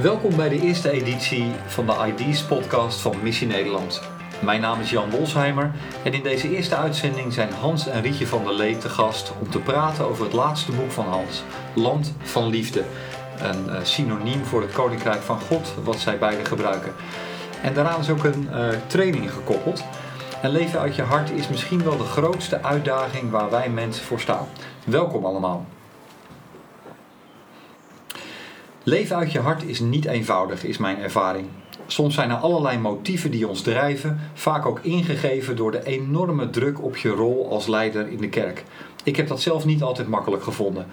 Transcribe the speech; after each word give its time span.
Welkom 0.00 0.36
bij 0.36 0.48
de 0.48 0.60
eerste 0.60 0.90
editie 0.90 1.52
van 1.66 1.86
de 1.86 2.14
ID's 2.16 2.42
podcast 2.42 3.00
van 3.00 3.22
Missie 3.22 3.46
Nederland. 3.46 4.02
Mijn 4.40 4.60
naam 4.60 4.80
is 4.80 4.90
Jan 4.90 5.10
Wolsheimer 5.10 5.70
en 6.04 6.12
in 6.12 6.22
deze 6.22 6.50
eerste 6.56 6.76
uitzending 6.76 7.32
zijn 7.32 7.52
Hans 7.52 7.86
en 7.86 8.02
Rietje 8.02 8.26
van 8.26 8.44
der 8.44 8.54
Lee 8.54 8.78
te 8.78 8.88
gast 8.88 9.32
om 9.40 9.50
te 9.50 9.58
praten 9.58 10.04
over 10.04 10.24
het 10.24 10.32
laatste 10.32 10.72
boek 10.72 10.90
van 10.90 11.04
Hans, 11.04 11.42
Land 11.74 12.14
van 12.18 12.46
Liefde. 12.46 12.84
Een 13.38 13.70
eh, 13.70 13.84
synoniem 13.84 14.44
voor 14.44 14.62
het 14.62 14.72
Koninkrijk 14.72 15.22
van 15.22 15.40
God, 15.40 15.74
wat 15.84 15.98
zij 15.98 16.18
beide 16.18 16.44
gebruiken. 16.44 16.92
En 17.62 17.74
daaraan 17.74 18.00
is 18.00 18.10
ook 18.10 18.24
een 18.24 18.48
uh, 18.52 18.68
training 18.86 19.32
gekoppeld. 19.32 19.84
En 20.42 20.50
leven 20.50 20.80
uit 20.80 20.96
je 20.96 21.02
hart 21.02 21.30
is 21.30 21.48
misschien 21.48 21.84
wel 21.84 21.96
de 21.96 22.04
grootste 22.04 22.62
uitdaging 22.62 23.30
waar 23.30 23.50
wij 23.50 23.68
mensen 23.68 24.04
voor 24.04 24.20
staan. 24.20 24.46
Welkom 24.84 25.24
allemaal. 25.24 25.66
Leven 28.84 29.16
uit 29.16 29.32
je 29.32 29.38
hart 29.38 29.62
is 29.64 29.80
niet 29.80 30.04
eenvoudig, 30.04 30.64
is 30.64 30.78
mijn 30.78 30.98
ervaring. 30.98 31.46
Soms 31.86 32.14
zijn 32.14 32.30
er 32.30 32.36
allerlei 32.36 32.78
motieven 32.78 33.30
die 33.30 33.48
ons 33.48 33.62
drijven, 33.62 34.20
vaak 34.34 34.66
ook 34.66 34.80
ingegeven 34.80 35.56
door 35.56 35.70
de 35.70 35.86
enorme 35.86 36.50
druk 36.50 36.82
op 36.82 36.96
je 36.96 37.08
rol 37.08 37.50
als 37.50 37.66
leider 37.66 38.08
in 38.08 38.20
de 38.20 38.28
kerk. 38.28 38.64
Ik 39.04 39.16
heb 39.16 39.28
dat 39.28 39.40
zelf 39.40 39.64
niet 39.64 39.82
altijd 39.82 40.08
makkelijk 40.08 40.42
gevonden. 40.42 40.86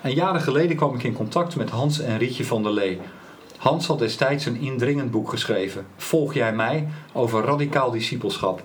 En 0.00 0.14
jaren 0.14 0.40
geleden 0.40 0.76
kwam 0.76 0.94
ik 0.94 1.02
in 1.02 1.12
contact 1.12 1.56
met 1.56 1.70
Hans 1.70 2.00
en 2.00 2.18
Rietje 2.18 2.44
van 2.44 2.62
der 2.62 2.72
Lee. 2.72 3.00
Hans 3.56 3.86
had 3.86 3.98
destijds 3.98 4.46
een 4.46 4.60
indringend 4.60 5.10
boek 5.10 5.28
geschreven, 5.28 5.86
Volg 5.96 6.34
jij 6.34 6.54
mij, 6.54 6.88
over 7.12 7.44
radicaal 7.44 7.90
discipelschap. 7.90 8.62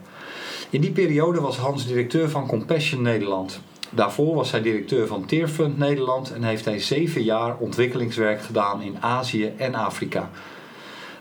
In 0.69 0.81
die 0.81 0.91
periode 0.91 1.41
was 1.41 1.57
Hans 1.57 1.88
directeur 1.88 2.30
van 2.30 2.47
Compassion 2.47 3.02
Nederland. 3.02 3.61
Daarvoor 3.89 4.35
was 4.35 4.52
hij 4.52 4.61
directeur 4.61 5.07
van 5.07 5.25
Tearfund 5.25 5.77
Nederland 5.77 6.34
en 6.34 6.43
heeft 6.43 6.66
hij 6.66 6.80
zeven 6.80 7.23
jaar 7.23 7.58
ontwikkelingswerk 7.58 8.41
gedaan 8.41 8.81
in 8.81 8.97
Azië 9.00 9.53
en 9.58 9.75
Afrika. 9.75 10.30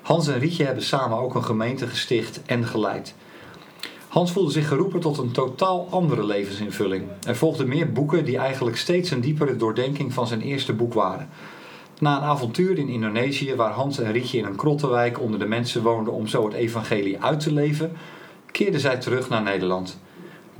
Hans 0.02 0.28
en 0.28 0.38
Rietje 0.38 0.64
hebben 0.64 0.84
samen 0.84 1.18
ook 1.18 1.34
een 1.34 1.44
gemeente 1.44 1.86
gesticht 1.86 2.42
en 2.46 2.66
geleid. 2.66 3.14
Hans 4.08 4.32
voelde 4.32 4.52
zich 4.52 4.68
geroepen 4.68 5.00
tot 5.00 5.18
een 5.18 5.30
totaal 5.30 5.86
andere 5.90 6.26
levensinvulling. 6.26 7.04
Er 7.26 7.36
volgden 7.36 7.68
meer 7.68 7.92
boeken 7.92 8.24
die 8.24 8.38
eigenlijk 8.38 8.76
steeds 8.76 9.10
een 9.10 9.20
diepere 9.20 9.56
doordenking 9.56 10.12
van 10.12 10.26
zijn 10.26 10.40
eerste 10.40 10.72
boek 10.72 10.94
waren. 10.94 11.28
Na 11.98 12.16
een 12.16 12.22
avontuur 12.22 12.78
in 12.78 12.88
Indonesië, 12.88 13.54
waar 13.54 13.72
Hans 13.72 13.98
en 13.98 14.12
Rietje 14.12 14.38
in 14.38 14.44
een 14.44 14.56
krottenwijk 14.56 15.20
onder 15.20 15.38
de 15.38 15.46
mensen 15.46 15.82
woonden 15.82 16.12
om 16.12 16.26
zo 16.26 16.44
het 16.44 16.54
evangelie 16.54 17.22
uit 17.22 17.40
te 17.40 17.52
leven, 17.52 17.92
keerden 18.50 18.80
zij 18.80 18.96
terug 18.96 19.28
naar 19.28 19.42
Nederland. 19.42 19.98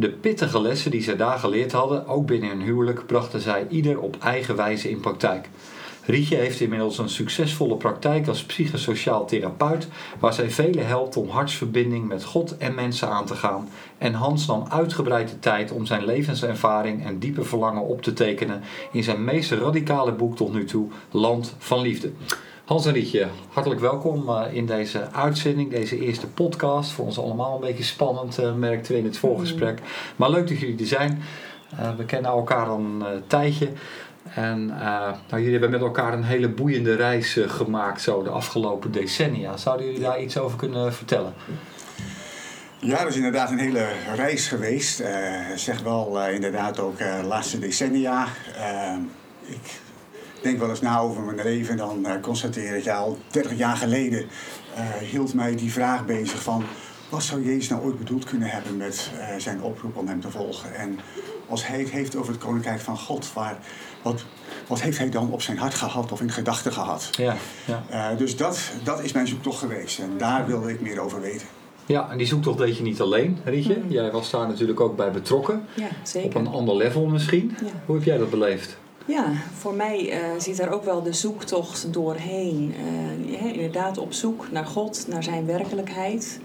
De 0.01 0.11
pittige 0.11 0.61
lessen 0.61 0.91
die 0.91 1.03
zij 1.03 1.17
daar 1.17 1.39
geleerd 1.39 1.73
hadden, 1.73 2.07
ook 2.07 2.27
binnen 2.27 2.49
hun 2.49 2.61
huwelijk, 2.61 3.07
brachten 3.07 3.41
zij 3.41 3.67
ieder 3.69 4.01
op 4.01 4.17
eigen 4.21 4.57
wijze 4.57 4.91
in 4.91 5.01
praktijk. 5.01 5.49
Rietje 6.05 6.37
heeft 6.37 6.61
inmiddels 6.61 6.99
een 6.99 7.09
succesvolle 7.09 7.77
praktijk 7.77 8.29
als 8.29 8.45
psychosociaal 8.45 9.27
therapeut, 9.27 9.89
waar 10.19 10.33
zij 10.33 10.51
velen 10.51 10.87
helpt 10.87 11.17
om 11.17 11.29
hartsverbinding 11.29 12.09
met 12.09 12.25
God 12.25 12.57
en 12.57 12.75
mensen 12.75 13.09
aan 13.09 13.27
te 13.27 13.35
gaan. 13.35 13.69
En 13.99 14.15
Hans 14.15 14.47
nam 14.47 14.65
uitgebreid 14.69 15.29
de 15.29 15.39
tijd 15.39 15.73
om 15.73 15.87
zijn 15.87 16.05
levenservaring 16.05 17.05
en 17.05 17.19
diepe 17.19 17.45
verlangen 17.45 17.83
op 17.83 18.03
te 18.03 18.13
tekenen 18.13 18.63
in 18.93 19.03
zijn 19.03 19.25
meest 19.25 19.51
radicale 19.51 20.13
boek 20.13 20.37
tot 20.37 20.53
nu 20.53 20.65
toe, 20.65 20.89
Land 21.11 21.55
van 21.59 21.81
Liefde. 21.81 22.13
Hans 22.69 22.87
en 22.87 22.93
Rietje, 22.93 23.29
hartelijk 23.53 23.81
welkom 23.81 24.29
eh, 24.29 24.43
in 24.53 24.67
deze 24.67 25.11
uitzending, 25.13 25.71
deze 25.71 25.99
eerste 25.99 26.27
podcast. 26.27 26.91
Voor 26.91 27.05
ons 27.05 27.19
allemaal 27.19 27.55
een 27.55 27.61
beetje 27.61 27.85
spannend, 27.85 28.41
uh, 28.41 28.55
merkten 28.55 28.93
we 28.93 28.99
in 28.99 29.05
het 29.05 29.19
voorgesprek. 29.19 29.81
Maar 30.17 30.31
leuk 30.31 30.49
dat 30.49 30.59
jullie 30.59 30.79
er 30.79 30.87
zijn. 30.87 31.23
Uh, 31.73 31.97
we 31.97 32.05
kennen 32.05 32.31
elkaar 32.31 32.67
al 32.67 32.79
een 32.79 33.23
tijdje. 33.27 33.69
En 34.35 34.67
nou, 34.67 35.17
jullie 35.31 35.51
hebben 35.51 35.71
met 35.71 35.81
elkaar 35.81 36.13
een 36.13 36.25
hele 36.25 36.49
boeiende 36.49 36.95
reis 36.95 37.39
gemaakt 37.47 38.01
zo 38.01 38.23
de 38.23 38.31
afgelopen 38.31 38.93
decennia. 38.93 39.57
Zouden 39.57 39.87
jullie 39.87 40.01
daar 40.01 40.23
iets 40.23 40.39
over 40.39 40.59
kunnen 40.59 40.95
vertellen? 40.95 41.35
Ja, 42.79 42.99
dat 42.99 43.09
is 43.09 43.17
inderdaad 43.17 43.51
een 43.51 43.59
hele 43.59 43.87
reis 44.15 44.49
geweest. 44.49 45.03
zeg 45.57 45.83
wel 45.83 46.29
inderdaad 46.29 46.81
ook 46.81 46.99
laatste 47.23 47.59
decennia. 47.59 48.27
ik 49.47 49.81
denk 50.43 50.59
wel 50.59 50.71
eens 50.71 50.81
na 50.81 50.99
over 50.99 51.23
mijn 51.23 51.43
leven 51.43 51.71
en 51.71 51.77
dan 51.77 52.07
uh, 52.07 52.13
constateer 52.21 52.77
ik, 52.77 52.85
ja, 52.85 52.97
al 52.97 53.19
30 53.31 53.57
jaar 53.57 53.77
geleden 53.77 54.27
uh, 54.77 55.09
hield 55.11 55.35
mij 55.35 55.57
die 55.57 55.73
vraag 55.73 56.07
bezig 56.07 56.43
van 56.43 56.65
wat 57.09 57.23
zou 57.23 57.45
Jezus 57.45 57.69
nou 57.69 57.83
ooit 57.83 57.99
bedoeld 57.99 58.25
kunnen 58.25 58.49
hebben 58.49 58.77
met 58.77 59.11
uh, 59.15 59.37
zijn 59.39 59.63
oproep 59.63 59.97
om 59.97 60.09
hem 60.09 60.21
te 60.21 60.31
volgen? 60.31 60.75
En 60.75 60.99
als 61.49 61.67
hij 61.67 61.79
het 61.79 61.91
heeft 61.91 62.17
over 62.17 62.33
het 62.33 62.43
koninkrijk 62.43 62.81
van 62.81 62.99
God, 62.99 63.33
waar, 63.33 63.59
wat, 64.03 64.25
wat 64.67 64.81
heeft 64.81 64.99
hij 64.99 65.11
dan 65.11 65.31
op 65.31 65.43
zijn 65.43 65.59
hart 65.59 65.75
gehad 65.75 66.13
of 66.13 66.21
in 66.21 66.31
gedachten 66.31 66.73
gehad? 66.73 67.11
Ja, 67.13 67.37
ja. 67.91 68.15
dus 68.15 68.37
dat, 68.37 68.71
dat 68.85 69.03
is 69.03 69.13
mijn 69.13 69.29
zoektocht 69.29 69.59
geweest 69.59 69.99
en 69.99 70.11
daar 70.19 70.47
wilde 70.47 70.71
ik 70.71 70.81
meer 70.81 71.01
over 71.01 71.21
weten. 71.21 71.47
Ja, 71.89 72.11
en 72.11 72.19
die 72.19 72.27
zoektocht 72.27 72.59
deed 72.59 72.77
je 72.77 72.83
niet 72.83 73.01
alleen, 73.01 73.39
Rietje. 73.45 73.77
Mm. 73.77 73.91
Jij 73.91 74.11
was 74.11 74.31
daar 74.31 74.49
natuurlijk 74.49 74.81
ook 74.81 74.97
bij 74.97 75.11
betrokken. 75.11 75.67
Ja, 75.75 75.89
zeker. 76.03 76.29
Op 76.29 76.35
een 76.35 76.47
ander 76.47 76.77
level 76.77 77.07
misschien. 77.07 77.57
Ja. 77.61 77.67
Hoe 77.87 77.97
heb 77.97 78.05
jij 78.05 78.19
dat 78.19 78.31
beleefd? 78.31 78.79
Ja, 79.09 79.33
voor 79.59 79.75
mij 79.75 80.13
uh, 80.13 80.41
zit 80.41 80.57
daar 80.57 80.73
ook 80.73 80.85
wel 80.85 81.03
de 81.03 81.13
zoektocht 81.13 81.93
doorheen. 81.93 82.75
Uh, 83.31 83.45
inderdaad 83.45 83.99
op 83.99 84.13
zoek 84.13 84.51
naar 84.51 84.67
God, 84.67 85.05
naar 85.09 85.23
zijn 85.23 85.47
werkelijkheid. 85.47 86.41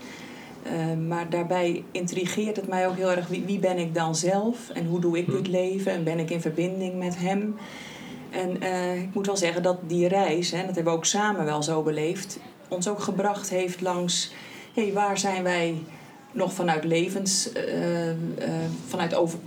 Uh, 0.66 1.07
maar 1.07 1.29
daarbij 1.29 1.84
intrigeert 1.91 2.56
het 2.56 2.68
mij 2.68 2.88
ook 2.88 2.96
heel 2.96 3.12
erg 3.12 3.28
wie, 3.28 3.44
wie, 3.46 3.59
ben 3.59 3.78
ik 3.78 3.96
dan 3.96 4.16
zelf 4.16 4.69
en 4.69 4.85
hoe 4.85 5.00
doe 5.00 5.18
ik 5.18 5.31
dit 5.31 5.46
hm. 5.46 5.52
leven 5.52 5.91
en 5.91 6.03
ben 6.03 6.19
ik 6.19 6.29
in 6.29 6.41
verbinding 6.41 6.97
met 6.97 7.18
hem. 7.18 7.56
En 8.29 8.62
ik 8.97 9.13
moet 9.13 9.25
wel 9.25 9.38
zeggen 9.38 9.63
dat 9.63 9.78
die 9.88 10.07
reis, 10.07 10.52
hè, 10.52 10.66
dat 10.66 10.75
hebben 10.75 10.94
we 10.94 11.00
ook 11.00 11.06
samen 11.06 11.46
wel 11.46 11.63
zo 11.63 11.81
beleefd, 11.81 12.40
ons 12.68 12.88
ook 12.88 13.00
gebracht 13.00 13.50
heeft 13.50 13.81
langs 13.81 14.34
hey, 14.73 14.94
waar 14.94 15.18
zijn 15.18 15.44
wij 15.44 15.75
nog 16.31 16.53
vanuit 16.53 16.84
levens, 16.84 17.50
vanuit 18.88 19.16
over, 19.16 19.40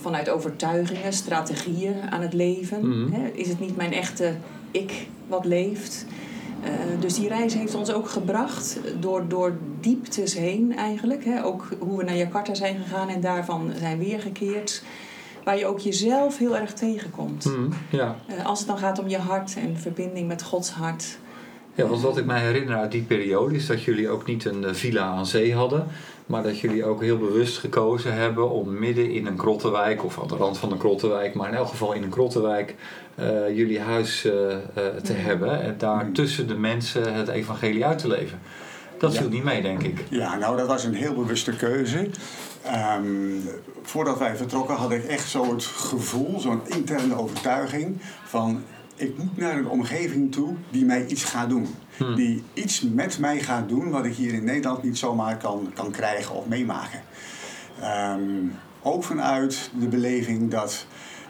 vanuit 0.00 0.28
overtuigingen, 0.28 1.12
strategieën 1.12 2.10
aan 2.10 2.20
het 2.20 2.32
leven. 2.32 2.88
Mhm. 2.88 3.24
Is 3.32 3.48
het 3.48 3.60
niet 3.60 3.76
mijn 3.76 3.92
echte 3.92 4.34
ik 4.70 5.06
wat 5.26 5.44
leeft? 5.44 6.06
Uh, 6.64 7.00
dus 7.00 7.14
die 7.14 7.28
reis 7.28 7.54
heeft 7.54 7.74
ons 7.74 7.92
ook 7.92 8.08
gebracht 8.08 8.80
door, 9.00 9.28
door 9.28 9.56
dieptes 9.80 10.34
heen 10.34 10.76
eigenlijk. 10.76 11.24
Hè? 11.24 11.44
Ook 11.44 11.68
hoe 11.78 11.98
we 11.98 12.04
naar 12.04 12.16
Jakarta 12.16 12.54
zijn 12.54 12.76
gegaan 12.82 13.08
en 13.08 13.20
daarvan 13.20 13.72
zijn 13.78 13.98
weergekeerd. 13.98 14.82
Waar 15.44 15.58
je 15.58 15.66
ook 15.66 15.78
jezelf 15.78 16.38
heel 16.38 16.56
erg 16.56 16.72
tegenkomt. 16.72 17.44
Mm, 17.44 17.68
ja. 17.90 18.16
Uh, 18.30 18.46
als 18.46 18.58
het 18.58 18.68
dan 18.68 18.78
gaat 18.78 18.98
om 18.98 19.08
je 19.08 19.18
hart 19.18 19.56
en 19.56 19.76
verbinding 19.76 20.28
met 20.28 20.42
Gods 20.42 20.70
hart. 20.70 21.18
Ja, 21.74 21.86
want 21.86 22.02
wat 22.02 22.18
ik 22.18 22.24
mij 22.24 22.40
herinner 22.40 22.76
uit 22.76 22.92
die 22.92 23.02
periode 23.02 23.54
is 23.54 23.66
dat 23.66 23.82
jullie 23.82 24.08
ook 24.08 24.26
niet 24.26 24.44
een 24.44 24.74
villa 24.74 25.02
aan 25.02 25.26
zee 25.26 25.54
hadden. 25.54 25.86
Maar 26.26 26.42
dat 26.42 26.60
jullie 26.60 26.84
ook 26.84 27.02
heel 27.02 27.18
bewust 27.18 27.58
gekozen 27.58 28.14
hebben 28.14 28.50
om 28.50 28.78
midden 28.78 29.10
in 29.10 29.26
een 29.26 29.36
krottenwijk, 29.36 30.04
of 30.04 30.20
aan 30.20 30.28
de 30.28 30.36
rand 30.36 30.58
van 30.58 30.72
een 30.72 30.78
krottenwijk, 30.78 31.34
maar 31.34 31.48
in 31.48 31.54
elk 31.54 31.68
geval 31.68 31.92
in 31.92 32.02
een 32.02 32.10
krottenwijk, 32.10 32.74
uh, 33.20 33.56
jullie 33.56 33.80
huis 33.80 34.24
uh, 34.24 34.32
uh, 34.32 34.56
te 35.02 35.12
mm. 35.12 35.18
hebben. 35.18 35.62
En 35.62 35.74
daar 35.78 36.04
mm. 36.04 36.12
tussen 36.12 36.48
de 36.48 36.54
mensen 36.54 37.14
het 37.14 37.28
evangelie 37.28 37.86
uit 37.86 37.98
te 37.98 38.08
leven. 38.08 38.38
Dat 38.98 39.12
ja. 39.12 39.20
viel 39.20 39.28
niet 39.28 39.44
mee, 39.44 39.62
denk 39.62 39.82
ik. 39.82 40.04
Ja, 40.08 40.36
nou, 40.36 40.56
dat 40.56 40.66
was 40.66 40.84
een 40.84 40.94
heel 40.94 41.14
bewuste 41.14 41.56
keuze. 41.56 42.08
Um, 42.98 43.42
voordat 43.82 44.18
wij 44.18 44.36
vertrokken 44.36 44.76
had 44.76 44.90
ik 44.90 45.04
echt 45.04 45.28
zo 45.28 45.54
het 45.54 45.64
gevoel, 45.64 46.40
zo'n 46.40 46.60
interne 46.64 47.18
overtuiging 47.18 48.00
van 48.24 48.64
ik 48.96 49.18
moet 49.18 49.36
naar 49.36 49.58
een 49.58 49.68
omgeving 49.68 50.32
toe 50.32 50.54
die 50.70 50.84
mij 50.84 51.06
iets 51.06 51.24
gaat 51.24 51.48
doen. 51.48 51.66
Hmm. 51.96 52.14
Die 52.14 52.42
iets 52.52 52.80
met 52.80 53.18
mij 53.18 53.40
gaat 53.40 53.68
doen 53.68 53.90
wat 53.90 54.04
ik 54.04 54.14
hier 54.14 54.32
in 54.32 54.44
Nederland 54.44 54.82
niet 54.82 54.98
zomaar 54.98 55.36
kan, 55.36 55.70
kan 55.74 55.90
krijgen 55.90 56.34
of 56.34 56.46
meemaken. 56.46 57.00
Um, 57.82 58.52
ook 58.82 59.04
vanuit 59.04 59.70
de 59.78 59.88
beleving 59.88 60.50
dat 60.50 60.86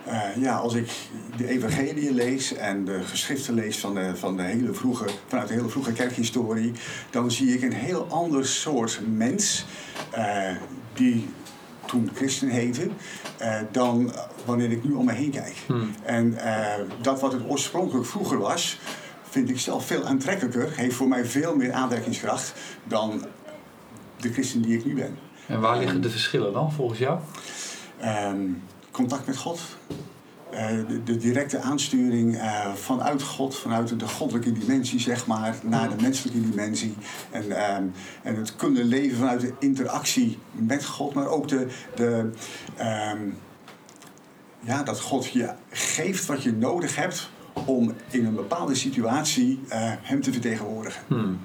uh, 0.09 0.37
ja, 0.37 0.57
als 0.57 0.75
ik 0.75 0.91
de 1.37 1.49
evangelie 1.49 2.13
lees 2.13 2.55
en 2.55 2.85
de 2.85 3.03
geschriften 3.03 3.55
lees 3.55 3.79
van 3.79 3.95
de, 3.95 4.17
van 4.17 4.37
de 4.37 4.43
hele 4.43 4.75
vroege, 4.75 5.05
vanuit 5.27 5.49
de 5.49 5.55
hele 5.55 5.69
vroege 5.69 5.93
kerkhistorie, 5.93 6.73
dan 7.11 7.31
zie 7.31 7.55
ik 7.55 7.63
een 7.63 7.73
heel 7.73 8.07
ander 8.11 8.47
soort 8.47 9.01
mens 9.07 9.67
uh, 10.19 10.51
die 10.95 11.29
toen 11.87 12.11
christen 12.15 12.49
heette, 12.49 12.89
uh, 13.41 13.59
dan 13.71 14.13
wanneer 14.45 14.71
ik 14.71 14.85
nu 14.85 14.93
om 14.93 15.05
me 15.05 15.13
heen 15.13 15.31
kijk. 15.31 15.57
Hmm. 15.67 15.91
En 16.03 16.27
uh, 16.27 16.67
dat 17.01 17.21
wat 17.21 17.33
het 17.33 17.43
oorspronkelijk 17.49 18.07
vroeger 18.07 18.39
was, 18.39 18.79
vind 19.29 19.51
ik 19.51 19.59
zelf 19.59 19.87
veel 19.87 20.05
aantrekkelijker, 20.05 20.73
heeft 20.77 20.95
voor 20.95 21.09
mij 21.09 21.25
veel 21.25 21.57
meer 21.57 21.73
aantrekkingskracht 21.73 22.53
dan 22.85 23.25
de 24.17 24.33
christen 24.33 24.63
die 24.63 24.79
ik 24.79 24.85
nu 24.85 24.95
ben. 24.95 25.19
En 25.47 25.61
waar 25.61 25.79
liggen 25.79 26.01
de 26.03 26.11
verschillen 26.11 26.53
dan 26.53 26.73
volgens 26.73 26.99
jou? 26.99 27.19
Um, 28.05 28.63
contact 28.91 29.27
met 29.27 29.37
God. 29.37 29.61
Uh, 30.57 30.89
de, 30.89 31.03
de, 31.03 31.17
directe 31.17 31.61
aansturing 31.61 32.35
uh, 32.35 32.75
vanuit 32.75 33.23
God, 33.23 33.57
vanuit 33.57 33.99
de 33.99 34.09
goddelijke 34.09 34.53
dimensie, 34.53 35.01
zeg 35.01 35.27
maar, 35.27 35.57
naar 35.63 35.89
de 35.89 36.03
menselijke 36.03 36.41
dimensie. 36.41 36.95
En, 37.31 37.75
um, 37.77 37.93
en 38.23 38.37
het 38.37 38.57
kunnen 38.57 38.85
leven 38.85 39.17
vanuit 39.17 39.41
de 39.41 39.53
interactie 39.59 40.39
met 40.53 40.85
God, 40.85 41.15
maar 41.15 41.27
ook 41.29 41.49
de, 41.49 41.67
de, 41.95 42.31
um, 43.15 43.37
ja, 44.61 44.83
dat 44.83 45.01
God 45.01 45.27
je 45.27 45.51
geeft 45.71 46.27
wat 46.27 46.43
je 46.43 46.53
nodig 46.53 46.97
hebt 46.97 47.31
om 47.65 47.93
in 48.11 48.27
een 48.27 48.35
bepaalde 48.35 48.75
situatie 48.75 49.61
eh, 49.69 49.93
hem 50.03 50.21
te 50.21 50.33
vertegenwoordigen. 50.33 51.03
Hmm. 51.07 51.39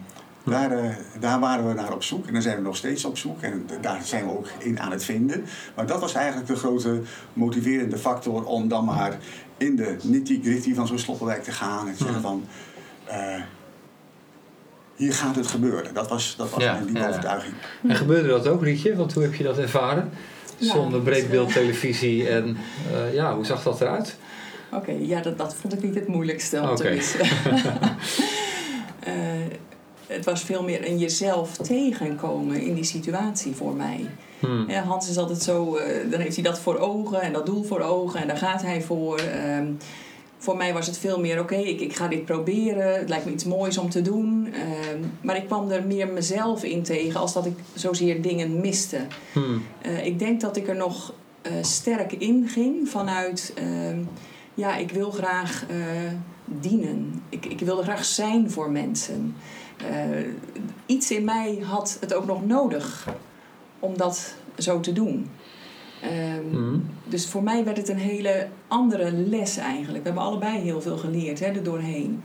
Daar, 0.43 0.71
eh, 0.71 0.89
daar 1.19 1.39
waren 1.39 1.67
we 1.67 1.73
naar 1.73 1.93
op 1.93 2.03
zoek 2.03 2.27
en 2.27 2.33
daar 2.33 2.41
zijn 2.41 2.55
we 2.55 2.61
nog 2.61 2.75
steeds 2.75 3.05
op 3.05 3.17
zoek 3.17 3.41
en 3.41 3.67
daar 3.81 4.01
zijn 4.03 4.25
we 4.25 4.31
ook 4.31 4.47
in 4.57 4.79
aan 4.79 4.91
het 4.91 5.03
vinden. 5.03 5.45
Maar 5.75 5.85
dat 5.85 5.99
was 5.99 6.13
eigenlijk 6.13 6.47
de 6.47 6.55
grote 6.55 7.01
motiverende 7.33 7.97
factor 7.97 8.45
om 8.45 8.67
dan 8.67 8.85
maar 8.85 9.17
in 9.57 9.75
de 9.75 9.97
nitty-gritty 10.03 10.73
van 10.73 10.87
zo'n 10.87 10.99
sloppenwijk 10.99 11.43
te 11.43 11.51
gaan 11.51 11.87
en 11.87 11.95
te 11.95 12.03
zeggen 12.03 12.21
van 12.21 12.45
eh, 13.05 13.41
hier 14.95 15.13
gaat 15.13 15.35
het 15.35 15.47
gebeuren. 15.47 15.93
Dat 15.93 16.09
was, 16.09 16.35
dat 16.37 16.49
was 16.49 16.63
Ja, 16.63 16.73
mijn 16.73 16.93
ja, 16.93 16.99
ja. 16.99 17.07
overtuiging. 17.07 17.53
En 17.87 17.95
gebeurde 17.95 18.27
dat 18.27 18.47
ook, 18.47 18.63
Rietje? 18.63 18.95
Want 18.95 19.13
hoe 19.13 19.23
heb 19.23 19.33
je 19.33 19.43
dat 19.43 19.57
ervaren? 19.57 20.09
Ja, 20.57 20.71
Zonder 20.73 20.91
dat, 20.91 21.03
breedbeeldtelevisie 21.03 22.27
en 22.29 22.57
eh, 22.93 23.13
ja, 23.13 23.35
hoe 23.35 23.45
zag 23.45 23.63
dat 23.63 23.81
eruit? 23.81 24.17
Oké, 24.71 24.91
ja, 24.99 25.21
dat, 25.21 25.37
dat 25.37 25.55
vond 25.55 25.73
ik 25.73 25.83
niet 25.83 25.95
het 25.95 26.07
moeilijkste 26.07 26.61
om 26.61 26.75
te 26.75 26.89
missen. 26.89 27.19
Eh, 27.19 27.75
het 30.11 30.25
was 30.25 30.43
veel 30.43 30.63
meer 30.63 30.87
een 30.87 30.97
jezelf 30.97 31.57
tegenkomen 31.57 32.61
in 32.61 32.73
die 32.73 32.83
situatie 32.83 33.55
voor 33.55 33.73
mij. 33.73 34.05
Hmm. 34.39 34.69
Hans 34.69 35.09
is 35.09 35.17
altijd 35.17 35.41
zo, 35.41 35.75
eh, 35.75 36.11
dan 36.11 36.19
heeft 36.19 36.35
hij 36.35 36.43
dat 36.43 36.59
voor 36.59 36.77
ogen 36.77 37.21
en 37.21 37.33
dat 37.33 37.45
doel 37.45 37.63
voor 37.63 37.79
ogen 37.79 38.21
en 38.21 38.27
daar 38.27 38.37
gaat 38.37 38.61
hij 38.61 38.81
voor. 38.81 39.17
Ehm, 39.17 39.65
voor 40.37 40.57
mij 40.57 40.73
was 40.73 40.87
het 40.87 40.97
veel 40.97 41.19
meer, 41.19 41.39
oké, 41.39 41.55
ik, 41.55 41.81
ik 41.81 41.95
ga 41.95 42.07
dit 42.07 42.25
proberen, 42.25 42.99
het 42.99 43.09
lijkt 43.09 43.25
me 43.25 43.31
iets 43.31 43.43
moois 43.43 43.77
om 43.77 43.89
te 43.89 44.01
doen. 44.01 44.53
Ehm, 44.53 44.99
maar 45.21 45.35
ik 45.35 45.45
kwam 45.45 45.69
er 45.69 45.83
meer 45.83 46.07
mezelf 46.07 46.63
in 46.63 46.83
tegen 46.83 47.19
als 47.19 47.33
dat 47.33 47.45
ik 47.45 47.57
zozeer 47.73 48.21
dingen 48.21 48.59
miste. 48.59 48.99
Hmm. 49.33 49.63
Eh, 49.81 50.05
ik 50.05 50.19
denk 50.19 50.41
dat 50.41 50.57
ik 50.57 50.67
er 50.67 50.75
nog 50.75 51.13
eh, 51.41 51.51
sterk 51.61 52.11
in 52.11 52.47
ging 52.47 52.89
vanuit, 52.89 53.53
ehm, 53.55 53.99
ja, 54.53 54.75
ik 54.75 54.91
wil 54.91 55.11
graag 55.11 55.65
dienen. 56.45 57.21
Ik, 57.29 57.45
ik 57.45 57.59
wilde 57.59 57.83
graag 57.83 58.05
zijn 58.05 58.51
voor 58.51 58.71
mensen. 58.71 59.35
Eh, 59.89 60.25
iets 60.85 61.11
in 61.11 61.23
mij 61.23 61.59
had 61.63 61.97
het 61.99 62.13
ook 62.13 62.25
nog 62.25 62.45
nodig 62.45 63.07
om 63.79 63.97
dat 63.97 64.33
zo 64.57 64.79
te 64.79 64.93
doen. 64.93 65.29
Ehm, 66.01 66.49
Hmm. 66.51 66.83
Dus 67.05 67.27
voor 67.27 67.43
mij 67.43 67.63
werd 67.63 67.77
het 67.77 67.89
een 67.89 67.97
hele 67.97 68.47
andere 68.67 69.11
les 69.11 69.57
eigenlijk. 69.57 69.97
We 69.97 70.03
hebben 70.09 70.23
allebei 70.23 70.59
heel 70.59 70.81
veel 70.81 70.97
geleerd 70.97 71.39
hè, 71.39 71.45
er 71.45 71.63
doorheen. 71.63 72.23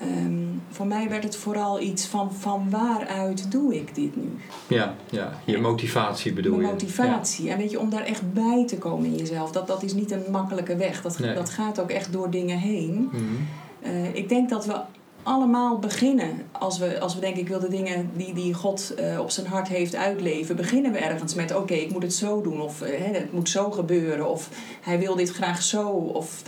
Ehm, 0.00 0.42
voor 0.70 0.86
mij 0.86 1.08
werd 1.08 1.22
het 1.22 1.36
vooral 1.36 1.80
iets 1.80 2.06
van, 2.06 2.32
van 2.32 2.70
waaruit 2.70 3.50
doe 3.50 3.74
ik 3.74 3.94
dit 3.94 4.16
nu? 4.16 4.32
Ja, 4.66 4.94
ja, 5.10 5.38
je 5.44 5.58
motivatie 5.58 6.32
bedoel 6.32 6.52
Mijn 6.56 6.66
je? 6.66 6.72
motivatie. 6.72 7.50
En 7.50 7.58
weet 7.58 7.70
je, 7.70 7.80
om 7.80 7.90
daar 7.90 8.04
echt 8.04 8.32
bij 8.32 8.64
te 8.66 8.78
komen 8.78 9.04
in 9.06 9.16
jezelf, 9.16 9.52
dat, 9.52 9.66
dat 9.66 9.82
is 9.82 9.94
niet 9.94 10.10
een 10.10 10.22
makkelijke 10.30 10.76
weg. 10.76 11.02
Dat, 11.02 11.18
Nee. 11.18 11.34
dat 11.34 11.50
gaat 11.50 11.80
ook 11.80 11.90
echt 11.90 12.12
door 12.12 12.30
dingen 12.30 12.58
heen. 12.58 13.08
Hmm. 13.12 13.46
Eh, 13.82 14.14
ik 14.14 14.28
denk 14.28 14.48
dat 14.48 14.66
we 14.66 14.80
allemaal 15.24 15.78
beginnen, 15.78 16.46
als 16.52 16.78
we, 16.78 17.00
als 17.00 17.14
we 17.14 17.20
denken 17.20 17.40
ik 17.40 17.48
wil 17.48 17.60
de 17.60 17.68
dingen 17.68 18.10
die, 18.14 18.34
die 18.34 18.54
God 18.54 18.94
eh, 18.94 19.20
op 19.20 19.30
zijn 19.30 19.46
hart 19.46 19.68
heeft 19.68 19.94
uitleven, 19.94 20.56
beginnen 20.56 20.92
we 20.92 20.98
ergens 20.98 21.34
met 21.34 21.56
oké, 21.56 21.74
ik 21.74 21.92
moet 21.92 22.02
het 22.02 22.14
zo 22.14 22.42
doen 22.42 22.60
of 22.60 22.82
eh, 22.82 22.98
hè, 22.98 23.12
het 23.12 23.32
moet 23.32 23.48
zo 23.48 23.70
gebeuren 23.70 24.30
of 24.30 24.48
hij 24.80 24.98
wil 24.98 25.16
dit 25.16 25.30
graag 25.30 25.62
zo 25.62 25.88
of 25.90 26.42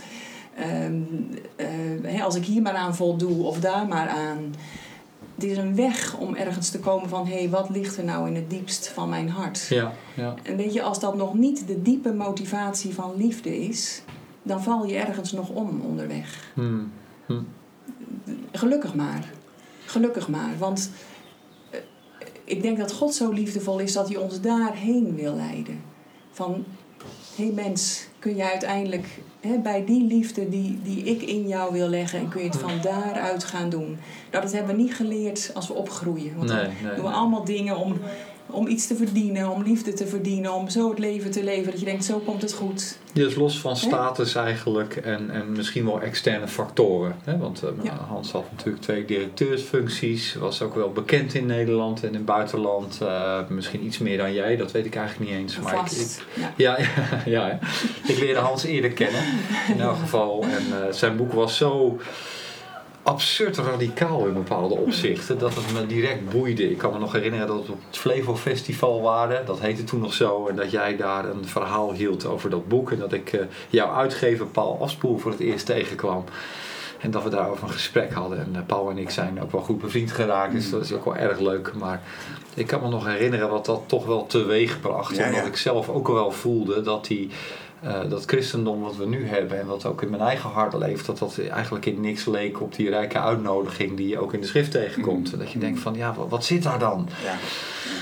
ehm, 0.55 1.01
eh, 1.55 1.67
hè, 2.03 2.23
als 2.23 2.35
ik 2.35 2.45
hier 2.45 2.61
maar 2.61 2.73
aan 2.73 2.95
voldoe 2.95 3.43
of 3.43 3.59
daar 3.59 3.87
maar 3.87 4.07
aan. 4.07 4.53
Het 5.35 5.45
is 5.45 5.57
een 5.57 5.75
weg 5.75 6.17
om 6.17 6.35
ergens 6.35 6.69
te 6.69 6.79
komen 6.79 7.09
van 7.09 7.27
hé, 7.27 7.37
hey, 7.37 7.49
wat 7.49 7.69
ligt 7.69 7.97
er 7.97 8.03
nou 8.03 8.27
in 8.27 8.35
het 8.35 8.49
diepst 8.49 8.87
van 8.87 9.09
mijn 9.09 9.29
hart? 9.29 9.65
Ja, 9.69 9.93
ja. 10.13 10.33
En 10.43 10.57
weet 10.57 10.73
je, 10.73 10.81
als 10.81 10.99
dat 10.99 11.15
nog 11.15 11.33
niet 11.33 11.67
de 11.67 11.81
diepe 11.81 12.13
motivatie 12.13 12.93
van 12.93 13.13
liefde 13.15 13.57
is, 13.67 14.01
dan 14.43 14.63
val 14.63 14.85
je 14.85 14.95
ergens 14.95 15.31
nog 15.31 15.49
om 15.49 15.81
onderweg. 15.81 16.51
Hmm. 16.53 16.91
Gelukkig 18.51 18.93
maar. 18.93 19.29
Gelukkig 19.85 20.27
maar. 20.27 20.57
Want 20.57 20.91
eh, 21.69 21.79
ik 22.43 22.61
denk 22.61 22.77
dat 22.77 22.91
God 22.91 23.13
zo 23.13 23.31
liefdevol 23.31 23.79
is 23.79 23.93
dat 23.93 24.07
hij 24.07 24.17
ons 24.17 24.41
daarheen 24.41 25.15
wil 25.15 25.35
leiden. 25.35 25.81
Van, 26.31 26.65
hé 27.35 27.43
hey 27.43 27.53
mens, 27.53 28.07
kun 28.19 28.35
je 28.35 28.49
uiteindelijk 28.49 29.21
hè, 29.39 29.57
bij 29.59 29.85
die 29.85 30.03
liefde 30.03 30.49
die, 30.49 30.79
die 30.83 31.03
ik 31.03 31.21
in 31.21 31.47
jou 31.47 31.73
wil 31.73 31.87
leggen... 31.87 32.19
en 32.19 32.29
kun 32.29 32.41
je 32.41 32.47
het 32.47 32.57
van 32.57 32.81
daaruit 32.81 33.43
gaan 33.43 33.69
doen. 33.69 33.97
Nou, 34.31 34.43
dat 34.43 34.51
hebben 34.51 34.75
we 34.75 34.81
niet 34.81 34.95
geleerd 34.95 35.51
als 35.53 35.67
we 35.67 35.73
opgroeien. 35.73 36.35
Want 36.35 36.49
Nee, 36.49 36.57
dan 36.57 36.67
nee, 36.67 36.95
doen 36.95 37.03
we 37.03 37.09
nee. 37.09 37.17
allemaal 37.19 37.43
dingen 37.43 37.77
om, 37.77 37.97
om 38.49 38.67
iets 38.67 38.87
te 38.87 38.95
verdienen, 38.95 39.49
om 39.49 39.63
liefde 39.63 39.93
te 39.93 40.07
verdienen... 40.07 40.53
om 40.53 40.69
zo 40.69 40.89
het 40.89 40.99
leven 40.99 41.31
te 41.31 41.43
leven 41.43 41.71
dat 41.71 41.79
je 41.79 41.85
denkt, 41.85 42.05
zo 42.05 42.19
komt 42.19 42.41
het 42.41 42.53
goed. 42.53 42.97
Dus 43.13 43.35
los 43.35 43.59
van 43.59 43.77
status 43.77 44.35
eigenlijk 44.35 44.95
en, 44.95 45.29
en 45.29 45.51
misschien 45.51 45.85
wel 45.85 46.01
externe 46.01 46.47
factoren. 46.47 47.15
Hè? 47.23 47.37
Want 47.37 47.63
eh, 47.63 47.69
Ja. 47.83 47.97
Hans 48.07 48.31
had 48.31 48.43
natuurlijk 48.51 48.83
twee 48.83 49.05
directeursfuncties, 49.05 50.35
was 50.35 50.61
ook 50.61 50.75
wel 50.75 50.91
bekend 50.91 51.33
in 51.33 51.45
Nederland 51.45 52.01
en 52.01 52.07
in 52.07 52.13
het 52.13 52.25
buitenland. 52.25 52.97
Eh, 53.01 53.39
misschien 53.49 53.85
iets 53.85 53.97
meer 53.97 54.17
dan 54.17 54.33
jij, 54.33 54.55
dat 54.55 54.71
weet 54.71 54.85
ik 54.85 54.95
eigenlijk 54.95 55.31
niet 55.31 55.39
eens. 55.39 55.59
Maar 55.59 55.85
ik. 55.85 56.25
Ja. 56.33 56.51
ja, 56.57 56.77
ja, 57.37 57.59
ik 58.07 58.19
leerde 58.19 58.39
Hans 58.39 58.63
eerder 58.63 58.91
kennen 58.91 59.23
in 59.73 59.81
elk 59.81 59.97
geval. 59.97 60.43
En 60.43 60.87
eh, 60.87 60.93
zijn 60.93 61.17
boek 61.17 61.33
was 61.33 61.57
zo 61.57 61.99
absurd 63.07 63.57
radicaal 63.57 64.25
in 64.25 64.33
bepaalde 64.33 64.75
opzichten 64.75 65.37
dat 65.37 65.55
het 65.55 65.73
me 65.73 65.85
direct 65.85 66.29
boeide. 66.29 66.69
Ik 66.69 66.77
kan 66.77 66.93
me 66.93 66.99
nog 66.99 67.11
herinneren 67.11 67.47
dat 67.47 67.65
we 67.65 67.71
op 67.71 67.81
het 67.87 67.97
Flevo 67.97 68.35
Festival 68.35 69.01
waren, 69.01 69.45
dat 69.45 69.59
heette 69.59 69.83
toen 69.83 69.99
nog 69.99 70.13
zo, 70.13 70.47
en 70.47 70.55
dat 70.55 70.71
jij 70.71 70.95
daar 70.95 71.25
een 71.25 71.45
verhaal 71.45 71.93
hield 71.93 72.25
over 72.25 72.49
dat 72.49 72.67
boek 72.67 72.91
en 72.91 72.99
dat 72.99 73.13
ik 73.13 73.33
eh, 73.33 73.45
jouw 73.69 73.93
uitgever 73.93 74.45
Paul 74.45 74.81
Afspoel 74.81 75.17
voor 75.17 75.31
het 75.31 75.39
eerst 75.39 75.65
tegenkwam. 75.65 76.23
En 76.99 77.11
dat 77.11 77.23
we 77.23 77.29
daarover 77.29 77.63
een 77.63 77.73
gesprek 77.73 78.13
hadden. 78.13 78.39
En 78.39 78.55
eh, 78.55 78.61
Paul 78.65 78.89
en 78.89 78.97
ik 78.97 79.09
zijn 79.09 79.41
ook 79.41 79.51
wel 79.51 79.61
goed 79.61 79.81
bevriend 79.81 80.11
geraakt. 80.11 80.53
Dus 80.53 80.69
dat 80.69 80.83
is 80.83 80.93
ook 80.93 81.05
wel 81.05 81.15
erg 81.15 81.39
leuk. 81.39 81.73
Maar 81.73 82.01
ik 82.53 82.67
kan 82.67 82.81
me 82.81 82.89
nog 82.89 83.05
herinneren 83.05 83.49
wat 83.49 83.65
dat 83.65 83.83
toch 83.85 84.05
wel 84.05 84.25
teweeg 84.25 84.81
bracht. 84.81 85.15
Ja, 85.15 85.23
en 85.23 85.31
dat 85.31 85.41
ja. 85.41 85.47
ik 85.47 85.57
zelf 85.57 85.89
ook 85.89 86.07
wel 86.07 86.31
voelde 86.31 86.81
dat 86.81 87.05
die, 87.05 87.29
eh, 87.87 88.09
dat 88.09 88.23
christendom 88.25 88.81
wat 88.81 88.95
we 88.95 89.05
nu 89.05 89.27
hebben. 89.27 89.59
En 89.59 89.65
wat 89.65 89.85
ook 89.85 90.01
in 90.01 90.09
mijn 90.09 90.21
eigen 90.21 90.49
hart 90.49 90.73
leeft. 90.73 91.05
Dat 91.05 91.17
dat 91.17 91.39
eigenlijk 91.51 91.85
in 91.85 92.01
niks 92.01 92.25
leek 92.25 92.61
op 92.61 92.75
die 92.75 92.89
rijke 92.89 93.19
uitnodiging 93.19 93.97
die 93.97 94.07
je 94.07 94.19
ook 94.19 94.33
in 94.33 94.41
de 94.41 94.47
schrift 94.47 94.71
tegenkomt. 94.71 95.31
Mm. 95.33 95.39
Dat 95.39 95.51
je 95.51 95.59
denkt 95.59 95.79
van 95.79 95.95
ja, 95.95 96.13
wat, 96.13 96.29
wat 96.29 96.45
zit 96.45 96.63
daar 96.63 96.79
dan? 96.79 97.09
Ja. 97.23 97.33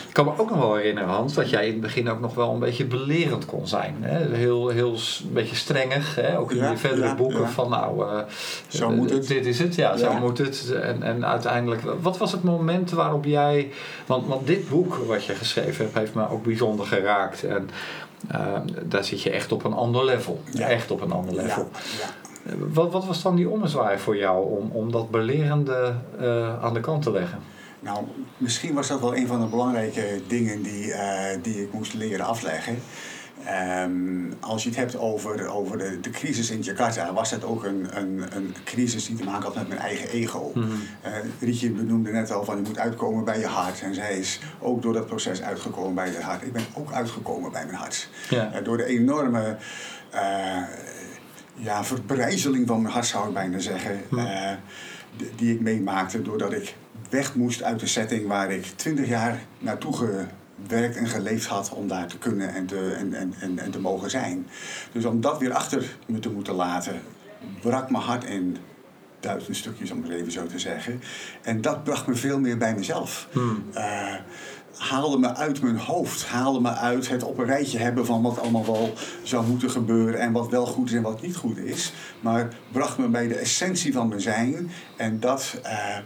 Ik 0.07 0.23
kan 0.23 0.25
me 0.25 0.41
ook 0.41 0.49
nog 0.49 0.59
wel 0.59 0.75
herinneren, 0.75 1.09
Hans, 1.09 1.33
dat 1.33 1.49
jij 1.49 1.65
in 1.65 1.71
het 1.71 1.81
begin 1.81 2.09
ook 2.09 2.19
nog 2.19 2.33
wel 2.33 2.53
een 2.53 2.59
beetje 2.59 2.85
belerend 2.85 3.45
kon 3.45 3.67
zijn. 3.67 3.95
Hè? 3.99 4.35
Heel, 4.35 4.69
heel 4.69 4.93
een 4.93 5.33
beetje 5.33 5.55
strengig, 5.55 6.15
hè? 6.15 6.39
ook 6.39 6.51
in 6.51 6.57
Ja, 6.57 6.71
je 6.71 6.77
verdere 6.77 7.07
ja, 7.07 7.15
boeken 7.15 7.49
van 7.49 7.69
nou, 7.69 8.09
eh, 8.09 8.19
Zo 8.67 8.89
moet 8.89 9.09
het. 9.09 9.27
Dit 9.27 9.45
is 9.45 9.59
het, 9.59 9.75
ja, 9.75 9.97
zo 9.97 10.13
moet 10.13 10.37
het. 10.37 10.73
En, 10.81 11.03
en 11.03 11.25
uiteindelijk, 11.25 11.81
wat 12.01 12.17
was 12.17 12.31
het 12.31 12.43
moment 12.43 12.91
waarop 12.91 13.25
jij, 13.25 13.71
want, 14.05 14.27
want 14.27 14.47
dit 14.47 14.69
boek 14.69 14.95
wat 14.95 15.25
je 15.25 15.33
geschreven 15.33 15.83
hebt, 15.85 15.97
heeft 15.97 16.13
me 16.13 16.29
ook 16.29 16.43
bijzonder 16.43 16.85
geraakt. 16.85 17.43
En 17.43 17.69
eh, 18.27 18.61
daar 18.83 19.03
zit 19.03 19.21
je 19.21 19.29
echt 19.29 19.51
op 19.51 19.63
een 19.63 19.73
ander 19.73 20.05
level. 20.05 20.41
Ja. 20.51 20.67
Echt 20.67 20.91
op 20.91 21.01
een 21.01 21.11
ander 21.11 21.35
level. 21.35 21.69
Ja, 21.73 21.79
ja. 22.05 22.55
Wat, 22.73 22.91
wat 22.91 23.05
was 23.05 23.21
dan 23.21 23.35
die 23.35 23.49
ommezwaai 23.49 23.97
voor 23.97 24.17
jou 24.17 24.59
om, 24.59 24.69
om 24.71 24.91
dat 24.91 25.09
belerende 25.09 25.93
eh, 26.19 26.63
aan 26.63 26.73
de 26.73 26.79
kant 26.79 27.03
te 27.03 27.11
leggen? 27.11 27.39
Nou, 27.79 28.05
misschien 28.37 28.73
was 28.73 28.87
dat 28.87 28.99
wel 28.99 29.15
een 29.15 29.27
van 29.27 29.41
de 29.41 29.47
belangrijke 29.47 30.21
dingen 30.27 30.61
die, 30.61 30.93
eh, 30.93 31.37
die 31.41 31.61
ik 31.61 31.73
moest 31.73 31.93
leren 31.93 32.25
afleggen. 32.25 32.77
Ehm, 33.43 34.31
als 34.39 34.63
je 34.63 34.69
het 34.69 34.77
hebt 34.77 34.97
over, 34.97 35.47
over 35.47 35.77
de, 35.77 35.99
de 35.99 36.09
crisis 36.09 36.49
in 36.49 36.61
Jakarta, 36.61 37.13
was 37.13 37.29
dat 37.29 37.43
ook 37.43 37.63
een, 37.63 37.87
een, 37.97 38.23
een 38.31 38.55
crisis 38.63 39.05
die 39.05 39.15
te 39.15 39.23
maken 39.23 39.43
had 39.43 39.55
met 39.55 39.67
mijn 39.67 39.79
eigen 39.79 40.09
ego. 40.09 40.51
Mhm. 40.55 40.67
Eh, 41.01 41.11
Rietje 41.39 41.69
benoemde 41.69 42.11
net 42.11 42.31
al 42.31 42.45
van 42.45 42.55
je 42.55 42.61
moet 42.67 42.79
uitkomen 42.79 43.23
bij 43.23 43.39
je 43.39 43.45
hart. 43.45 43.81
En 43.81 43.93
zij 43.93 44.17
is 44.17 44.39
ook 44.59 44.81
door 44.81 44.93
dat 44.93 45.05
proces 45.05 45.41
uitgekomen 45.41 45.93
bij 45.93 46.11
je 46.11 46.21
hart. 46.21 46.41
Ik 46.41 46.53
ben 46.53 46.65
ook 46.73 46.91
uitgekomen 46.91 47.51
bij 47.51 47.65
mijn 47.65 47.77
hart. 47.77 48.09
Eh, 48.29 48.63
door 48.63 48.77
de 48.77 48.85
enorme 48.85 49.57
eh, 50.09 50.61
ja, 51.55 51.83
verbrijzeling 51.83 52.67
van 52.67 52.81
mijn 52.81 52.93
hart 52.93 53.05
zou 53.05 53.27
ik 53.27 53.33
bijna 53.33 53.59
zeggen. 53.59 54.01
Hm. 54.09 54.17
eh, 54.17 54.51
die, 55.17 55.31
die 55.35 55.53
ik 55.53 55.61
meemaakte 55.61 56.21
doordat 56.21 56.53
ik 56.53 56.75
weg 57.09 57.35
moest 57.35 57.63
uit 57.63 57.79
de 57.79 57.87
setting 57.87 58.27
waar 58.27 58.51
ik 58.51 58.65
twintig 58.65 59.07
jaar 59.07 59.39
naartoe 59.59 60.27
gewerkt 60.63 60.95
en 60.95 61.07
geleefd 61.07 61.45
had 61.45 61.69
om 61.69 61.87
daar 61.87 62.07
te 62.07 62.17
kunnen 62.17 62.53
en 62.53 62.65
te, 62.65 62.95
en, 62.97 63.13
en, 63.13 63.33
en, 63.39 63.59
en 63.59 63.71
te 63.71 63.79
mogen 63.79 64.09
zijn. 64.09 64.47
Dus 64.91 65.05
om 65.05 65.21
dat 65.21 65.39
weer 65.39 65.53
achter 65.53 65.95
me 66.05 66.19
te 66.19 66.29
moeten 66.29 66.53
laten, 66.53 67.01
brak 67.61 67.89
mijn 67.89 68.03
hart 68.03 68.23
in 68.23 68.57
duizend 69.19 69.55
stukjes, 69.55 69.91
om 69.91 70.03
het 70.03 70.11
even 70.11 70.31
zo 70.31 70.45
te 70.45 70.59
zeggen. 70.59 71.01
En 71.41 71.61
dat 71.61 71.83
bracht 71.83 72.07
me 72.07 72.15
veel 72.15 72.39
meer 72.39 72.57
bij 72.57 72.75
mezelf. 72.75 73.27
Hmm. 73.31 73.63
Eh, 73.73 74.13
haalde 74.77 75.17
me 75.17 75.35
uit 75.35 75.61
mijn 75.61 75.77
hoofd. 75.77 76.25
Haalde 76.25 76.61
me 76.61 76.71
uit 76.71 77.09
het 77.09 77.23
op 77.23 77.37
een 77.37 77.45
rijtje 77.45 77.77
hebben 77.77 78.05
van 78.05 78.21
wat 78.21 78.39
allemaal 78.39 78.65
wel 78.65 78.93
zou 79.23 79.47
moeten 79.47 79.71
gebeuren. 79.71 80.19
En 80.19 80.31
wat 80.31 80.49
wel 80.49 80.65
goed 80.65 80.89
is 80.89 80.95
en 80.95 81.01
wat 81.01 81.21
niet 81.21 81.35
goed 81.35 81.57
is. 81.57 81.93
Maar 82.19 82.53
bracht 82.71 82.97
me 82.97 83.07
bij 83.07 83.27
de 83.27 83.35
essentie 83.35 83.93
van 83.93 84.07
mijn 84.07 84.21
zijn. 84.21 84.71
En 84.97 85.19
dat 85.19 85.59
eh, 85.63 85.97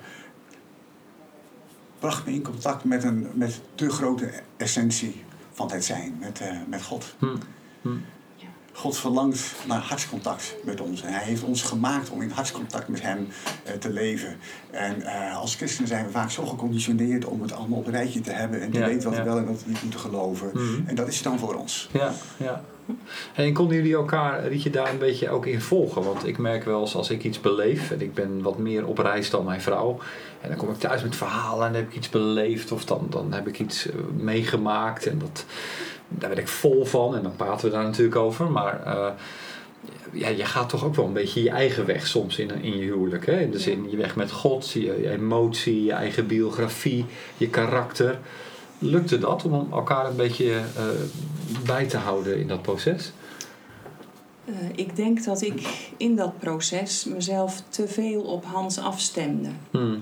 bracht 2.00 2.26
me 2.26 2.32
in 2.32 2.42
contact 2.42 2.84
met, 2.84 3.04
een, 3.04 3.28
met 3.34 3.62
de 3.76 3.90
grote 3.90 4.32
essentie 4.58 5.24
van 5.52 5.72
het 5.72 5.86
zijn. 5.86 6.18
Met, 6.20 6.42
eh, 6.42 6.58
met 6.68 6.84
God. 6.84 7.16
Hmm. 7.20 7.38
Hmm. 7.82 8.02
God 8.80 8.98
verlangt 8.98 9.56
naar 9.68 9.80
hartscontact 9.80 10.56
met 10.64 10.82
ons. 10.82 11.02
En 11.02 11.14
hij 11.14 11.24
heeft 11.24 11.44
ons 11.44 11.62
gemaakt 11.62 12.10
om 12.10 12.22
in 12.22 12.30
hartscontact 12.30 12.88
met 12.88 13.02
hem 13.02 13.28
eh, 13.64 13.74
te 13.74 13.90
leven. 13.90 14.38
En 14.72 15.02
eh, 15.02 15.38
als 15.38 15.56
christenen 15.56 15.88
zijn 15.88 16.06
we 16.06 16.12
vaak 16.12 16.32
zo 16.32 16.46
geconditioneerd 16.46 17.26
om 17.26 17.42
het 17.42 17.54
allemaal 17.54 17.80
op 17.80 17.86
een 17.86 17.92
rijtje 17.92 18.22
te 18.22 18.32
hebben. 18.32 18.62
En 18.62 18.72
te 18.72 18.80
Ja, 18.80 18.86
weten 18.86 19.10
wat 19.10 19.18
ja. 19.18 19.24
we 19.24 19.30
wel 19.30 19.38
en 19.38 19.46
wat 19.46 19.64
we 19.64 19.70
niet 19.70 19.82
moeten 19.82 20.00
geloven. 20.00 20.50
Mhm. 20.54 20.88
En 20.88 20.96
dat 20.96 21.08
is 21.08 21.22
dan 21.22 21.40
voor 21.40 21.56
ons. 21.56 21.90
Ja, 21.92 22.14
ja. 22.38 22.64
En 23.34 23.54
konden 23.54 23.76
jullie 23.76 23.94
elkaar, 23.94 24.50
liet 24.50 24.64
je 24.64 24.70
daar 24.70 24.90
een 24.90 24.98
beetje 24.98 25.30
ook 25.30 25.46
in 25.46 25.62
volgen? 25.62 26.04
Want 26.04 26.28
ik 26.28 26.38
merk 26.38 26.64
wel 26.64 26.82
eens 26.82 26.96
als 26.96 27.10
ik 27.10 27.24
iets 27.24 27.40
beleef, 27.40 27.92
en 27.92 28.02
ik 28.02 28.14
ben 28.14 28.42
wat 28.42 28.58
meer 28.58 28.86
op 28.86 28.98
reis 28.98 29.30
dan 29.30 29.46
mijn 29.46 29.62
vrouw, 29.62 30.00
en 30.42 30.50
dan 30.50 30.58
kom 30.58 30.70
ik 30.70 30.78
thuis 30.78 31.04
met 31.04 31.16
verhalen 31.16 31.66
en 31.68 31.74
dan 31.74 31.82
heb 31.82 31.90
ik 31.90 31.98
iets 31.98 32.10
beleefd 32.10 32.72
of 32.72 32.86
dan, 32.86 33.08
dan 33.10 33.34
heb 33.34 33.48
ik 33.48 33.60
iets 33.60 33.90
eh, 33.90 33.96
meegemaakt 34.18 35.06
en 35.06 35.20
dat, 35.20 35.46
daar 36.10 36.30
ben 36.30 36.38
ik 36.38 36.48
vol 36.48 36.86
van 36.86 37.16
en 37.16 37.24
dan 37.24 37.36
praten 37.36 37.66
we 37.66 37.76
daar 37.76 37.84
natuurlijk 37.84 38.16
over. 38.16 38.52
Maar 38.52 38.84
eh, 38.86 39.12
ja, 40.12 40.28
je 40.28 40.46
gaat 40.46 40.70
toch 40.70 40.86
ook 40.86 40.96
wel 40.96 41.06
een 41.06 41.14
beetje 41.14 41.44
je 41.44 41.50
eigen 41.50 41.86
weg 41.86 42.08
soms 42.08 42.38
in, 42.38 42.52
in 42.62 42.78
je 42.78 42.84
huwelijk. 42.84 43.26
Hè? 43.26 43.40
In 43.40 43.52
de 43.52 43.60
zin, 43.60 43.90
je 43.90 43.98
weg 43.98 44.16
met 44.16 44.32
God, 44.32 44.72
je, 44.72 44.80
je 44.80 45.10
emotie, 45.10 45.84
je 45.84 45.92
eigen 45.92 46.28
biografie, 46.28 47.06
je 47.38 47.50
karakter. 47.50 48.20
Lukte 48.80 49.18
dat 49.20 49.46
om 49.46 49.68
elkaar 49.72 50.06
een 50.06 50.16
beetje 50.16 50.54
eh, 50.54 50.84
bij 51.66 51.86
te 51.86 51.98
houden 51.98 52.40
in 52.40 52.48
dat 52.48 52.62
proces? 52.62 53.12
Eh, 54.46 54.54
ik 54.76 54.96
denk 54.96 55.24
dat 55.24 55.42
ik 55.42 55.90
in 55.98 56.16
dat 56.16 56.40
proces 56.40 57.06
mezelf 57.06 57.64
te 57.70 57.88
veel 57.88 58.22
op 58.22 58.46
Hans 58.46 58.80
afstemde. 58.80 59.50
Hmm. 59.72 59.98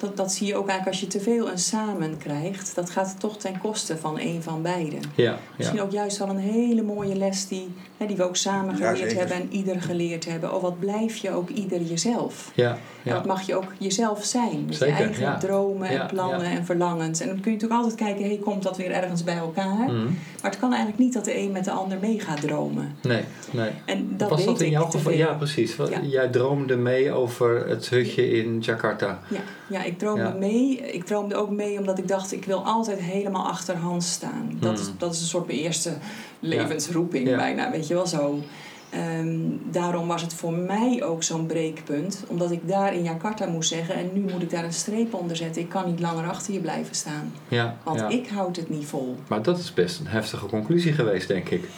Dat, 0.00 0.16
dat 0.16 0.32
zie 0.32 0.46
je 0.46 0.54
ook 0.54 0.68
eigenlijk 0.68 0.88
als 0.88 1.00
je 1.00 1.06
te 1.18 1.20
veel 1.24 1.50
een 1.50 1.58
samen 1.58 2.18
krijgt. 2.18 2.74
Dat 2.74 2.90
gaat 2.90 3.14
toch 3.20 3.36
ten 3.38 3.58
koste 3.58 3.96
van 3.98 4.18
een 4.20 4.42
van 4.42 4.62
beiden. 4.62 5.00
Ja, 5.14 5.38
Misschien 5.56 5.78
ja. 5.78 5.84
ook 5.84 5.92
juist 5.92 6.18
wel 6.18 6.28
een 6.28 6.36
hele 6.38 6.82
mooie 6.82 7.14
les 7.16 7.48
die, 7.48 7.68
hè, 7.96 8.06
die 8.06 8.16
we 8.16 8.22
ook 8.22 8.36
samen 8.36 8.76
geleerd 8.76 9.14
hebben 9.14 9.36
en 9.36 9.48
ieder 9.52 9.80
geleerd 9.82 10.24
hebben. 10.24 10.54
Oh, 10.54 10.62
wat 10.62 10.78
blijf 10.78 11.16
je 11.16 11.30
ook 11.30 11.48
ieder 11.48 11.82
jezelf? 11.82 12.50
Ja, 12.54 12.70
En 12.70 12.78
ja. 13.02 13.14
dat 13.14 13.26
mag 13.26 13.42
je 13.42 13.56
ook 13.56 13.72
jezelf 13.78 14.24
zijn. 14.24 14.64
Met 14.66 14.76
Zeker, 14.76 14.96
je 14.96 15.02
eigen 15.02 15.22
ja. 15.22 15.38
dromen 15.38 15.92
Ja, 15.92 16.00
en 16.00 16.06
plannen 16.06 16.50
ja. 16.50 16.56
en 16.56 16.64
verlangens. 16.64 17.20
En 17.20 17.26
dan 17.26 17.40
kun 17.40 17.50
je 17.52 17.56
natuurlijk 17.56 17.80
altijd 17.82 18.00
kijken, 18.08 18.24
hey, 18.24 18.38
komt 18.44 18.62
dat 18.62 18.76
weer 18.76 18.90
ergens 18.90 19.24
bij 19.24 19.36
elkaar? 19.36 19.86
Hmm. 19.86 20.04
Maar 20.42 20.50
het 20.50 20.58
kan 20.60 20.68
eigenlijk 20.70 20.98
niet 21.00 21.12
dat 21.12 21.24
de 21.24 21.38
een 21.38 21.52
met 21.52 21.64
de 21.64 21.70
ander 21.70 21.98
mee 22.00 22.20
gaat 22.20 22.40
dromen. 22.40 22.96
Nee, 23.02 23.22
nee. 23.50 23.70
En 23.84 24.14
dat 24.16 24.28
Was 24.28 24.38
weet 24.38 24.46
dat 24.48 24.60
in 24.60 24.70
jouw 24.70 24.84
geval? 24.84 25.12
Ja, 25.12 25.32
precies. 25.34 25.76
Wat- 25.76 25.88
Ja. 25.88 26.00
Jij 26.02 26.28
droomde 26.28 26.76
mee 26.76 27.12
over 27.12 27.68
het 27.68 27.88
hutje 27.88 28.30
in 28.30 28.58
Jakarta. 28.60 29.20
Ja, 29.68 29.77
ja, 29.78 29.84
ik 29.84 29.98
droomde 29.98 30.22
Ja. 30.22 30.34
mee. 30.38 30.76
Ik 30.76 31.04
droomde 31.04 31.36
ook 31.36 31.50
mee 31.50 31.78
omdat 31.78 31.98
ik 31.98 32.08
dacht, 32.08 32.32
ik 32.32 32.44
wil 32.44 32.64
altijd 32.64 32.98
helemaal 33.00 33.46
achter 33.46 33.76
Hans 33.76 34.12
staan. 34.12 34.50
Dat, 34.60 34.78
is, 34.78 34.86
Hmm. 34.86 34.94
dat 34.98 35.14
is 35.14 35.20
een 35.20 35.26
soort 35.26 35.46
mijn 35.46 35.58
eerste 35.58 35.92
levensroeping 36.40 37.28
Ja. 37.28 37.36
bijna, 37.36 37.70
weet 37.70 37.86
je 37.86 37.94
wel 37.94 38.06
zo. 38.06 38.38
Ehm, 38.90 39.38
daarom 39.70 40.08
was 40.08 40.22
het 40.22 40.34
voor 40.34 40.52
mij 40.52 41.02
ook 41.04 41.22
zo'n 41.22 41.46
breekpunt. 41.46 42.24
Omdat 42.28 42.50
ik 42.50 42.68
daar 42.68 42.94
in 42.94 43.02
Jakarta 43.02 43.46
moest 43.46 43.68
zeggen... 43.68 43.94
en 43.94 44.10
nu 44.12 44.20
moet 44.32 44.42
ik 44.42 44.50
daar 44.50 44.64
een 44.64 44.72
streep 44.72 45.14
onder 45.14 45.36
zetten. 45.36 45.62
Ik 45.62 45.68
kan 45.68 45.86
niet 45.86 46.00
langer 46.00 46.28
achter 46.28 46.52
je 46.52 46.60
blijven 46.60 46.94
staan. 46.94 47.32
Ja, 47.48 47.76
Want 47.84 48.00
ja. 48.00 48.08
ik 48.08 48.28
houd 48.28 48.56
het 48.56 48.68
niet 48.68 48.86
vol. 48.86 49.16
Maar 49.28 49.42
dat 49.42 49.58
is 49.58 49.74
best 49.74 50.00
een 50.00 50.06
heftige 50.06 50.46
conclusie 50.46 50.92
geweest, 50.92 51.28
denk 51.28 51.48
ik. 51.48 51.68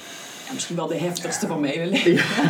Ja, 0.50 0.56
misschien 0.56 0.76
wel 0.76 0.86
de 0.86 0.96
heftigste 0.96 1.46
van 1.46 1.60
mijn 1.60 1.72
hele 1.72 1.90
leven. 1.90 2.24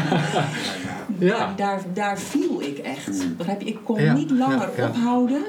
Ja. 1.19 1.39
Daar, 1.39 1.57
daar, 1.57 1.83
daar 1.93 2.19
viel 2.19 2.63
ik 2.63 2.79
echt. 2.79 3.37
Begrijp 3.37 3.61
je? 3.61 3.67
Ik 3.67 3.79
kon 3.85 4.15
niet 4.15 4.31
langer 4.31 4.69
ophouden... 4.79 5.43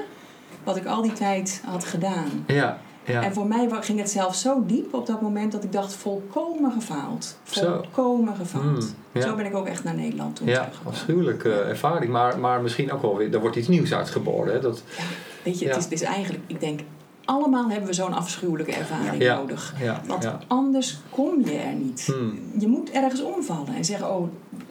wat 0.64 0.76
ik 0.76 0.86
al 0.86 1.02
die 1.02 1.12
tijd 1.12 1.62
had 1.64 1.84
gedaan. 1.84 2.44
Ja, 2.46 2.78
ja. 3.04 3.22
En 3.22 3.34
voor 3.34 3.46
mij 3.46 3.68
ging 3.80 3.98
het 3.98 4.10
zelf 4.10 4.34
zo 4.34 4.62
diep 4.66 4.94
op 4.94 5.06
dat 5.06 5.20
moment 5.20 5.52
dat 5.52 5.64
ik 5.64 5.72
dacht 5.72 5.94
volkomen 5.94 6.72
gefaald. 6.72 7.38
Volkomen 7.42 8.36
gefaald. 8.36 8.64
Mm, 8.64 8.94
ja. 9.12 9.20
Zo 9.20 9.34
ben 9.34 9.46
ik 9.46 9.54
ook 9.54 9.66
echt 9.66 9.84
naar 9.84 9.94
Nederland 9.94 10.36
toen 10.36 10.46
Ja, 10.46 10.68
afschuwelijke 10.84 11.60
ervaring. 11.60 12.12
Maar, 12.12 12.38
maar 12.38 12.60
misschien 12.60 12.92
ook 12.92 13.02
wel 13.02 13.16
weer, 13.16 13.34
er 13.34 13.40
wordt 13.40 13.56
iets 13.56 13.68
nieuws 13.68 13.94
uitgeboren. 13.94 14.52
Hè? 14.52 14.60
Dat, 14.60 14.82
Ja, 14.96 15.02
weet 15.42 15.58
je, 15.58 15.68
het, 15.68 15.76
is, 15.76 15.84
het 15.84 15.92
is 15.92 16.02
eigenlijk, 16.02 16.44
ik 16.46 16.60
denk, 16.60 16.80
allemaal 17.24 17.68
hebben 17.68 17.88
we 17.88 17.94
zo'n 17.94 18.12
afschuwelijke 18.12 18.72
ervaring 18.72 19.22
Ja. 19.22 19.36
nodig. 19.36 19.74
ja, 19.80 20.00
Want 20.06 20.28
anders 20.46 20.98
kom 21.10 21.40
je 21.44 21.56
er 21.56 21.74
niet. 21.74 22.02
Hmm. 22.06 22.38
Je 22.58 22.68
moet 22.68 22.90
ergens 22.90 23.22
omvallen 23.22 23.74
en 23.74 23.84
zeggen, 23.84 24.14
oh, 24.14 24.28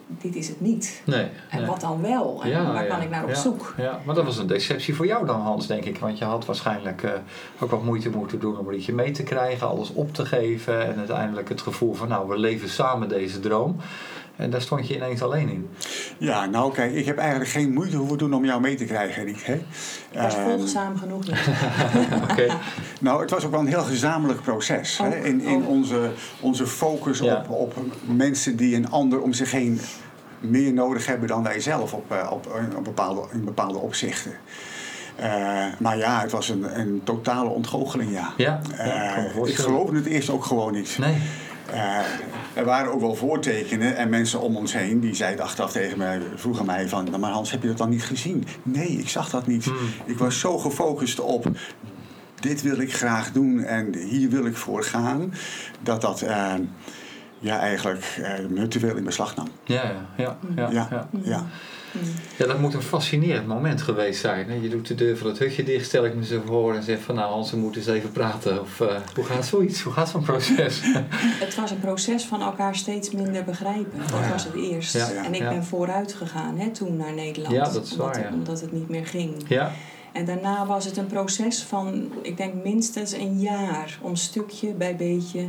dit 0.08 0.36
is 0.36 0.48
het 0.48 0.62
niet. 0.62 1.01
Nee. 1.05 1.27
En 1.50 1.58
nee. 1.58 1.65
wat 1.65 1.81
dan 1.81 2.01
wel? 2.01 2.39
En 2.43 2.50
Ja, 2.50 2.74
waar 2.74 2.84
ja, 2.84 2.89
kan 2.89 3.01
ik 3.01 3.10
naar 3.10 3.24
op 3.24 3.29
ja, 3.29 3.36
zoek? 3.36 3.74
Ja, 3.77 4.00
maar 4.05 4.15
dat 4.15 4.25
was 4.25 4.38
een 4.38 4.48
deceptie 4.48 4.96
voor 4.96 5.05
jou 5.05 5.25
dan, 5.25 5.41
Hans, 5.41 5.67
denk 5.67 5.84
ik. 5.86 5.98
Want 5.98 6.17
je 6.17 6.25
had 6.25 6.46
waarschijnlijk 6.46 7.03
eh, 7.03 7.12
ook 7.60 7.72
wat 7.72 7.84
moeite 7.84 8.10
moeten 8.10 8.39
doen 8.39 8.58
om 8.58 8.67
een 8.67 8.74
liedje 8.74 8.93
mee 8.93 9.12
te 9.12 9.24
krijgen, 9.24 9.67
alles 9.67 9.93
op 9.93 10.13
te 10.13 10.25
geven. 10.25 10.88
En 10.88 10.98
uiteindelijk 10.98 11.50
het 11.50 11.62
gevoel 11.62 11.93
van, 11.93 12.08
nou, 12.08 12.27
we 12.27 12.38
leven 12.38 12.70
samen 12.70 13.10
deze 13.10 13.39
droom. 13.39 13.75
En 14.41 14.50
daar 14.50 14.62
stond 14.62 14.88
je 14.88 14.95
ineens 14.95 15.21
alleen 15.21 15.50
in. 15.50 15.69
Ja, 16.17 16.45
nou 16.45 16.74
kijk, 16.74 16.93
ik 16.93 17.05
heb 17.05 17.17
eigenlijk 17.17 17.50
geen 17.50 17.74
moeite 17.74 17.98
hoeven 17.98 18.17
doen 18.17 18.33
om 18.33 18.45
jou 18.45 18.62
mee 18.62 18.75
te 18.75 18.86
krijgen, 18.86 19.24
Riek. 19.24 19.43
Hè? 19.43 19.62
Was 20.24 20.36
Ehm, 20.36 20.43
volgzaam 20.50 20.98
genoeg. 20.98 21.27
niet. 21.27 21.38
Oké. 22.31 22.48
Nou, 23.01 23.21
het 23.21 23.29
was 23.29 23.45
ook 23.45 23.51
wel 23.51 23.60
een 23.60 23.67
heel 23.67 23.83
gezamenlijk 23.83 24.41
proces. 24.41 24.98
Hè? 24.98 25.07
Ook, 25.07 25.13
In, 25.13 25.41
in 25.41 25.55
ook. 25.63 25.67
onze, 25.69 26.12
onze 26.39 26.67
focus 26.67 27.19
Ja. 27.19 27.36
op, 27.36 27.50
op 27.50 27.74
mensen 28.15 28.55
die 28.55 28.75
een 28.75 28.89
ander 28.89 29.21
om 29.21 29.33
zich 29.33 29.51
heen 29.51 29.79
meer 30.39 30.74
nodig 30.74 31.05
hebben 31.05 31.27
dan 31.27 31.43
wij 31.43 31.60
zelf 31.60 31.93
op, 31.93 32.12
eh, 32.12 32.27
op, 32.31 32.62
op 32.77 32.83
bepaalde, 32.83 33.21
in 33.31 33.43
bepaalde 33.45 33.77
opzichten. 33.77 34.31
Eh, 35.15 35.29
maar 35.79 35.98
ja, 35.98 36.21
het 36.21 36.31
was 36.31 36.50
een, 36.50 36.79
een 36.79 37.01
totale 37.03 37.50
ontgoocheling, 37.50 38.12
ja. 38.12 38.33
Ja, 38.38 38.60
ja, 38.77 39.15
Eh, 39.15 39.24
ik 39.25 39.31
voorstellen. 39.31 39.71
geloofde 39.71 39.95
het 39.95 40.05
eerst 40.05 40.29
ook 40.29 40.45
gewoon 40.45 40.74
niet. 40.74 40.98
Nee. 41.00 41.15
Eh, 41.71 41.99
er 42.53 42.65
waren 42.65 42.91
ook 42.91 42.99
wel 42.99 43.15
voortekenen 43.15 43.95
en 43.95 44.09
mensen 44.09 44.41
om 44.41 44.55
ons 44.55 44.73
heen 44.73 44.99
die 44.99 45.15
zeiden 45.15 45.45
achteraf 45.45 45.71
tegen 45.71 45.97
mij, 45.97 46.21
vroegen 46.35 46.65
mij 46.65 46.89
van, 46.89 47.03
"Nou, 47.03 47.19
maar 47.19 47.31
Hans, 47.31 47.51
heb 47.51 47.61
je 47.61 47.67
dat 47.67 47.77
dan 47.77 47.89
niet 47.89 48.03
gezien? 48.03 48.45
Nee, 48.63 48.87
ik 48.87 49.09
zag 49.09 49.29
dat 49.29 49.47
niet. 49.47 49.63
Hmm. 49.65 49.75
Ik 50.05 50.17
was 50.17 50.39
zo 50.39 50.57
gefocust 50.57 51.19
op, 51.19 51.45
dit 52.39 52.61
wil 52.61 52.79
ik 52.79 52.93
graag 52.93 53.31
doen 53.31 53.63
en 53.63 53.95
hier 53.95 54.29
wil 54.29 54.45
ik 54.45 54.55
voor 54.55 54.83
gaan, 54.83 55.33
dat 55.81 56.01
dat 56.01 56.21
eh, 56.21 56.53
ja, 57.39 57.59
eigenlijk 57.59 58.05
eh, 58.21 58.45
me 58.49 58.67
te 58.67 58.79
veel 58.79 58.95
in 58.95 59.03
beslag 59.03 59.35
nam. 59.35 59.47
Ja, 59.63 59.83
ja, 59.83 60.07
ja. 60.17 60.37
ja, 60.55 60.69
Ja, 60.71 60.87
ja. 60.91 61.07
ja. 61.23 61.45
Ja, 62.38 62.45
dat 62.45 62.60
moet 62.60 62.74
een 62.74 62.81
fascinerend 62.81 63.48
moment 63.48 63.81
geweest 63.81 64.19
zijn. 64.19 64.50
Hè? 64.50 64.55
Je 64.55 64.69
doet 64.69 64.88
de 64.88 64.95
deur 64.95 65.17
van 65.17 65.27
het 65.27 65.39
hutje 65.39 65.63
dicht, 65.63 65.86
stel 65.86 66.05
ik 66.05 66.15
me 66.15 66.25
zo 66.25 66.41
voor 66.45 66.75
en 66.75 66.83
zeg 66.83 67.01
van 67.01 67.15
nou 67.15 67.31
Hans, 67.31 67.51
we 67.51 67.57
moeten 67.57 67.81
eens 67.81 67.89
even 67.89 68.12
praten. 68.12 68.62
Of 68.62 68.81
eh, 68.81 68.95
hoe 69.15 69.24
gaat 69.24 69.45
zoiets? 69.45 69.81
Hoe 69.81 69.93
gaat 69.93 70.10
zo'n 70.10 70.24
proces? 70.24 70.79
Het 71.45 71.55
was 71.55 71.71
een 71.71 71.79
proces 71.79 72.24
van 72.24 72.41
elkaar 72.41 72.75
steeds 72.75 73.12
minder 73.12 73.43
begrijpen. 73.43 74.00
Dat 74.00 74.19
ja. 74.19 74.29
was 74.29 74.43
het 74.43 74.55
eerst. 74.55 74.93
Ja, 74.93 75.24
en 75.24 75.33
ik 75.33 75.39
ben 75.50 75.65
vooruit 75.65 76.13
gegaan 76.13 76.57
hè, 76.57 76.69
toen 76.69 76.98
naar 76.98 77.13
Nederland. 77.13 77.55
Ja, 77.55 77.69
dat 77.69 77.86
is 77.86 77.91
omdat, 77.91 78.15
waar, 78.15 78.24
ja. 78.24 78.33
omdat 78.33 78.62
het 78.62 78.71
niet 78.71 78.89
meer 78.89 79.05
ging. 79.05 79.33
ja, 79.48 79.71
En 80.12 80.25
daarna 80.25 80.65
was 80.65 80.86
het 80.86 80.98
een 80.98 81.07
proces 81.07 81.63
van, 81.63 82.12
ik 82.21 82.38
denk 82.38 82.53
minstens 82.63 83.12
een 83.12 83.39
jaar... 83.39 84.00
om 84.01 84.15
stukje 84.15 84.74
bij 84.74 84.95
beetje 84.95 85.45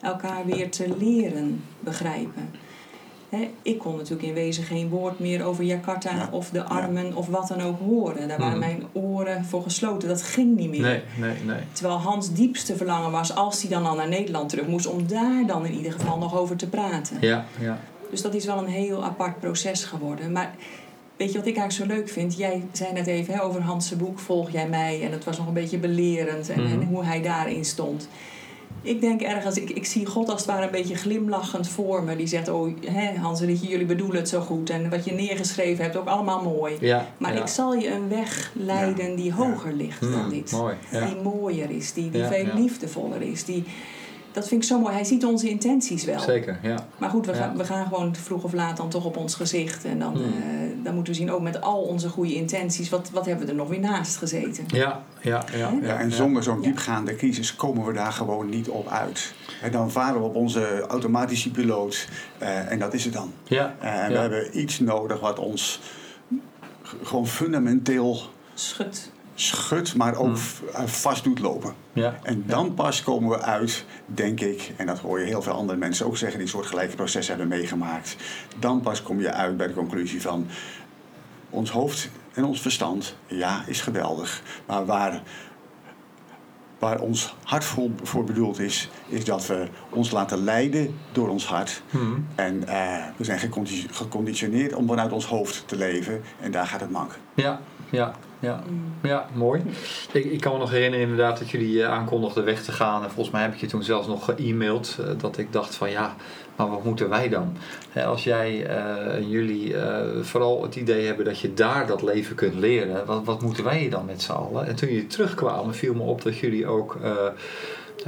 elkaar 0.00 0.46
weer 0.46 0.70
te 0.70 0.94
leren 0.98 1.64
begrijpen. 1.80 2.50
Ik 3.62 3.78
kon 3.78 3.96
natuurlijk 3.96 4.28
in 4.28 4.34
wezen 4.34 4.64
geen 4.64 4.88
woord 4.88 5.18
meer 5.18 5.44
over 5.44 5.64
Jakarta 5.64 6.14
Ja, 6.14 6.28
of 6.32 6.50
de 6.50 6.62
armen 6.64 7.14
of 7.16 7.26
wat 7.26 7.48
dan 7.48 7.60
ook 7.60 7.78
horen. 7.78 8.28
Daar 8.28 8.38
waren 8.38 8.58
Mhm. 8.58 8.66
mijn 8.68 8.82
oren 8.92 9.44
voor 9.44 9.62
gesloten. 9.62 10.08
Dat 10.08 10.22
ging 10.22 10.56
niet 10.56 10.70
meer. 10.70 10.80
nee, 10.80 11.02
nee, 11.18 11.34
nee. 11.44 11.60
Terwijl 11.72 11.96
Hans 11.98 12.32
diepste 12.32 12.76
verlangen 12.76 13.10
was, 13.10 13.34
als 13.34 13.60
hij 13.62 13.70
dan 13.70 13.86
al 13.86 13.94
naar 13.96 14.08
Nederland 14.08 14.48
terug 14.48 14.66
moest, 14.66 14.86
om 14.86 15.06
daar 15.06 15.46
dan 15.46 15.66
in 15.66 15.72
ieder 15.74 15.92
geval 15.92 16.18
nog 16.18 16.36
over 16.38 16.56
te 16.56 16.68
praten. 16.68 17.16
Ja, 17.20 17.44
ja. 17.58 17.78
Dus 18.10 18.22
dat 18.22 18.34
is 18.34 18.44
wel 18.44 18.58
een 18.58 18.66
heel 18.68 19.04
apart 19.04 19.40
proces 19.40 19.84
geworden. 19.84 20.32
Maar 20.32 20.54
weet 21.16 21.32
je 21.32 21.38
wat 21.38 21.46
ik 21.46 21.56
eigenlijk 21.56 21.90
zo 21.90 21.96
leuk 21.98 22.08
vind? 22.08 22.36
Jij 22.36 22.62
zei 22.72 22.92
net 22.92 23.06
even 23.06 23.40
over 23.40 23.60
Hans' 23.62 23.96
boek, 23.96 24.18
Volg 24.18 24.50
jij 24.50 24.68
mij? 24.68 25.02
En 25.02 25.12
het 25.12 25.24
was 25.24 25.38
nog 25.38 25.46
een 25.46 25.52
beetje 25.52 25.78
belerend 25.78 26.48
en, 26.48 26.64
en 26.64 26.78
Mhm. 26.78 26.86
hoe 26.86 27.04
hij 27.04 27.22
daarin 27.22 27.64
stond. 27.64 28.08
Ik 28.82 29.00
denk 29.00 29.20
ergens, 29.20 29.56
ik, 29.56 29.70
ik 29.70 29.84
zie 29.86 30.06
God 30.06 30.28
als 30.28 30.40
het 30.40 30.50
ware 30.50 30.64
een 30.64 30.70
beetje 30.70 30.94
glimlachend 30.94 31.68
voor 31.68 32.02
me. 32.02 32.16
Die 32.16 32.26
zegt, 32.26 32.48
oh 32.48 32.74
hè, 32.86 33.18
Hans, 33.18 33.40
jullie 33.40 33.86
bedoelen 33.86 34.16
het 34.16 34.28
zo 34.28 34.40
goed. 34.40 34.70
En 34.70 34.90
wat 34.90 35.04
je 35.04 35.12
neergeschreven 35.12 35.84
hebt, 35.84 35.96
ook 35.96 36.06
allemaal 36.06 36.42
mooi. 36.42 36.76
ja 36.80 37.06
Maar 37.18 37.34
ja. 37.34 37.40
ik 37.40 37.46
zal 37.46 37.74
je 37.74 37.90
een 37.90 38.08
weg 38.08 38.52
leiden 38.54 39.16
die 39.16 39.32
hoger 39.32 39.72
ligt 39.72 40.00
dan 40.00 40.12
Hmm, 40.12 40.30
dit. 40.30 40.52
mooi, 40.52 40.74
ja. 40.90 41.06
Die 41.06 41.16
mooier 41.22 41.70
is, 41.70 41.92
die, 41.92 42.10
die 42.10 42.24
veel 42.24 42.46
liefdevoller 42.54 43.22
is. 43.22 43.44
Die, 43.44 43.64
dat 44.32 44.48
vind 44.48 44.62
ik 44.62 44.68
zo 44.68 44.78
mooi. 44.80 44.94
Hij 44.94 45.04
ziet 45.04 45.24
onze 45.24 45.48
intenties 45.48 46.04
wel. 46.04 46.20
Zeker, 46.20 46.58
ja. 46.62 46.86
Maar 46.98 47.10
goed, 47.10 47.26
we, 47.26 47.32
Ja. 47.32 47.38
gaan, 47.38 47.56
we 47.56 47.64
gaan 47.64 47.86
gewoon 47.86 48.16
vroeg 48.16 48.42
of 48.44 48.52
laat 48.52 48.76
dan 48.76 48.88
toch 48.88 49.04
op 49.04 49.16
ons 49.16 49.34
gezicht. 49.34 49.84
En 49.84 49.98
dan, 49.98 50.12
Hmm. 50.14 50.24
eh, 50.24 50.84
dan 50.84 50.94
moeten 50.94 51.12
we 51.12 51.18
zien, 51.18 51.30
ook 51.30 51.40
met 51.40 51.60
al 51.60 51.80
onze 51.82 52.08
goede 52.08 52.34
intenties, 52.34 52.88
wat, 52.88 53.10
wat 53.10 53.26
hebben 53.26 53.44
we 53.44 53.50
er 53.50 53.58
nog 53.58 53.68
weer 53.68 53.80
naast 53.80 54.16
gezeten? 54.16 54.64
Ja, 54.66 55.02
ja, 55.20 55.44
ja. 55.56 55.72
ja, 55.82 55.98
en 55.98 56.12
zonder 56.12 56.42
zo'n 56.42 56.56
Ja. 56.60 56.62
diepgaande 56.68 57.16
crisis 57.16 57.56
komen 57.56 57.86
we 57.86 57.92
daar 57.92 58.12
gewoon 58.12 58.48
niet 58.48 58.68
op 58.68 58.88
uit. 58.88 59.32
En 59.62 59.72
dan 59.72 59.90
varen 59.90 60.20
we 60.20 60.26
op 60.26 60.34
onze 60.34 60.84
automatische 60.88 61.50
piloot 61.50 62.08
eh, 62.38 62.70
en 62.70 62.78
dat 62.78 62.94
is 62.94 63.04
het 63.04 63.12
dan. 63.12 63.32
Ja, 63.44 63.74
Eh, 63.80 64.04
en 64.04 64.12
we 64.12 64.18
hebben 64.18 64.58
iets 64.60 64.78
nodig 64.80 65.20
wat 65.20 65.38
ons 65.38 65.80
gewoon 67.02 67.26
fundamenteel 67.26 68.20
Schut. 68.54 69.10
Schudt, 69.40 69.94
maar 69.96 70.14
ook 70.16 70.36
Hmm. 70.72 70.88
vast 70.88 71.24
doet 71.24 71.38
lopen. 71.38 71.74
Ja. 71.92 72.18
En 72.22 72.44
dan 72.46 72.74
pas 72.74 73.02
komen 73.02 73.28
we 73.30 73.40
uit, 73.40 73.84
denk 74.06 74.40
ik, 74.40 74.72
en 74.76 74.86
dat 74.86 74.98
hoor 74.98 75.20
je 75.20 75.26
heel 75.26 75.42
veel 75.42 75.52
andere 75.52 75.78
mensen 75.78 76.06
ook 76.06 76.16
zeggen 76.16 76.38
die 76.38 76.48
soortgelijke 76.48 76.96
processen 76.96 77.36
hebben 77.36 77.58
meegemaakt. 77.58 78.16
Dan 78.58 78.80
pas 78.80 79.02
kom 79.02 79.20
je 79.20 79.32
uit 79.32 79.56
bij 79.56 79.66
de 79.66 79.74
conclusie 79.74 80.22
van 80.22 80.46
ons 81.50 81.70
hoofd 81.70 82.10
en 82.34 82.44
ons 82.44 82.60
verstand, 82.60 83.16
ja, 83.26 83.62
is 83.66 83.80
geweldig. 83.80 84.42
Maar 84.66 84.84
waar, 84.86 85.22
waar 86.78 87.00
ons 87.00 87.34
hart 87.44 87.64
voor, 87.64 87.90
voor 88.02 88.24
bedoeld 88.24 88.58
is, 88.60 88.88
is 89.08 89.24
dat 89.24 89.46
we 89.46 89.68
ons 89.90 90.10
laten 90.10 90.44
leiden 90.44 90.98
door 91.12 91.28
ons 91.28 91.46
hart. 91.46 91.82
Hmm. 91.90 92.26
En 92.34 92.68
eh, 92.68 93.04
we 93.16 93.24
zijn 93.24 93.38
gecondi- 93.38 93.86
geconditioneerd 93.90 94.74
om 94.74 94.86
vanuit 94.86 95.12
ons 95.12 95.24
hoofd 95.26 95.62
te 95.66 95.76
leven. 95.76 96.22
En 96.40 96.50
daar 96.50 96.66
gaat 96.66 96.80
het 96.80 96.90
mank. 96.90 97.18
Ja, 97.34 97.60
ja, 97.90 98.14
ja. 98.40 98.62
Ja, 99.02 99.26
mooi. 99.34 99.62
Ik, 100.12 100.24
ik 100.24 100.40
kan 100.40 100.52
me 100.52 100.58
nog 100.58 100.70
herinneren 100.70 101.08
inderdaad 101.08 101.38
dat 101.38 101.50
jullie 101.50 101.82
eh, 101.82 101.90
aankondigden 101.90 102.44
weg 102.44 102.62
te 102.62 102.72
gaan. 102.72 103.02
En 103.02 103.10
volgens 103.10 103.30
mij 103.34 103.42
heb 103.42 103.54
ik 103.54 103.60
je 103.60 103.66
toen 103.66 103.82
zelfs 103.82 104.06
nog 104.06 104.24
ge-mailed. 104.24 104.98
eh, 105.00 105.06
dat 105.18 105.38
ik 105.38 105.52
dacht 105.52 105.74
van 105.74 105.90
ja, 105.90 106.14
maar 106.56 106.70
wat 106.70 106.84
moeten 106.84 107.08
wij 107.08 107.28
dan? 107.28 107.56
Als 108.06 108.24
jij 108.24 108.66
eh, 108.66 109.14
en 109.14 109.28
jullie 109.28 109.74
vooral 110.20 110.62
het 110.62 110.76
idee 110.76 111.06
hebben 111.06 111.24
dat 111.24 111.40
je 111.40 111.54
daar 111.54 111.86
dat 111.86 112.02
leven 112.02 112.34
kunt 112.36 112.54
leren. 112.54 113.06
Wat, 113.06 113.24
wat 113.24 113.42
moeten 113.42 113.64
wij 113.64 113.88
dan 113.88 114.04
met 114.04 114.22
z'n 114.22 114.32
allen? 114.32 114.66
En 114.66 114.74
toen 114.74 114.88
jullie 114.88 115.06
terugkwamen 115.06 115.74
viel 115.74 115.94
me 115.94 116.02
op 116.02 116.22
dat 116.22 116.38
jullie 116.38 116.66
ook... 116.66 116.98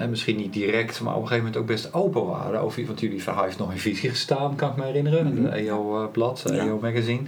misschien 0.09 0.37
niet 0.37 0.53
direct, 0.53 1.01
maar 1.01 1.15
op 1.15 1.23
een 1.23 1.29
gegeven 1.29 1.45
moment 1.45 1.63
ook 1.63 1.77
best 1.77 1.95
open 1.95 2.27
waren 2.27 2.61
over 2.61 2.87
Want 2.87 3.01
jullie 3.01 3.23
heeft 3.25 3.59
nog 3.59 3.73
in 3.73 3.79
visie 3.79 4.11
gestaan, 4.11 4.55
kan 4.57 4.71
ik 4.71 4.77
me 4.77 4.85
herinneren. 4.85 5.35
Mhm. 5.35 5.43
De 5.43 5.51
EO-blad, 5.51 6.43
Ja. 6.47 6.53
EO-magazine. 6.53 7.23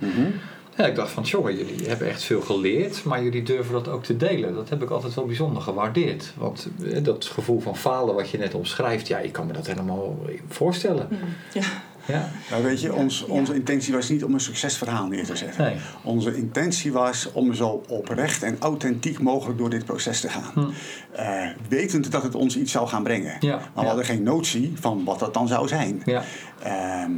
Ja, 0.77 0.87
ik 0.87 0.95
dacht 0.95 1.11
van, 1.11 1.23
jongen, 1.23 1.57
jullie 1.57 1.89
hebben 1.89 2.09
echt 2.09 2.23
veel 2.23 2.41
geleerd, 2.41 3.05
maar 3.05 3.23
jullie 3.23 3.43
durven 3.43 3.73
dat 3.73 3.89
ook 3.89 4.05
te 4.05 4.17
delen. 4.17 4.55
Dat 4.55 4.69
heb 4.69 4.83
ik 4.83 4.91
altijd 4.91 5.15
wel 5.15 5.27
bijzonder 5.27 5.63
gewaardeerd. 5.63 6.33
Want 6.37 6.69
eh, 6.93 7.05
dat 7.05 7.25
gevoel 7.25 7.61
van 7.61 7.77
falen 7.77 8.15
wat 8.15 8.31
je 8.31 8.39
net 8.39 8.55
omschrijft, 8.55 9.07
ja, 9.07 9.19
ik 9.19 9.33
kan 9.33 9.47
me 9.47 9.53
dat 9.53 9.67
helemaal 9.67 10.19
voorstellen. 10.49 11.09
Ja. 11.53 11.63
Ja, 12.07 12.31
Nou, 12.51 12.63
weet 12.65 12.81
je, 12.81 12.95
ons, 12.95 13.25
Ja. 13.27 13.33
onze 13.35 13.55
intentie 13.55 13.93
was 13.95 14.09
niet 14.09 14.25
om 14.25 14.35
een 14.35 14.41
succesverhaal 14.41 15.07
neer 15.07 15.25
te 15.25 15.37
zetten. 15.37 15.65
nee. 15.65 15.77
Onze 16.03 16.37
intentie 16.37 16.93
was 16.93 17.29
om 17.33 17.55
zo 17.55 17.83
oprecht 17.89 18.43
en 18.43 18.57
authentiek 18.61 19.21
mogelijk 19.21 19.59
door 19.59 19.71
dit 19.71 19.85
proces 19.85 20.21
te 20.21 20.29
gaan. 20.29 20.51
Hm. 20.55 20.71
Eh, 21.13 21.49
wetend 21.69 22.11
dat 22.13 22.23
het 22.23 22.35
ons 22.35 22.57
iets 22.57 22.73
zou 22.73 22.89
gaan 22.89 23.03
brengen. 23.03 23.37
Ja, 23.41 23.57
Maar 23.57 23.71
we 23.75 23.81
ja. 23.81 23.87
hadden 23.87 24.05
geen 24.05 24.23
notie 24.23 24.73
van 24.81 25.05
wat 25.05 25.19
dat 25.19 25.35
dan 25.35 25.49
zou 25.49 25.69
zijn. 25.69 26.03
Ja, 26.05 26.23
Ehm, 26.63 27.11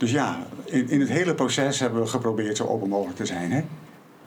dus 0.00 0.10
ja, 0.10 0.46
in, 0.64 0.88
in 0.88 1.00
het 1.00 1.08
hele 1.08 1.34
proces 1.34 1.80
hebben 1.80 2.00
we 2.00 2.06
geprobeerd 2.06 2.56
zo 2.56 2.66
open 2.66 2.88
mogelijk 2.88 3.16
te 3.16 3.26
zijn. 3.26 3.52
Hè? 3.52 3.62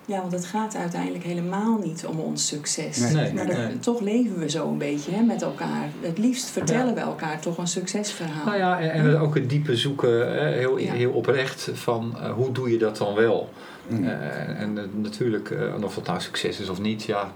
Ja, 0.06 0.20
want 0.20 0.32
het 0.32 0.46
gaat 0.46 0.76
uiteindelijk 0.76 1.24
helemaal 1.24 1.80
niet 1.84 2.06
om 2.06 2.20
ons 2.20 2.48
succes. 2.48 2.98
Nee, 2.98 3.14
nee, 3.14 3.34
maar 3.34 3.46
nee. 3.46 3.80
toch 3.80 4.02
leven 4.02 4.40
we 4.40 4.50
zo 4.50 4.70
een 4.70 4.78
beetje 4.78 5.12
hè, 5.12 5.22
met 5.22 5.42
elkaar. 5.42 5.90
Het 6.02 6.18
liefst 6.18 6.50
vertellen 6.50 6.94
we 6.94 7.00
elkaar 7.00 7.40
toch 7.40 7.58
een 7.58 7.68
succesverhaal. 7.68 8.46
nou 8.46 8.58
ja, 8.58 8.80
en, 8.80 8.92
en 8.92 9.18
ook 9.18 9.36
het 9.36 9.50
diepe 9.50 9.76
zoeken, 9.76 10.34
hè, 10.34 10.52
heel, 10.52 10.78
Ja. 10.78 10.94
heel 10.94 11.12
oprecht, 11.12 11.70
van 11.74 12.18
eh, 12.18 12.32
hoe 12.32 12.52
doe 12.52 12.72
je 12.72 12.78
dat 12.78 12.98
dan 12.98 13.16
wel? 13.16 13.50
Mm. 13.88 14.04
Eh, 14.08 14.62
en 14.62 14.90
natuurlijk, 15.02 15.50
eh, 15.50 15.84
of 15.84 15.96
het 15.96 16.06
nou 16.06 16.22
succes 16.22 16.60
is 16.60 16.70
of 16.70 16.80
niet, 16.80 17.04
ja, 17.04 17.32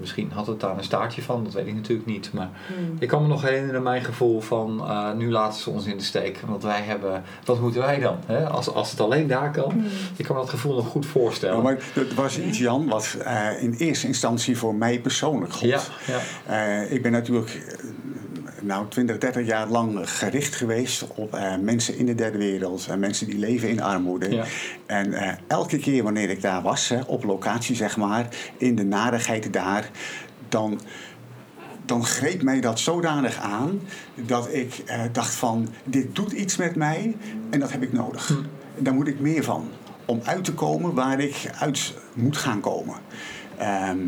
misschien 0.00 0.30
had 0.34 0.46
het 0.46 0.60
daar 0.60 0.76
een 0.78 0.84
staartje 0.84 1.22
van, 1.22 1.44
dat 1.44 1.52
weet 1.52 1.66
ik 1.66 1.74
natuurlijk 1.74 2.06
niet. 2.08 2.32
Maar 2.32 2.48
Hmm. 2.66 2.96
ik 2.98 3.08
kan 3.08 3.22
me 3.22 3.28
nog 3.28 3.42
herinneren 3.42 3.82
mijn 3.82 4.04
gevoel 4.04 4.40
van, 4.40 4.80
eh, 4.88 5.12
nu 5.12 5.30
laten 5.30 5.60
ze 5.60 5.70
ons 5.70 5.86
in 5.86 5.96
de 5.96 6.02
steek. 6.04 6.40
Want 6.46 6.62
wij 6.62 6.80
hebben, 6.82 7.22
wat 7.44 7.60
moeten 7.60 7.80
wij 7.80 7.98
dan? 7.98 8.16
Hè? 8.26 8.48
Als, 8.48 8.68
als 8.74 8.90
het 8.90 9.00
alleen 9.00 9.26
daar 9.26 9.50
kan. 9.50 9.70
Hmm. 9.70 9.84
Ik 10.16 10.24
kan 10.24 10.34
me 10.36 10.40
dat 10.42 10.50
gevoel 10.50 10.74
nog 10.74 10.86
goed 10.86 11.06
voorstellen. 11.06 11.56
Ja, 11.56 11.62
maar 11.62 11.78
het 11.92 12.14
was 12.14 12.38
iets, 12.38 12.58
Jan, 12.58 12.88
wat 12.88 13.16
eh, 13.24 13.62
in 13.62 13.72
eerste 13.72 14.06
instantie 14.06 14.56
voor 14.58 14.74
mij 14.74 15.00
persoonlijk 15.00 15.52
gold. 15.52 15.70
ja, 15.70 15.80
ja, 16.06 16.20
Eh, 16.82 16.92
ik 16.92 17.02
ben 17.02 17.12
natuurlijk 17.12 17.76
nou, 18.62 18.88
20, 18.88 19.18
30 19.18 19.46
jaar 19.46 19.68
lang 19.68 20.10
gericht 20.10 20.54
geweest 20.54 21.06
op 21.14 21.34
eh, 21.34 21.56
mensen 21.56 21.96
in 21.96 22.06
de 22.06 22.14
derde 22.14 22.38
wereld. 22.38 22.86
en 22.90 22.98
mensen 22.98 23.26
die 23.26 23.38
leven 23.38 23.68
in 23.68 23.82
armoede. 23.82 24.30
Ja. 24.30 24.44
En 24.86 25.12
eh, 25.12 25.32
elke 25.46 25.78
keer 25.78 26.02
wanneer 26.02 26.30
ik 26.30 26.42
daar 26.42 26.62
was, 26.62 26.88
hè, 26.88 27.00
op 27.06 27.24
locatie 27.24 27.76
zeg 27.76 27.96
maar, 27.96 28.28
in 28.56 28.74
de 28.74 28.84
narigheid 28.84 29.52
daar, 29.52 29.90
dan, 30.48 30.80
dan 31.84 32.04
greep 32.04 32.42
mij 32.42 32.60
dat 32.60 32.78
zodanig 32.78 33.38
aan 33.38 33.80
dat 34.14 34.52
ik 34.52 34.82
eh, 34.86 35.00
dacht 35.12 35.34
van, 35.34 35.68
dit 35.84 36.14
doet 36.14 36.32
iets 36.32 36.56
met 36.56 36.76
mij 36.76 37.16
en 37.50 37.60
dat 37.60 37.72
heb 37.72 37.82
ik 37.82 37.92
nodig. 37.92 38.28
Hm. 38.28 38.34
Daar 38.78 38.94
moet 38.94 39.08
ik 39.08 39.20
meer 39.20 39.44
van. 39.44 39.70
Om 40.04 40.20
uit 40.24 40.44
te 40.44 40.54
komen 40.54 40.94
waar 40.94 41.20
ik 41.20 41.50
uit 41.58 41.94
moet 42.14 42.36
gaan 42.36 42.60
komen. 42.60 42.94
Ehm, 43.56 43.98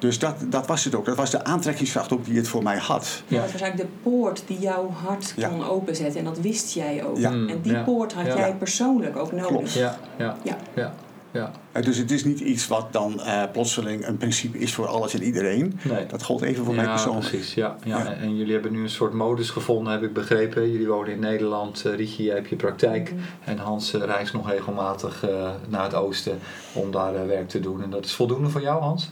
dus 0.00 0.18
dat, 0.18 0.34
dat 0.48 0.66
was 0.66 0.84
het 0.84 0.94
ook. 0.94 1.04
Dat 1.04 1.16
was 1.16 1.30
de 1.30 1.44
aantrekkingskracht 1.44 2.12
ook 2.12 2.24
die 2.24 2.36
het 2.36 2.48
voor 2.48 2.62
mij 2.62 2.78
had. 2.78 3.22
Ja. 3.26 3.40
Dat 3.40 3.52
was 3.52 3.60
eigenlijk 3.60 3.90
de 3.92 4.10
poort 4.10 4.42
die 4.46 4.58
jouw 4.58 4.90
hart 4.90 5.32
Ja. 5.36 5.48
kon 5.48 5.64
openzetten. 5.68 6.18
En 6.18 6.24
dat 6.24 6.40
wist 6.40 6.72
jij 6.72 7.04
ook. 7.04 7.18
Ja. 7.18 7.30
En 7.30 7.58
die 7.62 7.72
Ja. 7.72 7.82
poort 7.82 8.12
had 8.12 8.26
Ja. 8.26 8.36
jij 8.36 8.54
persoonlijk 8.54 9.16
ook 9.16 9.32
nodig. 9.32 9.46
Klopt. 9.46 9.72
ja, 9.72 9.98
ja, 10.18 10.36
Ja. 10.42 10.56
ja, 10.74 10.94
ja. 11.30 11.50
Eh, 11.72 11.82
dus 11.82 11.96
het 11.96 12.10
is 12.10 12.24
niet 12.24 12.40
iets 12.40 12.68
wat 12.68 12.92
dan 12.92 13.20
eh, 13.20 13.42
plotseling 13.52 14.06
een 14.06 14.16
principe 14.16 14.58
is 14.58 14.74
voor 14.74 14.86
alles 14.86 15.14
en 15.14 15.22
iedereen. 15.22 15.78
Nee. 15.82 16.06
Dat 16.06 16.22
gold 16.22 16.42
even 16.42 16.64
voor 16.64 16.74
mij 16.74 16.84
ja, 16.84 16.90
persoonlijk. 16.90 17.28
precies. 17.28 17.54
Ja, 17.54 17.76
ja. 17.84 17.98
Ja. 17.98 18.12
En, 18.12 18.36
jullie 18.36 18.52
hebben 18.52 18.72
nu 18.72 18.82
een 18.82 18.90
soort 18.90 19.12
modus 19.12 19.50
gevonden, 19.50 19.92
heb 19.92 20.02
ik 20.02 20.12
begrepen. 20.12 20.70
Jullie 20.70 20.88
wonen 20.88 21.12
in 21.12 21.20
Nederland. 21.20 21.82
Uh, 21.86 21.94
Rietje, 21.94 22.22
jij 22.22 22.34
hebt 22.34 22.48
je 22.48 22.56
praktijk. 22.56 23.12
Mhm. 23.12 23.20
En 23.44 23.58
Hans 23.58 23.94
uh, 23.94 24.02
reist 24.04 24.32
nog 24.32 24.50
regelmatig 24.50 25.24
uh, 25.28 25.50
naar 25.68 25.82
het 25.82 25.94
oosten 25.94 26.38
om 26.72 26.90
daar 26.90 27.14
uh, 27.14 27.26
werk 27.26 27.48
te 27.48 27.60
doen. 27.60 27.82
En 27.82 27.90
dat 27.90 28.04
is 28.04 28.12
voldoende 28.12 28.48
voor 28.48 28.60
jou, 28.62 28.82
Hans? 28.82 29.10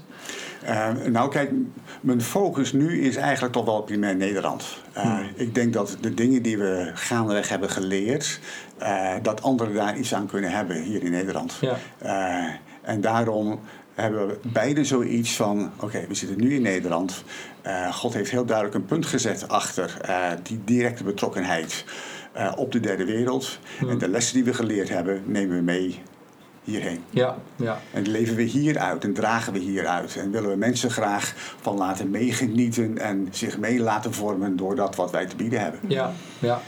Uh, 0.65 0.89
nou 1.07 1.31
kijk, 1.31 1.51
mijn 2.01 2.23
focus 2.23 2.73
nu 2.73 3.03
is 3.03 3.17
eigenlijk 3.17 3.53
toch 3.53 3.65
wel 3.65 3.83
primair 3.83 4.17
Nederland. 4.17 4.65
Uh, 4.97 5.03
hmm. 5.03 5.29
Ik 5.35 5.55
denk 5.55 5.73
dat 5.73 5.97
de 6.01 6.15
dingen 6.15 6.43
die 6.43 6.59
we 6.59 6.91
gaandeweg 6.95 7.49
hebben 7.49 7.71
geleerd, 7.71 8.41
uh, 8.83 9.13
dat 9.23 9.43
anderen 9.43 9.75
daar 9.75 9.99
iets 9.99 10.15
aan 10.15 10.27
kunnen 10.27 10.51
hebben 10.51 10.83
hier 10.83 11.03
in 11.03 11.11
Nederland. 11.11 11.59
Ja. 11.61 11.77
En 12.83 13.01
daarom 13.01 13.61
hebben 13.95 14.27
we 14.27 14.39
beide 14.43 14.85
zoiets 14.85 15.37
van: 15.37 15.71
oké, 15.77 15.85
okay, 15.85 16.07
we 16.09 16.15
zitten 16.15 16.41
nu 16.41 16.55
in 16.55 16.63
Nederland. 16.63 17.25
God 17.91 18.15
heeft 18.15 18.31
heel 18.31 18.45
duidelijk 18.45 18.77
een 18.77 18.85
punt 18.85 19.07
gezet 19.07 19.49
achter 19.49 19.97
die 20.43 20.61
directe 20.65 21.05
betrokkenheid 21.05 21.85
op 22.57 22.73
de 22.73 22.81
derde 22.81 23.05
wereld. 23.05 23.59
Hmm. 23.79 23.91
En 23.91 23.99
de 23.99 24.09
lessen 24.09 24.35
die 24.35 24.45
we 24.45 24.55
geleerd 24.55 24.89
hebben, 24.89 25.23
nemen 25.27 25.57
we 25.57 25.63
mee 25.63 26.03
hierheen. 26.69 27.05
Ja, 27.11 27.37
ja. 27.57 27.81
En 27.93 28.09
leven 28.09 28.37
we 28.37 28.43
hieruit 28.43 29.05
en 29.05 29.13
dragen 29.13 29.53
we 29.53 29.59
hieruit. 29.59 30.17
En 30.17 30.31
willen 30.31 30.51
we 30.51 30.57
mensen 30.57 30.91
graag 30.91 31.35
van 31.61 31.77
laten 31.77 32.11
meegenieten 32.11 32.99
en 32.99 33.29
zich 33.31 33.59
mee 33.59 33.81
laten 33.81 34.15
vormen 34.15 34.57
door 34.57 34.77
dat 34.77 34.97
wat 34.97 35.11
wij 35.11 35.27
te 35.27 35.37
bieden 35.37 35.61
hebben. 35.61 35.81
Ja, 35.87 36.13
ja. 36.39 36.61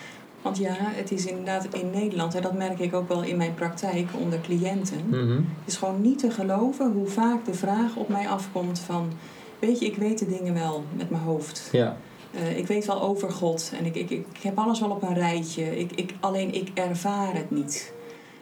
Want 0.42 0.58
ja, 0.58 0.74
het 0.76 1.10
is 1.10 1.26
inderdaad 1.26 1.66
in 1.74 1.90
Nederland, 1.90 2.34
en 2.34 2.42
dat 2.42 2.54
merk 2.54 2.78
ik 2.78 2.94
ook 2.94 3.08
wel 3.08 3.22
in 3.22 3.36
mijn 3.36 3.54
praktijk 3.54 4.08
onder 4.20 4.40
cliënten. 4.40 5.00
Mm 5.06 5.12
-hmm. 5.12 5.48
Het 5.58 5.72
is 5.72 5.76
gewoon 5.76 6.00
niet 6.00 6.18
te 6.18 6.30
geloven 6.30 6.92
hoe 6.92 7.06
vaak 7.06 7.44
de 7.44 7.54
vraag 7.54 7.96
op 7.96 8.08
mij 8.08 8.28
afkomt 8.28 8.78
van... 8.78 9.12
Weet 9.58 9.78
je, 9.78 9.86
ik 9.86 9.96
weet 9.96 10.18
de 10.18 10.28
dingen 10.28 10.54
wel 10.54 10.84
met 10.96 11.10
mijn 11.10 11.22
hoofd. 11.22 11.68
Ja. 11.72 11.96
Uh, 12.34 12.58
ik 12.58 12.66
weet 12.66 12.86
wel 12.86 13.02
over 13.02 13.30
God 13.30 13.72
en 13.78 13.84
ik, 13.84 13.94
ik, 13.94 14.10
ik 14.10 14.42
heb 14.42 14.58
alles 14.58 14.80
wel 14.80 14.90
op 14.90 15.02
een 15.02 15.14
rijtje. 15.14 15.78
Ik, 15.78 15.92
ik, 15.92 16.14
alleen 16.20 16.54
ik 16.54 16.70
ervaar 16.74 17.34
het 17.34 17.50
niet 17.50 17.92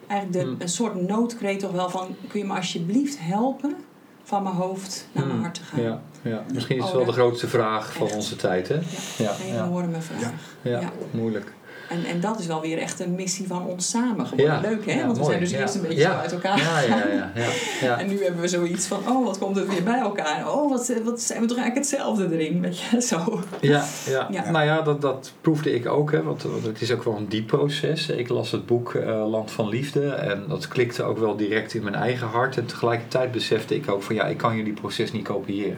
eigenlijk 0.09 0.39
de, 0.43 0.51
Hmm. 0.51 0.61
een 0.61 0.69
soort 0.69 1.07
noodkreet 1.07 1.59
toch 1.59 1.71
wel 1.71 1.89
van... 1.89 2.15
kun 2.27 2.39
je 2.39 2.45
me 2.45 2.53
alsjeblieft 2.55 3.17
helpen 3.19 3.75
van 4.23 4.43
mijn 4.43 4.55
hoofd 4.55 5.07
naar 5.11 5.23
mijn 5.23 5.35
Hmm. 5.35 5.43
hart 5.45 5.55
te 5.55 5.63
gaan? 5.63 5.81
Ja, 5.81 6.01
ja. 6.21 6.43
Misschien 6.53 6.75
is 6.77 6.81
het 6.83 6.91
Oh, 6.91 6.97
wel 6.97 7.05
de 7.05 7.11
grootste 7.11 7.47
vraag 7.47 7.93
van 7.93 8.07
Echt. 8.07 8.15
onze 8.15 8.35
tijd, 8.35 8.67
hè? 8.67 8.75
Ja, 8.75 8.81
Ja, 9.17 9.31
een 9.41 9.53
ja. 9.53 9.65
enorme 9.65 10.01
vraag. 10.01 10.21
Ja. 10.21 10.31
Ja, 10.61 10.79
Ja. 10.79 10.91
moeilijk. 11.11 11.53
En, 11.89 12.05
en 12.05 12.19
dat 12.19 12.39
is 12.39 12.45
wel 12.45 12.61
weer 12.61 12.77
echt 12.77 12.99
een 12.99 13.15
missie 13.15 13.47
van 13.47 13.65
ons 13.65 13.89
samen 13.89 14.25
geworden. 14.27 14.61
Leuk 14.61 14.91
hè? 14.91 15.05
Want 15.05 15.17
we 15.17 15.23
zijn 15.23 15.39
dus 15.39 15.51
eerst 15.51 15.75
een 15.75 15.81
beetje 15.81 15.97
Ja. 15.97 16.11
zo 16.13 16.17
uit 16.19 16.31
elkaar 16.31 16.57
Ja, 16.57 16.63
ja, 16.79 16.79
gegaan. 16.79 17.15
ja. 17.15 17.31
ja, 17.35 17.47
ja. 17.81 17.99
En 17.99 18.07
nu 18.07 18.23
hebben 18.23 18.41
we 18.41 18.47
zoiets 18.47 18.85
van, 18.87 18.99
oh, 19.07 19.25
wat 19.25 19.37
komt 19.37 19.55
het 19.55 19.67
weer 19.67 19.83
bij 19.83 19.99
elkaar? 19.99 20.51
Oh, 20.53 20.69
wat, 20.69 20.93
wat 21.03 21.21
zijn 21.21 21.41
we 21.41 21.47
toch 21.47 21.57
eigenlijk 21.57 21.89
hetzelfde 21.89 22.37
erin? 22.37 22.61
Weet 22.61 22.79
je, 22.79 23.01
zo. 23.15 23.39
Ja, 23.61 23.85
ja. 24.29 24.51
Nou 24.51 24.65
ja, 24.65 24.81
dat, 24.81 25.01
dat 25.01 25.31
proefde 25.41 25.73
ik 25.75 25.85
ook. 25.87 26.11
Hè, 26.11 26.23
want, 26.23 26.43
want 26.43 26.63
het 26.65 26.81
is 26.81 26.91
ook 26.91 27.03
wel 27.03 27.17
een 27.17 27.29
diep 27.29 27.47
proces. 27.47 28.09
Ik 28.09 28.29
las 28.29 28.51
het 28.51 28.65
boek 28.65 28.93
eh, 28.93 29.29
Land 29.29 29.51
van 29.51 29.69
Liefde. 29.69 30.09
En 30.09 30.43
dat 30.47 30.67
klikte 30.67 31.03
ook 31.03 31.17
wel 31.17 31.35
direct 31.35 31.73
in 31.73 31.83
mijn 31.83 31.95
eigen 31.95 32.27
hart. 32.27 32.57
En 32.57 32.65
tegelijkertijd 32.65 33.31
besefte 33.31 33.75
ik 33.75 33.91
ook 33.91 34.03
van 34.03 34.15
ja, 34.15 34.25
ik 34.25 34.37
kan 34.37 34.55
jullie 34.55 34.73
proces 34.73 35.11
niet 35.11 35.23
kopiëren. 35.27 35.77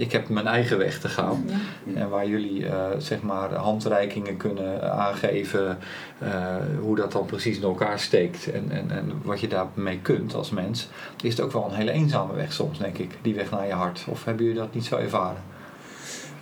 Ik 0.00 0.12
heb 0.12 0.28
mijn 0.28 0.46
eigen 0.46 0.78
weg 0.78 0.98
te 0.98 1.08
gaan. 1.08 1.44
Ja. 1.84 2.00
En 2.00 2.08
waar 2.08 2.26
jullie 2.28 2.66
eh, 2.66 2.86
zeg 2.98 3.22
maar 3.22 3.54
handreikingen 3.54 4.36
kunnen 4.36 4.92
aangeven 4.92 5.78
eh, 6.18 6.56
hoe 6.80 6.96
dat 6.96 7.12
dan 7.12 7.26
precies 7.26 7.56
in 7.56 7.62
elkaar 7.62 7.98
steekt 7.98 8.50
en, 8.52 8.66
en, 8.70 8.90
en 8.90 9.20
wat 9.22 9.40
je 9.40 9.48
daarmee 9.48 9.98
kunt 9.98 10.34
als 10.34 10.50
mens, 10.50 10.88
is 11.22 11.30
het 11.30 11.40
ook 11.40 11.52
wel 11.52 11.64
een 11.64 11.74
hele 11.74 11.90
eenzame 11.90 12.34
weg 12.34 12.52
soms, 12.52 12.78
denk 12.78 12.98
ik, 12.98 13.18
die 13.22 13.34
weg 13.34 13.50
naar 13.50 13.66
je 13.66 13.72
hart. 13.72 14.04
Of 14.08 14.24
hebben 14.24 14.44
jullie 14.44 14.60
dat 14.60 14.74
niet 14.74 14.84
zo 14.84 14.96
ervaren? 14.96 15.42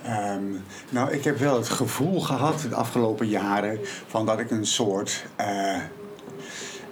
Ehm, 0.03 0.43
nou, 0.91 1.13
ik 1.13 1.25
heb 1.25 1.39
wel 1.39 1.57
het 1.57 1.69
gevoel 1.69 2.21
gehad 2.21 2.67
de 2.69 2.75
afgelopen 2.75 3.29
jaren 3.29 3.79
van 4.07 4.27
dat 4.27 4.39
ik 4.39 4.51
een 4.51 4.67
soort. 4.67 5.25
eh, 5.37 5.77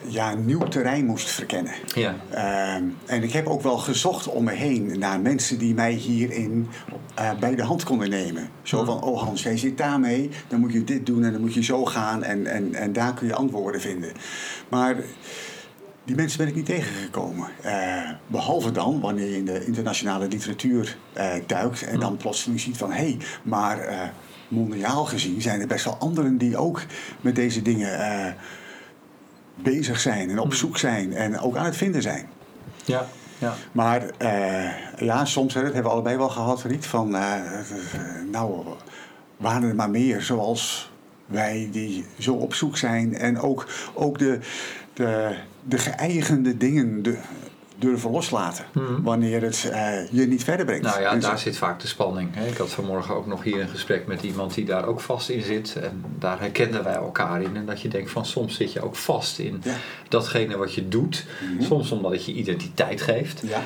ja, 0.09 0.35
nieuw 0.35 0.69
terrein 0.69 1.07
moest 1.07 1.29
verkennen. 1.29 1.73
Ja. 1.95 2.15
Ehm, 2.31 2.85
en 3.07 3.23
ik 3.23 3.33
heb 3.33 3.47
ook 3.47 3.63
wel 3.63 3.79
gezocht 3.79 4.29
om 4.29 4.45
me 4.45 4.53
heen 4.53 4.99
naar 4.99 5.21
mensen 5.21 5.59
die 5.59 5.75
mij 5.75 5.93
hierin 5.93 6.69
eh, 7.15 7.31
bij 7.39 7.55
de 7.55 7.63
hand 7.63 7.85
konden 7.85 8.11
nemen. 8.11 8.49
Zo 8.63 8.85
van, 8.85 9.03
oh 9.03 9.23
Hans, 9.23 9.43
jij 9.43 9.59
zit 9.59 9.79
daarmee, 9.79 10.31
dan 10.49 10.61
moet 10.61 10.73
je 10.73 10.85
dit 10.85 11.07
doen 11.07 11.25
en 11.25 11.33
dan 11.33 11.41
moet 11.41 11.55
je 11.55 11.63
zo 11.63 11.85
gaan 11.85 12.23
en, 12.23 12.47
en, 12.47 12.75
en 12.75 12.93
daar 12.93 13.15
kun 13.15 13.27
je 13.27 13.35
antwoorden 13.35 13.81
vinden. 13.81 14.13
Maar 14.69 14.97
die 16.05 16.17
mensen 16.17 16.39
ben 16.39 16.49
ik 16.49 16.55
niet 16.55 16.67
tegengekomen. 16.67 17.49
Eh, 17.63 18.11
behalve 18.27 18.71
dan 18.71 19.01
wanneer 19.01 19.29
je 19.29 19.37
in 19.37 19.45
de 19.45 19.65
internationale 19.65 20.29
literatuur 20.29 20.97
eh, 21.13 21.33
duikt 21.47 21.83
en 21.83 22.01
dan 22.01 22.17
plotseling 22.17 22.61
ziet 22.61 22.77
van, 22.77 22.91
hé, 22.91 22.97
hey, 22.97 23.19
maar 23.43 24.13
mondiaal 24.49 25.05
gezien 25.05 25.43
zijn 25.43 25.61
er 25.61 25.67
best 25.67 25.85
wel 25.85 25.97
anderen 25.97 26.39
die 26.39 26.57
ook 26.57 26.83
met 27.21 27.35
deze 27.35 27.63
dingen 27.63 27.99
bezig 29.57 30.01
zijn 30.01 30.31
en 30.31 30.39
op 30.39 30.55
zoek 30.55 30.79
zijn 30.79 31.13
en 31.13 31.39
ook 31.39 31.57
aan 31.57 31.65
het 31.65 31.77
vinden 31.77 32.03
zijn. 32.03 32.29
Ja. 32.85 33.07
Ja. 33.39 33.55
Maar 33.73 34.11
eh, 34.19 34.99
ja, 34.99 35.25
soms, 35.25 35.55
hè, 35.55 35.63
dat 35.63 35.73
hebben 35.73 35.91
we 35.91 35.97
allebei 35.97 36.17
wel 36.17 36.29
gehad, 36.29 36.63
Riet, 36.63 36.87
van 36.87 37.17
eh, 37.17 37.41
nou, 38.31 38.65
waren 39.37 39.69
er 39.69 39.75
maar 39.75 39.91
meer 39.91 40.23
zoals 40.23 40.91
wij 41.27 41.69
die 41.73 42.05
zo 42.19 42.35
op 42.35 42.55
zoek 42.55 42.77
zijn 42.77 43.15
en 43.15 43.41
ook, 43.41 43.69
ook 43.95 44.19
de, 44.19 44.39
de, 44.93 45.37
de 45.63 45.79
geëigende 45.79 46.57
dingen 46.57 47.03
de, 47.03 47.17
durven 47.79 48.11
loslaten 48.11 48.65
Mhm. 48.73 49.03
wanneer 49.03 49.43
het 49.43 49.69
eh, 49.73 50.11
je 50.11 50.27
niet 50.27 50.45
verder 50.45 50.67
brengt. 50.67 50.83
Nou 50.85 51.01
ja, 51.01 51.13
En 51.13 51.23
zo- 51.23 51.29
daar 51.29 51.39
zit 51.39 51.57
vaak 51.57 51.81
de 51.81 51.87
spanning. 51.87 52.29
hè. 52.35 52.47
Ik 52.47 52.57
had 52.57 52.71
vanmorgen 52.71 53.15
ook 53.15 53.27
nog 53.27 53.43
hier 53.43 53.61
een 53.61 53.69
gesprek 53.69 54.07
met 54.07 54.23
iemand 54.23 54.55
die 54.55 54.65
daar 54.65 54.87
ook 54.87 55.01
vast 55.01 55.29
in 55.29 55.43
zit. 55.43 55.77
En 55.77 56.05
daar 56.19 56.41
herkenden 56.41 56.85
wij 56.85 56.95
elkaar 56.95 57.43
in. 57.43 57.57
En 57.57 57.67
dat 57.67 57.81
je 57.81 57.89
denkt 57.89 58.11
van 58.11 58.27
soms 58.27 58.57
zit 58.57 58.73
je 58.73 58.81
ook 58.81 58.97
vast 58.97 59.39
in 59.39 59.61
Ja. 59.65 59.75
datgene 60.09 60.57
wat 60.57 60.75
je 60.75 60.89
doet. 60.89 61.25
Mhm. 61.55 61.63
Soms 61.65 61.91
omdat 61.91 62.13
het 62.13 62.25
je 62.25 62.33
identiteit 62.33 63.03
geeft. 63.03 63.43
Ja, 63.47 63.63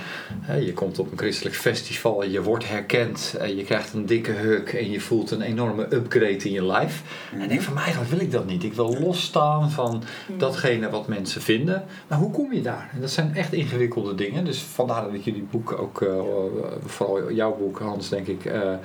Je 0.55 0.73
komt 0.73 0.99
op 0.99 1.11
een 1.13 1.19
christelijk 1.19 1.57
festival 1.57 2.23
en 2.23 2.31
je 2.31 2.43
wordt 2.43 2.69
herkend. 2.69 3.35
En 3.39 3.57
je 3.57 3.65
krijgt 3.65 3.93
een 3.93 4.07
dikke 4.07 4.31
hug 4.33 4.75
en 4.75 4.91
je 4.91 5.01
voelt 5.01 5.31
een 5.31 5.41
enorme 5.43 5.95
upgrade 5.95 6.37
in 6.37 6.53
je 6.53 6.67
life. 6.73 7.03
En 7.33 7.41
ik 7.41 7.49
denk 7.49 7.61
van, 7.61 7.75
maar 7.75 7.83
eigenlijk 7.83 8.13
wil 8.13 8.21
ik 8.21 8.33
dat 8.33 8.47
niet. 8.47 8.65
Ik 8.65 8.73
wil 8.75 8.99
losstaan 9.01 9.71
van 9.71 10.03
datgene 10.39 10.91
wat 10.91 11.09
mensen 11.09 11.43
vinden. 11.43 11.85
Maar 12.09 12.19
hoe 12.19 12.31
kom 12.31 12.53
je 12.53 12.61
daar? 12.63 12.91
En 12.95 13.01
dat 13.01 13.11
zijn 13.11 13.35
echt 13.37 13.53
ingewikkelde 13.53 14.00
dingen. 14.15 14.45
Dus 14.45 14.59
vandaar 14.63 15.13
dat 15.13 15.25
jullie 15.25 15.47
boek 15.51 15.73
ook, 15.79 16.03
eh, 16.03 16.21
vooral 16.85 17.33
jouw 17.33 17.57
boek 17.57 17.79
Hans, 17.79 18.09
denk 18.09 18.27
ik, 18.27 18.45
eh, 18.45 18.73
eh, 18.73 18.79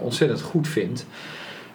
ontzettend 0.00 0.40
goed 0.40 0.68
vindt. 0.68 1.06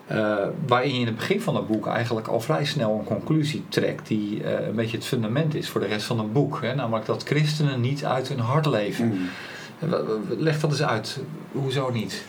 Eh, 0.10 0.36
waarin 0.68 0.94
je 0.94 1.00
in 1.00 1.06
het 1.06 1.16
begin 1.16 1.42
van 1.42 1.56
het 1.56 1.68
boek 1.68 1.88
eigenlijk 1.88 2.28
al 2.28 2.40
vrij 2.40 2.66
snel 2.66 2.98
een 3.00 3.16
conclusie 3.16 3.64
trekt 3.70 4.08
die 4.08 4.44
eh, 4.44 4.68
een 4.68 4.76
beetje 4.76 4.98
het 4.98 5.06
fundament 5.06 5.56
is 5.56 5.70
voor 5.70 5.82
de 5.82 5.88
rest 5.88 6.06
van 6.06 6.20
het 6.20 6.34
boek. 6.34 6.62
Hè? 6.62 6.76
Namelijk 6.76 7.06
dat 7.06 7.24
christenen 7.24 7.82
niet 7.82 8.06
uit 8.06 8.28
hun 8.28 8.40
hart 8.40 8.66
leven. 8.66 9.06
Mm. 9.06 9.30
Eh, 9.80 10.00
Leg 10.38 10.60
dat 10.60 10.72
eens 10.72 10.84
uit. 10.84 11.20
Hoezo 11.52 11.90
niet? 11.92 12.26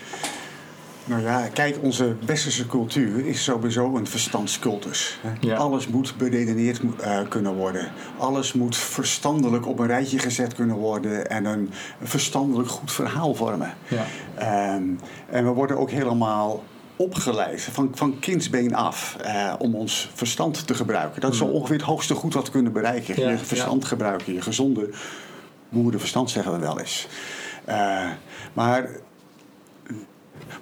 Nou 1.11 1.23
ja, 1.23 1.49
kijk, 1.53 1.77
onze 1.83 2.17
westerse 2.27 2.67
cultuur 2.67 3.27
is 3.27 3.45
sowieso 3.45 3.97
een 3.97 4.07
verstandscultus. 4.07 5.19
Ja. 5.41 5.57
Alles 5.57 5.89
moet 5.89 6.15
beredeneerd 6.17 6.81
eh, 7.01 7.19
kunnen 7.29 7.55
worden. 7.55 7.93
Alles 8.19 8.53
moet 8.53 8.77
verstandelijk 8.77 9.67
op 9.67 9.79
een 9.79 9.87
rijtje 9.87 10.19
gezet 10.19 10.55
kunnen 10.55 10.77
worden 10.77 11.31
en 11.31 11.45
een 11.45 11.71
verstandelijk 12.03 12.69
goed 12.69 12.93
verhaal 12.93 13.35
vormen. 13.35 13.75
Ja. 13.89 14.05
Ehm, 14.35 14.83
en 15.31 15.45
we 15.45 15.51
worden 15.51 15.79
ook 15.79 15.91
helemaal 15.91 16.65
opgeleid 16.97 17.63
van, 17.63 17.91
van 17.95 18.19
kindsbeen 18.19 18.75
af 18.75 19.17
eh, 19.21 19.55
om 19.59 19.75
ons 19.75 20.11
verstand 20.15 20.67
te 20.67 20.75
gebruiken. 20.75 21.21
Dat 21.21 21.33
is 21.33 21.39
zo 21.39 21.45
ongeveer 21.45 21.77
het 21.77 21.87
hoogste 21.87 22.15
goed 22.15 22.35
wat 22.35 22.45
we 22.45 22.51
kunnen 22.51 22.73
bereiken. 22.73 23.21
Ja, 23.21 23.31
je 23.31 23.39
verstand 23.39 23.85
gebruiken, 23.85 24.33
je 24.33 24.43
gezonde 24.43 24.91
moederverstand 25.69 26.31
zeggen 26.31 26.53
we 26.53 26.59
wel 26.59 26.79
eens. 26.79 27.09
Eh, 27.65 28.07
maar 28.53 28.91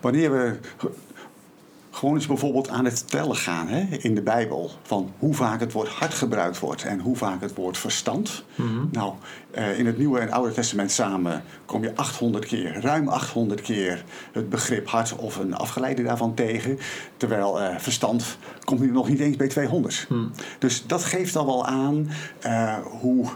wanneer 0.01 0.33
we 0.33 0.59
ge- 0.77 0.91
gewoon 1.91 2.15
eens 2.15 2.27
bijvoorbeeld 2.27 2.69
aan 2.69 2.85
het 2.85 3.11
tellen 3.11 3.37
gaan 3.37 3.69
hè, 3.69 3.97
in 3.97 4.15
de 4.15 4.23
Bijbel. 4.23 4.71
Van 4.83 5.13
hoe 5.19 5.35
vaak 5.35 5.61
het 5.61 5.73
woord 5.73 5.89
hart 5.89 6.15
gebruikt 6.15 6.59
wordt 6.59 6.85
en 6.85 7.01
hoe 7.01 7.17
vaak 7.17 7.41
het 7.41 7.55
woord 7.55 7.79
verstand. 7.79 8.45
Mhm. 8.55 8.85
Nou, 8.93 9.13
eh, 9.51 9.79
in 9.79 9.87
het 9.87 9.99
Nieuwe 9.99 10.19
en 10.19 10.31
Oude 10.31 10.53
Testament 10.53 10.91
samen 10.91 11.43
kom 11.65 11.83
je 11.83 11.97
800 11.97 12.45
keer, 12.47 12.81
ruim 12.81 13.09
800 13.09 13.61
keer 13.61 14.05
het 14.33 14.49
begrip 14.49 14.89
hart 14.89 15.17
of 15.17 15.37
een 15.37 15.55
afgeleide 15.55 16.03
daarvan 16.03 16.35
tegen. 16.35 16.79
Terwijl 17.17 17.61
eh, 17.61 17.79
verstand 17.79 18.39
komt 18.65 18.81
nu 18.81 18.91
nog 18.91 19.09
niet 19.09 19.21
eens 19.21 19.37
bij 19.37 19.49
200. 19.49 20.05
Hmm. 20.09 20.31
Dus 20.59 20.87
dat 20.87 21.05
geeft 21.05 21.37
al 21.37 21.47
wel 21.47 21.67
aan 21.67 22.11
eh, 22.41 22.77
hoe 23.01 23.27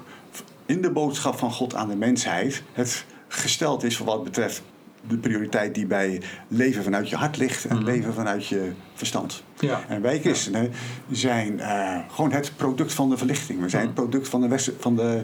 in 0.66 0.82
de 0.82 0.90
boodschap 0.90 1.38
van 1.38 1.52
God 1.52 1.74
aan 1.74 1.88
de 1.88 1.96
mensheid 1.96 2.62
het 2.72 3.04
gesteld 3.28 3.82
is 3.84 3.96
voor 3.96 4.06
wat 4.06 4.24
betreft 4.24 4.62
de 5.08 5.16
prioriteit 5.16 5.74
die 5.74 5.86
bij 5.86 6.22
leven 6.48 6.82
vanuit 6.82 7.08
je 7.08 7.16
hart 7.16 7.36
ligt 7.36 7.64
en 7.64 7.76
Mhm. 7.76 7.84
leven 7.84 8.14
vanuit 8.14 8.46
je 8.46 8.72
verstand. 8.94 9.42
Ja. 9.58 9.80
En 9.88 10.02
wij 10.02 10.20
christenen 10.20 10.70
zijn 11.10 11.60
eh, 11.60 11.98
gewoon 12.10 12.32
het 12.32 12.52
product 12.56 12.92
van 12.92 13.10
de 13.10 13.16
verlichting. 13.16 13.60
We 13.60 13.68
zijn 13.68 13.82
het 13.86 13.90
Mhm. 13.94 14.00
product 14.00 14.28
van 14.28 14.40
de, 14.40 14.48
West- 14.48 14.70
van 14.78 14.96
de 14.96 15.22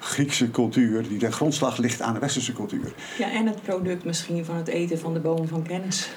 Griekse 0.00 0.50
cultuur 0.50 1.08
die 1.08 1.18
ten 1.18 1.32
grondslag 1.32 1.76
ligt 1.78 2.02
aan 2.02 2.14
de 2.14 2.20
westerse 2.20 2.52
cultuur. 2.52 2.92
Ja, 3.18 3.30
en 3.32 3.46
het 3.46 3.62
product 3.62 4.04
misschien 4.04 4.44
van 4.44 4.56
het 4.56 4.68
eten 4.68 4.98
van 4.98 5.14
de 5.14 5.20
boom 5.20 5.48
van 5.48 5.62
kennis. 5.62 6.10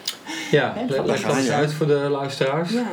Ja, 0.51 0.73
leg 1.05 1.21
dat 1.21 1.37
eens 1.37 1.45
Ja. 1.47 1.55
uit 1.55 1.73
voor 1.73 1.87
de 1.87 1.93
luisteraars. 2.11 2.71
Ja, 2.71 2.87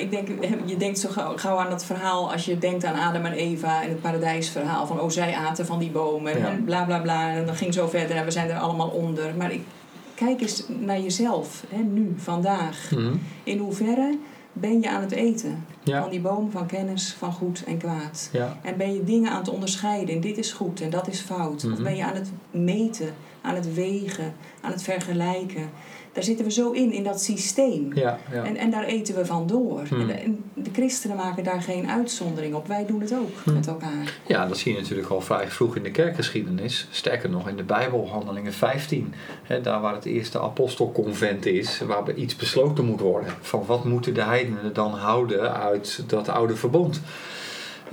ik 0.00 0.10
denk, 0.10 0.28
je 0.64 0.76
denkt 0.76 0.98
zo 0.98 1.08
gauw, 1.08 1.36
gauw 1.36 1.56
aan 1.58 1.70
dat 1.70 1.84
verhaal 1.84 2.32
als 2.32 2.44
je 2.44 2.58
denkt 2.58 2.84
aan 2.84 3.00
Adam 3.00 3.24
en 3.24 3.32
Eva 3.32 3.82
en 3.82 3.88
het 3.88 4.00
paradijsverhaal 4.00 4.86
van 4.86 5.00
oh 5.00 5.10
zij 5.10 5.34
aten 5.34 5.66
van 5.66 5.78
die 5.78 5.90
bomen 5.90 6.38
Ja. 6.38 6.46
en 6.48 6.64
bla 6.64 6.84
bla 6.84 6.98
bla 6.98 7.30
en 7.30 7.46
dan 7.46 7.54
ging 7.54 7.74
zo 7.74 7.88
verder 7.88 8.16
en 8.16 8.24
we 8.24 8.30
zijn 8.30 8.50
er 8.50 8.58
allemaal 8.58 8.88
onder. 8.88 9.34
Maar 9.36 9.52
ik, 9.52 9.62
kijk 10.14 10.40
eens 10.40 10.64
naar 10.68 11.00
jezelf, 11.00 11.64
hè, 11.68 11.82
nu, 11.82 12.14
vandaag. 12.16 12.90
Mhm. 12.90 13.14
In 13.42 13.58
hoeverre 13.58 14.18
ben 14.52 14.80
je 14.80 14.90
aan 14.90 15.00
het 15.00 15.12
eten 15.12 15.64
Ja. 15.82 16.00
van 16.00 16.10
die 16.10 16.20
boom 16.20 16.50
van 16.50 16.66
kennis 16.66 17.14
van 17.18 17.32
goed 17.32 17.64
en 17.66 17.78
kwaad? 17.78 18.28
Ja. 18.32 18.56
En 18.62 18.76
ben 18.76 18.94
je 18.94 19.04
dingen 19.04 19.30
aan 19.30 19.38
het 19.38 19.48
onderscheiden? 19.48 20.14
En 20.14 20.20
dit 20.20 20.38
is 20.38 20.52
goed 20.52 20.80
en 20.80 20.90
dat 20.90 21.08
is 21.08 21.20
fout. 21.20 21.64
Of 21.64 21.70
Mhm. 21.70 21.82
ben 21.82 21.96
je 21.96 22.04
aan 22.04 22.14
het 22.14 22.30
meten, 22.50 23.14
aan 23.42 23.54
het 23.54 23.74
wegen, 23.74 24.34
aan 24.60 24.70
het 24.72 24.82
vergelijken? 24.82 25.70
Daar 26.12 26.24
zitten 26.24 26.44
we 26.44 26.50
zo 26.50 26.70
in, 26.70 26.92
in 26.92 27.04
dat 27.04 27.20
systeem. 27.22 27.94
Ja. 27.94 28.18
Ja. 28.32 28.44
En, 28.44 28.56
en 28.56 28.70
daar 28.70 28.84
eten 28.84 29.14
we 29.14 29.26
van 29.26 29.46
door. 29.46 29.82
Hmm. 29.88 30.00
En, 30.00 30.06
de, 30.06 30.12
en 30.12 30.44
de 30.54 30.70
christenen 30.72 31.16
maken 31.16 31.44
daar 31.44 31.62
geen 31.62 31.90
uitzondering 31.90 32.54
op. 32.54 32.66
Wij 32.66 32.86
doen 32.86 33.00
het 33.00 33.14
ook 33.14 33.30
Hmm. 33.44 33.54
met 33.54 33.66
elkaar. 33.66 34.18
Ja, 34.26 34.46
dat 34.46 34.58
zie 34.58 34.74
je 34.74 34.80
natuurlijk 34.80 35.08
al 35.08 35.20
vrij 35.20 35.48
vroeg 35.48 35.76
in 35.76 35.82
de 35.82 35.90
kerkgeschiedenis. 35.90 36.86
Sterker 36.90 37.30
nog, 37.30 37.48
in 37.48 37.56
de 37.56 37.62
Bijbel, 37.62 38.08
handelingen 38.08 38.52
15. 38.52 39.14
Hè, 39.42 39.60
daar 39.60 39.80
waar 39.80 39.94
het 39.94 40.04
eerste 40.04 40.40
apostelconvent 40.40 41.46
is, 41.46 41.80
waar 41.80 42.14
iets 42.14 42.36
besloten 42.36 42.84
moet 42.84 43.00
worden. 43.00 43.32
Van 43.40 43.64
wat 43.66 43.84
moeten 43.84 44.14
de 44.14 44.22
heidenen 44.22 44.72
dan 44.72 44.92
houden 44.94 45.54
uit 45.54 46.04
dat 46.06 46.28
oude 46.28 46.56
verbond? 46.56 47.00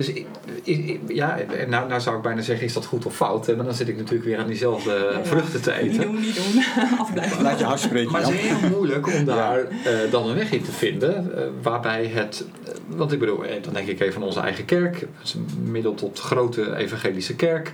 Dus 0.00 0.12
ik- 0.12 0.26
ik- 0.62 1.00
ja, 1.08 1.38
en 1.38 1.70
nou, 1.70 1.88
nou 1.88 2.00
zou 2.00 2.16
ik 2.16 2.22
bijna 2.22 2.40
zeggen, 2.40 2.66
is 2.66 2.72
dat 2.72 2.84
goed 2.86 3.06
of 3.06 3.16
fout? 3.16 3.46
hè? 3.46 3.56
Maar 3.56 3.64
dan 3.64 3.74
zit 3.74 3.88
ik 3.88 3.96
natuurlijk 3.96 4.24
weer 4.24 4.38
aan 4.38 4.46
diezelfde 4.46 5.10
ja. 5.12 5.24
vruchten 5.24 5.62
te 5.62 5.70
Niet 5.82 5.92
eten. 5.92 6.00
doen, 6.06 6.20
niet 6.20 6.34
doen. 6.34 6.62
Afblijven. 7.00 7.42
Laat 7.42 7.58
je 7.58 7.64
hart 7.64 7.80
spreken. 7.80 8.12
Maar 8.12 8.20
het 8.22 8.30
is 8.30 8.40
heel 8.40 8.68
moeilijk 8.70 9.06
om 9.06 9.24
daar 9.24 9.58
eh, 9.64 10.10
dan 10.10 10.28
een 10.28 10.34
weg 10.36 10.52
in 10.52 10.62
te 10.62 10.72
vinden. 10.72 11.36
eh, 11.36 11.42
waarbij 11.62 12.06
het. 12.06 12.44
eh, 12.64 12.72
want 12.86 13.12
ik 13.12 13.18
bedoel, 13.18 13.42
dan 13.62 13.72
denk 13.72 13.88
ik 13.88 14.00
even 14.00 14.20
aan 14.20 14.26
onze 14.26 14.40
eigen 14.40 14.64
kerk. 14.64 15.00
Het 15.00 15.08
is 15.22 15.34
een 15.34 15.46
middel 15.70 15.94
tot 15.94 16.18
grote 16.20 16.76
evangelische 16.76 17.36
kerk. 17.36 17.72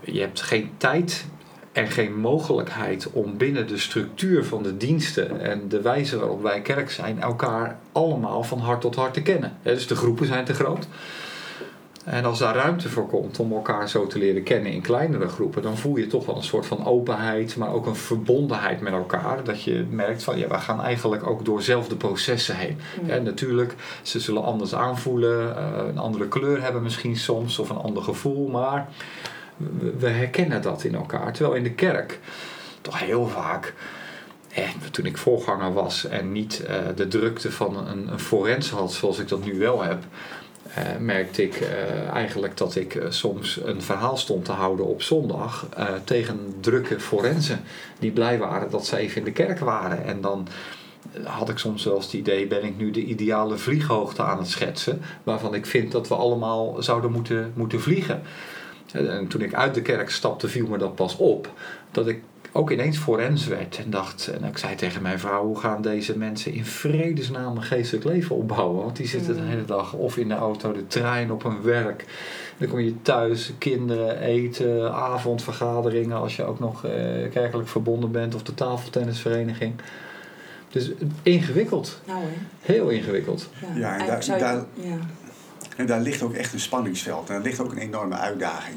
Je 0.00 0.20
hebt 0.20 0.40
geen 0.42 0.70
tijd 0.76 1.24
en 1.72 1.88
geen 1.88 2.14
mogelijkheid 2.20 3.08
om 3.12 3.36
binnen 3.36 3.66
de 3.66 3.78
structuur 3.78 4.44
van 4.44 4.62
de 4.62 4.76
diensten 4.76 5.40
en 5.40 5.68
de 5.68 5.80
wijze 5.80 6.18
waarop 6.18 6.42
wij 6.42 6.60
kerk 6.60 6.90
zijn, 6.90 7.20
elkaar 7.20 7.78
allemaal 7.92 8.42
van 8.42 8.58
hart 8.58 8.80
tot 8.80 8.94
hart 8.96 9.14
te 9.14 9.22
kennen. 9.22 9.56
Hè, 9.62 9.74
Dus 9.74 9.86
de 9.86 9.96
groepen 9.96 10.26
zijn 10.26 10.44
te 10.44 10.54
groot. 10.54 10.86
En 12.06 12.24
als 12.24 12.38
daar 12.38 12.54
ruimte 12.54 12.88
voor 12.88 13.06
komt 13.06 13.38
om 13.38 13.52
elkaar 13.52 13.88
zo 13.88 14.06
te 14.06 14.18
leren 14.18 14.42
kennen 14.42 14.72
in 14.72 14.80
kleinere 14.80 15.28
groepen, 15.28 15.62
dan 15.62 15.76
voel 15.76 15.96
je 15.96 16.06
toch 16.06 16.26
wel 16.26 16.36
een 16.36 16.42
soort 16.42 16.66
van 16.66 16.86
openheid, 16.86 17.56
maar 17.56 17.72
ook 17.72 17.86
een 17.86 17.96
verbondenheid 17.96 18.80
met 18.80 18.92
elkaar. 18.92 19.44
Dat 19.44 19.62
je 19.62 19.86
merkt 19.90 20.22
van 20.22 20.38
ja, 20.38 20.48
we 20.48 20.58
gaan 20.58 20.82
eigenlijk 20.82 21.26
ook 21.26 21.44
door 21.44 21.62
zelfde 21.62 21.96
processen 21.96 22.56
heen. 22.56 22.78
Mm. 23.02 23.10
En 23.10 23.22
natuurlijk, 23.22 23.74
ze 24.02 24.20
zullen 24.20 24.42
anders 24.42 24.74
aanvoelen, 24.74 25.56
eh, 25.56 25.86
een 25.88 25.98
andere 25.98 26.28
kleur 26.28 26.62
hebben 26.62 26.82
misschien 26.82 27.16
soms 27.16 27.58
of 27.58 27.70
een 27.70 27.76
ander 27.76 28.02
gevoel, 28.02 28.48
maar 28.48 28.88
we, 29.98 30.08
herkennen 30.08 30.62
dat 30.62 30.84
in 30.84 30.94
elkaar. 30.94 31.32
Terwijl 31.32 31.56
in 31.56 31.62
de 31.62 31.74
kerk 31.74 32.20
toch 32.80 32.98
heel 32.98 33.26
vaak. 33.26 33.74
Toen 34.90 35.06
ik 35.06 35.18
voorganger 35.18 35.72
was 35.72 36.06
en 36.06 36.32
niet 36.32 36.64
eh, 36.64 36.76
de 36.96 37.08
drukte 37.08 37.52
van 37.52 37.88
een, 37.88 38.12
een 38.12 38.20
forens 38.20 38.70
had 38.70 38.92
zoals 38.92 39.18
ik 39.18 39.28
dat 39.28 39.44
nu 39.44 39.58
wel 39.58 39.82
heb, 39.82 40.04
eh, 40.76 40.96
merkte 41.00 41.42
ik 41.42 41.54
eh, 41.54 42.08
eigenlijk 42.08 42.56
dat 42.56 42.76
ik 42.76 42.94
eh, 42.94 43.10
soms 43.10 43.60
een 43.64 43.82
verhaal 43.82 44.16
stond 44.16 44.44
te 44.44 44.52
houden 44.52 44.86
op 44.86 45.02
zondag 45.02 45.66
tegen 46.04 46.54
drukke 46.60 47.00
forensen 47.00 47.60
die 47.98 48.10
blij 48.10 48.38
waren 48.38 48.70
dat 48.70 48.86
ze 48.86 48.96
even 48.96 49.16
in 49.16 49.24
de 49.24 49.32
kerk 49.32 49.58
waren. 49.58 50.04
En 50.04 50.20
dan 50.20 50.48
had 51.22 51.48
ik 51.48 51.58
soms 51.58 51.86
eens 51.86 52.04
het 52.04 52.14
idee, 52.14 52.46
ben 52.46 52.64
ik 52.64 52.76
nu 52.76 52.90
de 52.90 53.04
ideale 53.04 53.56
vlieghoogte 53.56 54.22
aan 54.22 54.38
het 54.38 54.48
schetsen, 54.48 55.02
waarvan 55.22 55.54
ik 55.54 55.66
vind 55.66 55.92
dat 55.92 56.08
we 56.08 56.14
allemaal 56.14 56.82
zouden 56.82 57.12
moeten, 57.12 57.52
moeten 57.54 57.80
vliegen. 57.80 58.22
En 58.92 59.26
toen 59.26 59.40
ik 59.40 59.54
uit 59.54 59.74
de 59.74 59.82
kerk 59.82 60.10
stapte, 60.10 60.48
viel 60.48 60.66
me 60.66 60.78
dat 60.78 60.94
pas 60.94 61.16
op. 61.16 61.50
Dat 61.90 62.08
ik 62.08 62.22
ook 62.56 62.70
ineens 62.70 62.98
forens 62.98 63.46
werd 63.46 63.78
en 63.84 63.90
dacht, 63.90 64.26
en 64.28 64.44
ik 64.44 64.58
zei 64.58 64.74
tegen 64.74 65.02
mijn 65.02 65.18
vrouw, 65.18 65.44
hoe 65.46 65.58
gaan 65.58 65.82
deze 65.82 66.18
mensen 66.18 66.52
in 66.52 66.64
vredesnaam 66.64 67.56
een 67.56 67.62
geestelijk 67.62 68.04
leven 68.04 68.36
opbouwen? 68.36 68.82
Want 68.84 68.96
die 68.96 69.06
zitten 69.06 69.34
de 69.34 69.42
hele 69.42 69.64
dag 69.64 69.92
of 69.92 70.16
in 70.16 70.28
de 70.28 70.34
auto, 70.34 70.72
de 70.72 70.86
trein, 70.86 71.30
op 71.32 71.42
hun 71.42 71.62
werk. 71.62 72.04
Dan 72.58 72.68
kom 72.68 72.78
je 72.80 73.02
thuis, 73.02 73.52
kinderen, 73.58 74.18
eten, 74.20 74.92
avondvergaderingen 74.94 76.16
als 76.16 76.36
je 76.36 76.44
ook 76.44 76.58
nog 76.58 76.84
eh, 76.84 76.92
kerkelijk 77.30 77.68
verbonden 77.68 78.10
bent 78.10 78.34
of 78.34 78.42
de 78.42 78.54
tafeltennisvereniging. 78.54 79.74
Dus 80.70 80.90
ingewikkeld. 81.22 82.00
Nou 82.06 82.20
hè. 82.20 82.28
Heel 82.72 82.88
ingewikkeld. 82.88 83.48
Ja, 83.60 83.78
Ja, 83.78 83.98
en 83.98 84.06
daar- 84.06 84.24
je- 84.24 84.36
daar- 84.38 84.64
ja. 84.74 84.96
En 85.76 85.86
daar 85.86 86.00
ligt 86.00 86.22
ook 86.22 86.32
echt 86.34 86.52
een 86.52 86.60
spanningsveld. 86.60 87.28
En 87.28 87.34
daar 87.34 87.42
ligt 87.42 87.60
ook 87.60 87.72
een 87.72 87.78
enorme 87.78 88.14
uitdaging. 88.16 88.76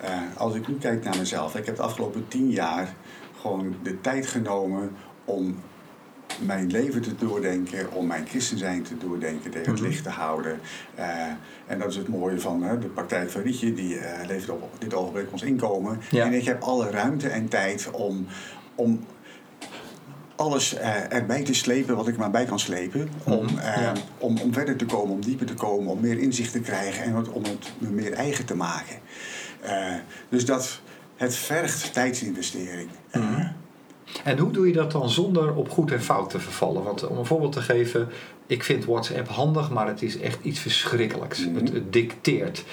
Eh, 0.00 0.10
als 0.36 0.54
ik 0.54 0.68
nu 0.68 0.74
kijk 0.80 1.04
naar 1.04 1.16
mezelf. 1.18 1.56
Ik 1.56 1.66
heb 1.66 1.76
de 1.76 1.82
afgelopen 1.82 2.24
tien 2.28 2.50
jaar 2.50 2.94
gewoon 3.42 3.74
de 3.82 4.00
tijd 4.00 4.26
genomen 4.26 4.90
om 5.24 5.56
mijn 6.40 6.70
leven 6.70 7.02
te 7.02 7.14
doordenken, 7.14 7.92
om 7.92 8.06
mijn 8.06 8.26
christen 8.26 8.58
zijn 8.58 8.82
te 8.82 8.96
doordenken, 8.98 9.50
tegen 9.50 9.70
het 9.72 9.80
Mhm. 9.80 9.88
licht 9.90 10.02
te 10.02 10.10
houden. 10.10 10.60
Eh, 10.94 11.06
en 11.66 11.78
dat 11.78 11.88
is 11.90 11.96
het 11.96 12.08
mooie 12.08 12.40
van 12.40 12.62
hè, 12.62 12.78
de 12.78 12.86
praktijk 12.86 13.30
van 13.30 13.42
Rietje, 13.42 13.74
die 13.74 13.98
eh, 13.98 14.26
levert 14.26 14.50
op 14.50 14.70
dit 14.78 14.94
ogenblik 14.94 15.32
ons 15.32 15.42
inkomen. 15.42 16.00
Ja. 16.10 16.24
En 16.24 16.32
ik 16.32 16.44
heb 16.44 16.62
alle 16.62 16.90
ruimte 16.90 17.28
en 17.28 17.48
tijd 17.48 17.90
om, 17.90 18.26
om 18.74 19.00
alles 20.36 20.74
eh, 20.74 21.12
erbij 21.12 21.42
te 21.42 21.54
slepen 21.54 21.96
wat 21.96 22.08
ik 22.08 22.16
maar 22.16 22.30
bij 22.30 22.44
kan 22.44 22.58
slepen. 22.58 23.08
Om, 23.24 23.44
Mhm, 23.44 23.54
ja. 23.80 23.92
om, 24.18 24.38
om 24.38 24.52
verder 24.52 24.76
te 24.76 24.84
komen, 24.86 25.14
om 25.14 25.20
dieper 25.20 25.46
te 25.46 25.54
komen, 25.54 25.92
om 25.92 26.00
meer 26.00 26.18
inzicht 26.18 26.52
te 26.52 26.60
krijgen 26.60 27.04
en 27.04 27.32
om 27.32 27.42
het 27.44 27.72
me 27.78 27.88
meer 27.88 28.12
eigen 28.12 28.44
te 28.44 28.56
maken. 28.56 28.96
Dus 30.28 30.44
dat, 30.44 30.80
het 31.16 31.34
vergt 31.36 31.92
tijdsinvestering. 31.92 32.88
Mhm. 33.12 33.31
En 34.24 34.38
hoe 34.38 34.50
doe 34.50 34.66
je 34.66 34.72
dat 34.72 34.92
dan 34.92 35.10
zonder 35.10 35.54
op 35.54 35.70
goed 35.70 35.92
en 35.92 36.02
fout 36.02 36.30
te 36.30 36.38
vervallen? 36.40 36.82
Want 36.82 37.06
om 37.06 37.18
een 37.18 37.26
voorbeeld 37.26 37.52
te 37.52 37.60
geven, 37.60 38.08
ik 38.46 38.62
vind 38.62 38.84
WhatsApp 38.84 39.28
handig, 39.28 39.70
maar 39.70 39.86
het 39.86 40.02
is 40.02 40.18
echt 40.20 40.38
iets 40.42 40.58
verschrikkelijks. 40.58 41.46
Mhm. 41.46 41.54
Het, 41.54 41.72
het 41.72 41.92
dicteert. 41.92 42.64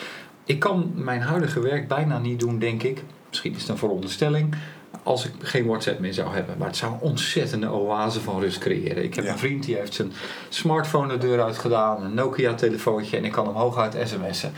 Ik 0.46 0.60
kan 0.60 0.92
mijn 0.96 1.22
huidige 1.22 1.60
werk 1.60 1.88
bijna 1.88 2.20
niet 2.20 2.40
doen, 2.40 2.60
denk 2.60 2.84
ik. 2.84 3.04
Misschien 3.30 3.54
is 3.56 3.62
het 3.62 3.70
een 3.70 3.78
veronderstelling. 3.78 4.56
Als 5.04 5.26
ik 5.26 5.32
geen 5.42 5.66
WhatsApp 5.66 6.00
meer 6.00 6.14
zou 6.14 6.34
hebben. 6.34 6.56
Maar 6.58 6.68
het 6.68 6.78
zou 6.78 6.94
een 6.94 7.00
ontzettende 7.00 7.70
oase 7.72 8.22
van 8.22 8.40
rust 8.40 8.58
creëren. 8.58 9.04
Ik 9.04 9.16
heb 9.16 9.26
Ja. 9.26 9.32
een 9.32 9.38
vriend 9.38 9.64
die 9.64 9.76
heeft 9.76 9.94
zijn 9.94 10.12
smartphone 10.50 11.08
de 11.08 11.18
deur 11.28 11.42
uitgedaan. 11.44 12.04
Een 12.04 12.14
Nokia-telefoontje. 12.14 13.18
En 13.18 13.26
ik 13.26 13.32
kan 13.32 13.46
hem 13.46 13.56
hooguit 13.56 13.96
sms'en. 14.04 14.52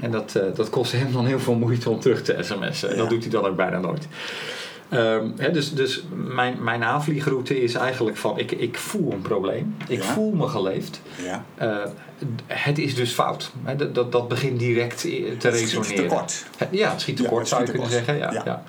En 0.00 0.10
dat, 0.10 0.34
eh, 0.34 0.42
dat 0.54 0.70
kost 0.70 0.92
hem 0.92 1.12
dan 1.12 1.26
heel 1.26 1.40
veel 1.40 1.54
moeite 1.54 1.90
om 1.90 2.00
terug 2.00 2.22
te 2.22 2.36
sms'en. 2.40 2.88
En 2.88 2.94
Ja. 2.96 3.00
Dat 3.00 3.10
doet 3.10 3.22
hij 3.22 3.30
dan 3.30 3.44
ook 3.46 3.56
bijna 3.56 3.78
nooit. 3.78 4.06
Ehm, 4.92 5.52
dus 5.52 5.72
dus 5.74 6.02
mijn, 6.14 6.62
mijn 6.62 6.84
aanvliegroute 6.84 7.62
is 7.62 7.74
eigenlijk 7.74 8.16
van 8.16 8.38
ik, 8.38 8.52
ik 8.52 8.76
voel 8.78 9.12
een 9.12 9.22
probleem. 9.22 9.76
Ik 9.88 10.02
Ja. 10.02 10.12
voel 10.12 10.32
me 10.32 10.48
geleefd. 10.48 11.00
ja. 11.24 11.44
Eh, 11.54 11.76
het 12.46 12.78
is 12.78 12.94
dus 12.94 13.12
fout. 13.12 13.50
Dat, 13.76 13.94
dat, 13.94 14.12
dat 14.12 14.28
begint 14.28 14.58
direct 14.58 15.04
i- 15.04 15.36
te 15.38 15.46
Het 15.48 15.56
schiet 15.56 15.72
resoneren. 15.72 15.96
tekort. 16.08 16.44
Ja, 16.70 16.90
het 16.90 17.00
schiet 17.00 17.18
Ja, 17.18 17.22
tekort 17.24 17.40
het 17.40 17.48
zou 17.50 17.64
je 17.64 17.70
kunnen 17.70 17.90
zeggen. 17.90 18.16
Ja, 18.16 18.32
Ja. 18.32 18.42
ja. 18.44 18.62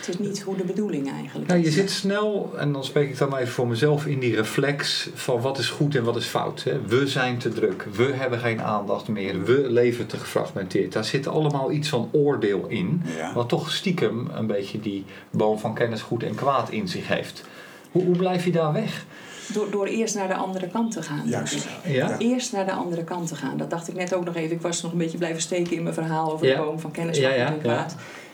Het 0.00 0.08
is 0.08 0.18
niet 0.18 0.40
hoe 0.42 0.56
de 0.56 0.64
bedoeling 0.64 1.10
eigenlijk 1.12 1.50
Ja, 1.50 1.56
je 1.56 1.70
zit 1.70 1.90
snel, 1.90 2.52
en 2.58 2.72
dan 2.72 2.84
spreek 2.84 3.08
ik 3.08 3.18
dan 3.18 3.28
maar 3.28 3.40
even 3.40 3.52
voor 3.52 3.66
mezelf, 3.66 4.06
in 4.06 4.18
die 4.18 4.34
reflex 4.36 5.08
van 5.14 5.40
wat 5.40 5.58
is 5.58 5.68
goed 5.68 5.94
en 5.94 6.04
wat 6.04 6.16
is 6.16 6.26
fout. 6.26 6.62
Hè. 6.64 6.80
We 6.86 7.06
zijn 7.08 7.38
te 7.38 7.48
druk, 7.48 7.86
we 7.92 8.10
hebben 8.14 8.38
geen 8.38 8.62
aandacht 8.62 9.08
meer, 9.08 9.44
we 9.44 9.64
leven 9.68 10.06
te 10.06 10.16
gefragmenteerd. 10.16 10.92
Daar 10.92 11.04
zit 11.04 11.26
allemaal 11.26 11.70
iets 11.72 11.88
van 11.88 12.08
oordeel 12.12 12.64
in, 12.68 13.02
Ja. 13.16 13.32
wat 13.34 13.48
toch 13.48 13.70
stiekem 13.72 14.28
een 14.34 14.46
beetje 14.46 14.80
die 14.80 15.04
boom 15.30 15.58
van 15.58 15.74
kennis 15.74 16.00
goed 16.02 16.22
en 16.22 16.34
kwaad 16.34 16.70
in 16.70 16.88
zich 16.88 17.08
heeft. 17.08 17.44
Hoe, 17.90 18.04
hoe 18.04 18.16
blijf 18.16 18.44
je 18.44 18.50
daar 18.52 18.72
weg? 18.72 19.04
Door, 19.52 19.70
door 19.70 19.86
eerst 19.86 20.14
naar 20.14 20.28
de 20.28 20.34
andere 20.34 20.68
kant 20.68 20.92
te 20.92 21.02
gaan. 21.02 21.22
Juist. 21.28 21.68
Ja? 21.86 22.18
Eerst 22.18 22.52
naar 22.52 22.64
de 22.64 22.72
andere 22.72 23.04
kant 23.04 23.28
te 23.28 23.34
gaan. 23.34 23.56
Dat 23.56 23.70
dacht 23.70 23.88
ik 23.88 23.94
net 23.94 24.14
ook 24.14 24.24
nog 24.24 24.34
even. 24.36 24.56
Ik 24.56 24.60
was 24.62 24.82
nog 24.82 24.92
een 24.92 24.98
beetje 24.98 25.18
blijven 25.18 25.42
steken 25.42 25.76
in 25.76 25.82
mijn 25.82 25.94
verhaal 25.94 26.32
over 26.32 26.46
Ja. 26.46 26.56
de 26.56 26.62
boom 26.62 26.80
van 26.80 26.90
kennis 26.90 27.18
Ja, 27.18 27.34
ja, 27.34 27.46
goed 27.50 27.62
en 27.62 27.70
ja. 27.70 27.86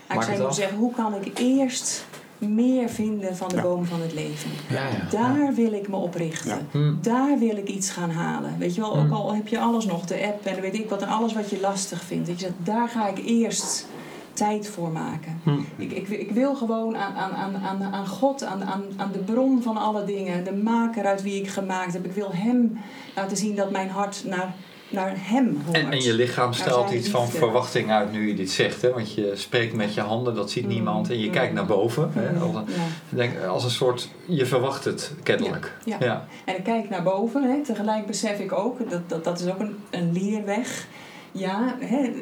Maar 0.09 0.17
ik 0.17 0.23
zou 0.23 0.37
moeten 0.39 0.55
zeggen, 0.57 0.79
hoe 0.79 0.93
kan 0.93 1.15
ik 1.15 1.39
eerst 1.39 2.07
meer 2.39 2.89
vinden 2.89 3.37
van 3.37 3.49
de 3.49 3.57
Ja. 3.57 3.63
boom 3.63 3.85
van 3.85 4.01
het 4.01 4.15
leven? 4.15 4.51
Ja, 4.69 4.89
ja. 4.89 5.07
Daar 5.11 5.55
wil 5.55 5.73
ik 5.73 5.89
me 5.89 5.97
op 5.97 6.15
richten. 6.15 6.51
Ja. 6.51 6.79
Hm. 6.79 6.95
Daar 7.01 7.39
wil 7.39 7.57
ik 7.57 7.69
iets 7.69 7.91
gaan 7.91 8.11
halen. 8.11 8.55
Weet 8.59 8.75
je 8.75 8.81
wel, 8.81 8.91
ook 8.97 9.03
Hmm. 9.03 9.13
al 9.13 9.35
heb 9.35 9.49
je 9.49 9.59
alles 9.61 9.85
nog, 9.85 10.05
de 10.07 10.27
app 10.27 10.47
en 10.47 10.61
weet 10.61 10.75
ik 10.75 10.89
wat, 10.91 11.03
en 11.03 11.09
alles 11.09 11.33
wat 11.33 11.51
je 11.51 11.61
lastig 11.61 12.03
vindt. 12.03 12.27
Dat 12.27 12.41
je 12.41 12.47
zegt, 12.47 12.59
daar 12.65 12.89
ga 12.89 13.09
ik 13.09 13.19
eerst 13.25 13.87
tijd 14.33 14.69
voor 14.69 14.89
maken. 14.91 15.41
Hm. 15.43 15.51
Ik, 15.77 15.93
ik, 15.93 16.09
ik 16.09 16.31
wil 16.31 16.55
gewoon 16.55 16.97
aan, 16.97 17.15
aan, 17.15 17.33
aan, 17.33 17.57
aan, 17.57 17.83
aan 17.93 18.07
God, 18.07 18.45
aan, 18.45 18.65
aan, 18.65 18.83
aan 18.97 19.11
de 19.13 19.19
bron 19.19 19.63
van 19.63 19.77
alle 19.77 20.05
dingen, 20.05 20.45
de 20.45 20.55
maker 20.55 21.05
uit 21.07 21.23
wie 21.23 21.41
ik 21.41 21.49
gemaakt 21.49 21.93
heb. 21.93 22.05
Ik 22.05 22.13
wil 22.13 22.31
Hem 22.33 22.79
laten 23.15 23.37
zien 23.37 23.57
dat 23.57 23.71
mijn 23.71 23.89
hart 23.89 24.23
naar, 24.25 24.55
naar 24.89 25.13
Hem. 25.17 25.63
En, 25.73 25.91
en 25.91 26.03
je 26.03 26.13
lichaam 26.15 26.53
stelt 26.53 26.91
iets 26.91 27.09
van 27.09 27.29
verwachting 27.29 27.91
uit 27.91 28.13
nu 28.13 28.29
je 28.29 28.35
dit 28.35 28.51
zegt. 28.51 28.83
Hè? 28.83 28.91
Want 28.93 29.15
je 29.15 29.33
spreekt 29.35 29.75
met 29.75 29.95
je 29.95 30.01
handen, 30.01 30.35
dat 30.35 30.51
ziet 30.51 30.63
Mm. 30.65 30.69
niemand. 30.71 31.11
En 31.11 31.19
je 31.19 31.27
Mm. 31.27 31.33
kijkt 31.33 31.55
naar 31.55 31.67
boven. 31.67 32.11
Hè? 32.15 32.41
Als, 32.41 32.55
een, 32.55 32.65
Ja. 32.67 32.83
ik 33.11 33.17
denk, 33.17 33.45
als 33.45 33.65
een 33.65 33.71
soort, 33.71 34.09
je 34.27 34.47
verwacht 34.47 34.85
het 34.85 35.13
kennelijk. 35.23 35.77
Ja. 35.85 35.97
ja. 36.01 36.27
En 36.45 36.57
ik 36.57 36.65
kijk 36.65 36.89
naar 36.91 37.03
boven. 37.03 37.43
Hè. 37.43 37.63
Tegelijk 37.65 38.07
besef 38.07 38.39
ik 38.39 38.53
ook, 38.53 38.91
dat, 38.91 39.09
dat, 39.09 39.25
dat 39.25 39.41
is 39.41 39.47
ook 39.51 39.61
een, 39.61 39.77
een 39.91 40.13
leerweg. 40.13 40.87
Ja, 41.33 41.77
hè, 41.81 42.13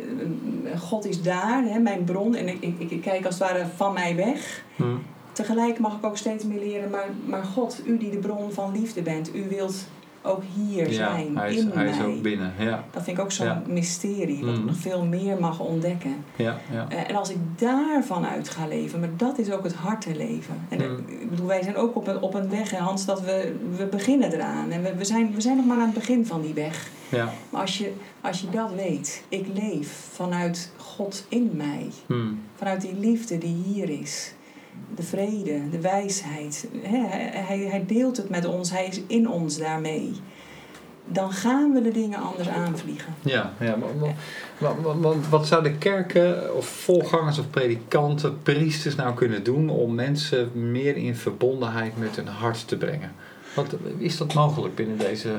God 0.79 1.05
is 1.07 1.23
daar, 1.23 1.63
hè, 1.65 1.79
mijn 1.79 2.05
bron. 2.05 2.35
En 2.35 2.49
ik, 2.49 2.57
ik, 2.61 2.91
ik 2.91 3.01
kijk 3.01 3.27
als 3.27 3.39
het 3.39 3.49
ware 3.49 3.65
van 3.77 3.93
mij 3.93 4.17
weg. 4.17 4.63
Tegelijk 5.33 5.79
mag 5.79 5.97
ik 5.97 6.05
ook 6.05 6.17
steeds 6.17 6.45
meer 6.45 6.59
leren, 6.59 6.91
maar, 6.91 7.09
maar 7.25 7.45
God, 7.45 7.81
u 7.87 7.99
die 7.99 8.11
de 8.11 8.19
bron 8.19 8.53
van 8.53 8.73
liefde 8.73 9.03
bent, 9.03 9.35
u 9.35 9.49
wilt 9.49 9.75
ook 10.25 10.43
hier 10.55 10.87
Ja, 10.89 10.95
zijn, 10.95 11.37
hij 11.37 11.53
is, 11.55 11.61
in 11.61 11.71
hij 11.75 11.85
mij. 11.85 11.93
is 11.93 12.05
ook 12.05 12.23
binnen. 12.23 12.53
Ja, 12.59 12.85
Dat 12.91 13.03
vind 13.03 13.17
ik 13.19 13.23
ook 13.25 13.33
zo'n 13.33 13.47
Ja. 13.47 13.63
mysterie, 13.69 14.41
wat 14.45 14.51
ik 14.55 14.57
Mhm. 14.61 14.67
nog 14.67 14.77
veel 14.77 15.05
meer 15.05 15.41
mag 15.41 15.61
ontdekken. 15.61 16.17
ja, 16.37 16.59
ja. 16.73 16.87
Eh, 16.89 17.09
en 17.11 17.17
als 17.17 17.31
ik 17.31 17.37
daarvan 17.57 18.27
uit 18.27 18.49
ga 18.49 18.67
leven, 18.67 19.01
maar 19.01 19.09
dat 19.17 19.39
is 19.39 19.51
ook 19.51 19.65
het 19.65 19.75
hartenleven. 19.75 20.55
En 20.69 20.81
eh, 20.81 20.87
Mhm. 20.91 20.99
ik 21.21 21.31
bedoel, 21.31 21.47
wij 21.47 21.63
zijn 21.63 21.77
ook 21.77 21.97
op 21.97 22.07
een, 22.07 22.21
op 22.21 22.35
een 22.35 22.51
weg, 22.51 22.71
hè, 22.71 22.79
Hans, 22.79 23.05
dat 23.05 23.21
we, 23.21 23.55
we 23.77 23.87
beginnen 23.87 24.33
eraan. 24.33 24.71
En 24.71 24.83
we, 24.83 24.95
we, 24.95 25.05
zijn, 25.05 25.35
we 25.35 25.41
zijn 25.41 25.57
nog 25.57 25.67
maar 25.67 25.77
aan 25.79 25.85
het 25.85 25.95
begin 25.95 26.27
van 26.27 26.43
die 26.43 26.55
weg. 26.55 26.91
ja. 27.09 27.33
Maar 27.51 27.61
als 27.61 27.79
je, 27.79 27.93
als 28.21 28.41
je 28.41 28.51
dat 28.51 28.71
weet, 28.75 29.25
ik 29.29 29.47
leef 29.55 30.09
vanuit 30.13 30.73
God 30.77 31.27
in 31.29 31.51
mij. 31.55 31.89
Hm. 32.07 32.15
Vanuit 32.57 32.81
die 32.81 32.97
liefde 32.99 33.39
die 33.39 33.57
hier 33.67 33.89
is. 34.01 34.34
De 34.95 35.03
vrede, 35.03 35.71
de 35.71 35.81
wijsheid. 35.81 36.67
Hè, 36.83 36.99
hij, 37.41 37.59
hij, 37.59 37.85
deelt 37.87 38.17
het 38.17 38.29
met 38.29 38.45
ons, 38.45 38.71
hij 38.71 38.87
is 38.87 39.01
in 39.07 39.29
ons 39.29 39.59
daarmee. 39.59 40.13
Dan 41.07 41.33
gaan 41.33 41.73
we 41.73 41.83
de 41.83 41.91
dingen 41.91 42.19
anders 42.19 42.49
aanvliegen. 42.49 43.15
Ja, 43.23 43.53
ja 43.61 43.77
maar, 43.77 43.89
maar- 44.01 44.15
maar- 44.59 44.81
maar- 44.83 44.97
maar 44.97 45.15
wat 45.31 45.47
zouden 45.47 45.79
kerken 45.79 46.57
of 46.57 46.67
voorgangers 46.67 47.39
of 47.39 47.51
predikanten, 47.51 48.43
priesters 48.43 48.95
nou 48.95 49.15
kunnen 49.15 49.45
doen 49.45 49.71
om 49.71 49.95
mensen 49.95 50.51
meer 50.71 50.97
in 50.97 51.17
verbondenheid 51.17 51.99
met 51.99 52.17
hun 52.17 52.27
hart 52.27 52.69
te 52.69 52.77
brengen? 52.77 53.13
Wat, 53.55 53.75
is 53.99 54.17
dat 54.17 54.35
mogelijk 54.35 54.75
binnen 54.75 54.99
deze... 54.99 55.31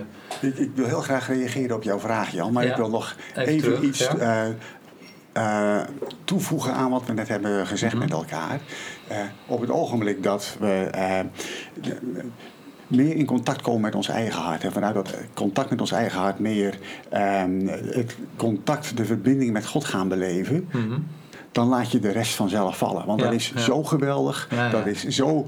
Ik, 0.41 0.58
ik 0.58 0.71
wil 0.76 0.86
heel 0.86 1.02
graag 1.02 1.28
reageren 1.28 1.76
op 1.76 1.84
jouw 1.84 2.00
vraag, 2.00 2.32
Jan. 2.32 2.54
Maar 2.54 2.63
Ja. 2.63 2.69
ik 2.71 2.78
wil 2.78 2.89
nog 2.89 3.15
Even 3.36 3.43
even, 3.54 3.62
terug, 3.62 3.82
iets 3.82 4.00
ja. 4.00 4.17
eh, 4.17 4.50
eh, 5.36 5.80
toevoegen 6.24 6.74
aan 6.74 6.89
wat 6.89 7.06
we 7.06 7.13
net 7.13 7.28
hebben 7.28 7.67
gezegd 7.67 7.93
Mhm. 7.93 8.02
met 8.04 8.12
elkaar. 8.12 8.60
Eh, 9.08 9.17
op 9.48 9.62
het 9.62 9.69
ogenblik 9.69 10.24
dat 10.24 10.56
we 10.60 10.88
eh, 10.91 11.19
de- 11.82 11.98
meer 12.88 13.15
in 13.15 13.26
contact 13.26 13.62
komen 13.62 13.82
met 13.82 13.95
ons 13.95 14.08
eigen 14.08 14.41
hart. 14.41 14.63
En 14.63 14.71
vanuit 14.71 14.93
dat 14.93 15.13
contact 15.34 15.69
met 15.69 15.82
ons 15.82 15.91
eigen 15.91 16.19
hart 16.19 16.39
meer 16.39 16.78
ehm, 17.10 17.67
het 17.67 18.15
contact, 18.36 18.98
de 18.98 19.06
verbinding 19.06 19.52
met 19.52 19.65
God 19.65 19.86
gaan 19.86 20.08
beleven. 20.08 20.67
Mhm. 20.71 21.00
Dan 21.52 21.67
laat 21.67 21.91
je 21.91 22.00
de 22.00 22.12
rest 22.12 22.36
vanzelf 22.36 22.78
vallen. 22.78 23.06
Want 23.06 23.19
Ja, 23.19 23.26
dat 23.26 23.36
is 23.36 23.52
ja. 23.56 23.60
zo 23.62 23.84
geweldig. 23.84 24.48
Ja. 24.52 24.69
Dat 24.69 24.86
is 24.86 25.04
zo, 25.08 25.45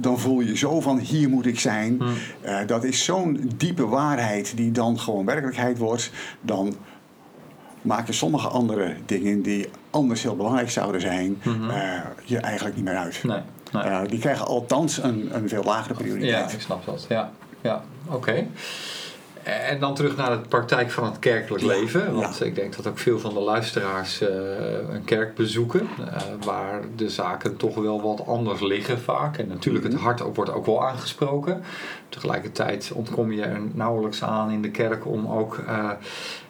dan 0.00 0.18
voel 0.18 0.40
je 0.40 0.56
zo 0.56 0.80
van 0.80 0.98
hier 0.98 1.28
moet 1.28 1.46
ik 1.46 1.60
zijn. 1.60 1.96
Mhm. 1.96 2.66
Dat 2.66 2.84
is 2.84 3.04
zo'n 3.04 3.50
diepe 3.56 3.86
waarheid 3.86 4.56
die 4.56 4.70
dan 4.72 4.98
gewoon 4.98 5.24
werkelijkheid 5.24 5.78
wordt. 5.78 6.10
Dan 6.40 6.74
maken 7.82 8.14
sommige 8.14 8.48
andere 8.48 8.94
dingen 9.06 9.42
die 9.42 9.68
anders 9.90 10.22
heel 10.22 10.36
belangrijk 10.36 10.70
zouden 10.70 11.00
zijn, 11.00 11.40
eh, 11.44 11.90
je 12.24 12.38
eigenlijk 12.38 12.76
niet 12.76 12.84
meer 12.84 12.96
uit. 12.96 13.20
Nee, 13.22 13.40
nee. 13.72 13.82
Eh, 13.82 14.00
die 14.08 14.18
krijgen 14.18 14.46
althans 14.46 15.02
een, 15.02 15.28
een 15.32 15.48
veel 15.48 15.62
lagere 15.62 15.94
Ja, 15.94 16.00
prioriteit. 16.00 16.52
ik 16.52 16.60
snap 16.60 16.84
dat. 16.86 17.06
Ja, 17.08 17.30
ja 17.60 17.82
oké. 18.08 18.46
En 19.48 19.80
dan 19.80 19.94
terug 19.94 20.16
naar 20.16 20.30
de 20.30 20.48
praktijk 20.48 20.90
van 20.90 21.04
het 21.04 21.18
kerkelijk 21.18 21.64
leven. 21.64 22.14
Want 22.14 22.38
ja. 22.38 22.44
ik 22.44 22.54
denk 22.54 22.76
dat 22.76 22.86
ook 22.86 22.98
veel 22.98 23.18
van 23.18 23.34
de 23.34 23.40
luisteraars 23.40 24.20
eh, 24.20 24.28
een 24.92 25.04
kerk 25.04 25.34
bezoeken. 25.34 25.80
eh, 25.80 26.22
waar 26.44 26.80
de 26.96 27.08
zaken 27.10 27.56
toch 27.56 27.74
wel 27.74 28.02
wat 28.02 28.26
anders 28.26 28.60
liggen 28.60 29.00
vaak. 29.00 29.36
En 29.38 29.48
natuurlijk 29.48 29.84
het 29.84 29.92
Mhm. 29.94 30.02
hart 30.02 30.22
ook, 30.22 30.36
wordt 30.36 30.52
ook 30.52 30.66
wel 30.66 30.86
aangesproken. 30.86 31.62
Tegelijkertijd 32.08 32.90
ontkom 32.94 33.32
je 33.32 33.42
er 33.42 33.60
nauwelijks 33.72 34.22
aan 34.22 34.50
in 34.50 34.62
de 34.62 34.70
kerk 34.70 35.06
om 35.06 35.26
ook 35.26 35.58
eh, 35.66 35.90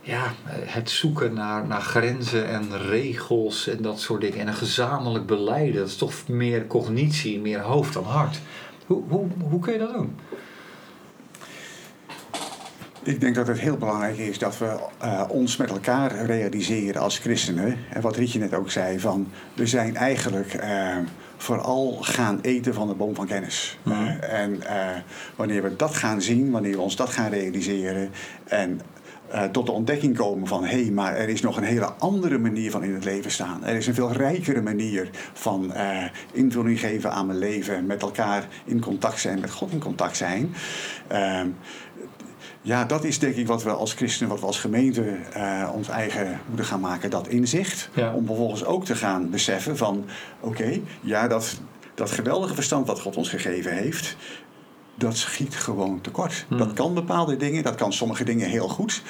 ja, 0.00 0.22
het 0.48 0.90
zoeken 0.90 1.34
naar, 1.34 1.66
naar 1.66 1.80
grenzen 1.82 2.48
en 2.48 2.78
regels 2.88 3.68
en 3.68 3.82
dat 3.82 4.00
soort 4.00 4.20
dingen. 4.20 4.38
En 4.38 4.48
een 4.48 4.54
gezamenlijk 4.54 5.26
beleiden. 5.26 5.80
Dat 5.80 5.88
is 5.88 5.96
toch 5.96 6.12
meer 6.28 6.66
cognitie, 6.66 7.40
meer 7.40 7.60
hoofd 7.60 7.94
dan 7.94 8.04
hart. 8.04 8.40
Hoe, 8.86 9.02
hoe, 9.08 9.26
hoe 9.48 9.60
kun 9.60 9.72
je 9.72 9.78
dat 9.78 9.92
doen? 9.94 10.16
Ik 13.08 13.20
denk 13.20 13.34
dat 13.34 13.46
het 13.46 13.60
heel 13.60 13.76
belangrijk 13.76 14.18
is 14.18 14.38
dat 14.38 14.58
we 14.58 14.76
eh, 14.98 15.24
ons 15.28 15.56
met 15.56 15.70
elkaar 15.70 16.24
realiseren 16.24 17.02
als 17.02 17.18
christenen. 17.18 17.76
En 17.90 18.00
wat 18.00 18.16
Rietje 18.16 18.38
net 18.38 18.54
ook 18.54 18.70
zei, 18.70 19.00
van 19.00 19.28
we 19.54 19.66
zijn 19.66 19.96
eigenlijk 19.96 20.54
eh, 20.54 20.96
vooral 21.36 21.98
gaan 22.00 22.38
eten 22.42 22.74
van 22.74 22.88
de 22.88 22.94
boom 22.94 23.14
van 23.14 23.26
kennis. 23.26 23.78
Mhm. 23.82 23.94
Eh, 23.94 24.42
en 24.42 24.60
wanneer 25.36 25.62
we 25.62 25.76
dat 25.76 25.94
gaan 25.94 26.22
zien, 26.22 26.50
wanneer 26.50 26.72
we 26.72 26.80
ons 26.80 26.96
dat 26.96 27.08
gaan 27.08 27.30
realiseren 27.30 28.10
en 28.44 28.80
tot 29.52 29.66
de 29.66 29.72
ontdekking 29.72 30.16
komen 30.16 30.46
van 30.46 30.64
hé, 30.64 30.82
hey, 30.82 30.90
maar 30.90 31.16
er 31.16 31.28
is 31.28 31.40
nog 31.40 31.56
een 31.56 31.62
hele 31.62 31.92
andere 31.98 32.38
manier 32.38 32.70
van 32.70 32.84
in 32.84 32.94
het 32.94 33.04
leven 33.04 33.30
staan. 33.30 33.64
Er 33.64 33.76
is 33.76 33.86
een 33.86 33.94
veel 33.94 34.12
rijkere 34.12 34.62
manier 34.62 35.10
van 35.32 35.72
invulling 36.32 36.80
geven 36.80 37.12
aan 37.12 37.26
mijn 37.26 37.38
leven, 37.38 37.86
met 37.86 38.02
elkaar 38.02 38.48
in 38.64 38.80
contact 38.80 39.20
zijn, 39.20 39.40
met 39.40 39.50
God 39.50 39.72
in 39.72 39.78
contact 39.78 40.16
zijn. 40.16 40.54
Ehm, 41.06 41.48
ja, 42.62 42.84
dat 42.84 43.04
is 43.04 43.18
denk 43.18 43.34
ik 43.34 43.46
wat 43.46 43.62
we 43.62 43.70
als 43.70 43.92
christenen, 43.92 44.30
wat 44.30 44.40
we 44.40 44.46
als 44.46 44.60
gemeente 44.60 45.16
eh, 45.32 45.70
ons 45.74 45.88
eigen 45.88 46.40
moeten 46.46 46.64
gaan 46.64 46.80
maken, 46.80 47.10
dat 47.10 47.28
inzicht. 47.28 47.90
Ja. 47.94 48.14
Om 48.14 48.26
vervolgens 48.26 48.64
ook 48.64 48.84
te 48.84 48.96
gaan 48.96 49.30
beseffen 49.30 49.76
van, 49.76 50.04
oké, 50.40 50.80
ja, 51.00 51.28
dat, 51.28 51.60
dat 51.94 52.10
geweldige 52.10 52.54
verstand 52.54 52.86
wat 52.86 53.00
God 53.00 53.16
ons 53.16 53.28
gegeven 53.28 53.72
heeft, 53.72 54.16
dat 54.94 55.16
schiet 55.16 55.56
gewoon 55.56 56.00
tekort. 56.00 56.44
Hmm. 56.48 56.58
Dat 56.58 56.72
kan 56.72 56.94
bepaalde 56.94 57.36
dingen, 57.36 57.62
dat 57.62 57.74
kan 57.74 57.92
sommige 57.92 58.24
dingen 58.24 58.48
heel 58.48 58.68
goed. 58.68 59.02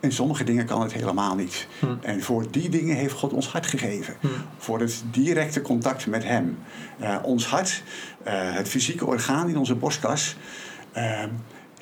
En 0.00 0.12
sommige 0.12 0.44
dingen 0.44 0.66
kan 0.66 0.82
het 0.82 0.92
helemaal 0.92 1.34
niet. 1.34 1.68
Hmm. 1.78 1.98
En 2.02 2.22
voor 2.22 2.50
die 2.50 2.68
dingen 2.68 2.96
heeft 2.96 3.14
God 3.14 3.32
ons 3.32 3.48
hart 3.48 3.66
gegeven. 3.66 4.14
Hmm. 4.20 4.30
Voor 4.58 4.80
het 4.80 5.02
directe 5.10 5.62
contact 5.62 6.06
met 6.06 6.24
Hem. 6.24 6.58
Eh, 6.98 7.16
ons 7.22 7.46
hart, 7.46 7.82
eh, 8.22 8.32
het 8.36 8.68
fysieke 8.68 9.06
orgaan 9.06 9.48
in 9.48 9.56
onze 9.58 9.74
borstkas, 9.74 10.36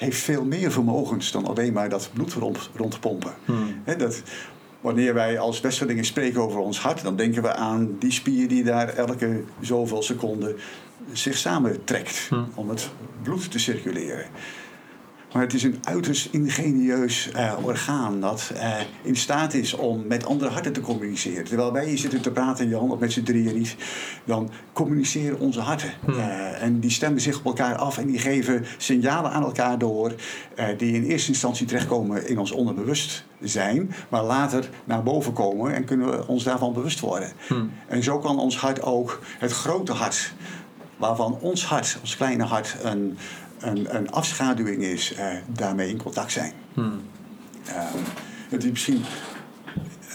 heeft 0.03 0.21
veel 0.21 0.45
meer 0.45 0.73
vermogens 0.73 1.33
dan 1.33 1.47
alleen 1.47 1.73
maar 1.73 1.89
dat 1.89 2.11
bloed 2.13 2.33
rond, 2.33 2.71
rondpompen. 2.77 3.33
Hmm. 3.45 3.83
Dat, 3.99 4.23
wanneer 4.81 5.15
wij 5.15 5.39
als 5.39 5.61
Westerlingen 5.61 6.05
spreken 6.05 6.41
over 6.41 6.61
ons 6.61 6.81
hart, 6.81 7.03
dan 7.03 7.17
denken 7.17 7.43
we 7.43 7.55
aan 7.55 7.97
die 7.99 8.13
spier 8.13 8.49
die 8.49 8.65
daar 8.65 8.89
elke 8.89 9.43
zoveel 9.61 10.03
seconden 10.03 10.57
zich 11.13 11.37
samentrekt 11.37 12.27
Hmm. 12.29 12.47
om 12.55 12.69
het 12.69 12.91
bloed 13.23 13.51
te 13.51 13.59
circuleren. 13.59 14.27
Maar 15.33 15.43
het 15.43 15.55
is 15.55 15.63
een 15.63 15.79
uiterst 15.83 16.29
ingenieus 16.31 17.31
eh, 17.31 17.53
orgaan 17.63 18.21
dat 18.21 18.51
eh, 18.55 18.75
in 19.03 19.17
staat 19.17 19.55
is 19.55 19.75
om 19.75 20.07
met 20.07 20.27
andere 20.27 20.51
harten 20.51 20.73
te 20.73 20.81
communiceren. 20.81 21.45
Terwijl 21.45 21.73
wij 21.73 21.87
hier 21.87 21.99
zitten 21.99 22.21
te 22.21 22.31
praten, 22.31 22.69
Jan, 22.69 22.91
of 22.91 22.99
met 22.99 23.13
z'n 23.13 23.23
drieën 23.23 23.55
niet, 23.55 23.77
dan 24.25 24.51
communiceren 24.73 25.39
onze 25.39 25.61
harten. 25.61 25.91
Hmm. 26.05 26.15
Eh, 26.15 26.63
en 26.63 26.81
die 26.81 26.91
stemmen 26.91 27.21
zich 27.21 27.39
op 27.39 27.45
elkaar 27.45 27.77
af 27.77 27.99
en 27.99 28.07
die 28.07 28.19
geven 28.19 28.65
signalen 28.77 29.31
aan 29.31 29.43
elkaar 29.43 29.79
door, 29.79 30.15
die 30.77 30.95
in 30.95 31.03
eerste 31.03 31.29
instantie 31.29 31.67
terechtkomen 31.67 32.29
in 32.29 32.39
ons 32.39 32.51
onderbewust 32.51 33.25
zijn, 33.41 33.95
maar 34.09 34.25
later 34.25 34.69
naar 34.85 35.03
boven 35.03 35.33
komen 35.33 35.75
en 35.75 35.85
kunnen 35.85 36.11
we 36.11 36.27
ons 36.27 36.45
daarvan 36.45 36.73
bewust 36.73 37.01
worden. 37.01 37.33
Hmm. 37.47 37.71
En 37.89 38.03
zo 38.03 38.19
kan 38.19 38.39
ons 38.39 38.57
hart 38.57 38.83
ook, 38.83 39.21
het 39.39 39.53
grote 39.53 39.93
hart, 39.93 40.33
waarvan 40.97 41.39
ons 41.41 41.67
hart, 41.67 41.99
ons 42.01 42.17
kleine 42.17 42.45
hart, 42.45 42.77
een, 42.83 43.19
een, 43.63 43.97
een 43.97 44.11
afschaduwing 44.11 44.83
is, 44.83 45.15
eh, 45.15 45.27
daarmee 45.47 45.89
in 45.89 46.03
contact 46.03 46.33
zijn. 46.33 46.53
Hmm. 46.75 47.01
Eh, 47.67 47.85
het 48.49 48.65
is 48.65 48.71
misschien 48.71 49.05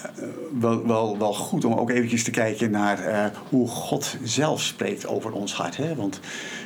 eh, 0.04 0.28
wel, 0.60 0.88
wel, 0.88 1.18
wel 1.18 1.34
goed 1.34 1.66
om 1.66 1.74
ook 1.74 1.90
eventjes 1.90 2.24
te 2.24 2.32
kijken 2.32 2.72
naar 2.72 3.04
eh, 3.04 3.26
hoe 3.50 3.68
God 3.68 4.18
zelf 4.24 4.62
spreekt 4.62 5.08
over 5.08 5.32
ons 5.32 5.54
hart. 5.54 5.78
Hè? 5.78 5.96
Want 5.96 6.20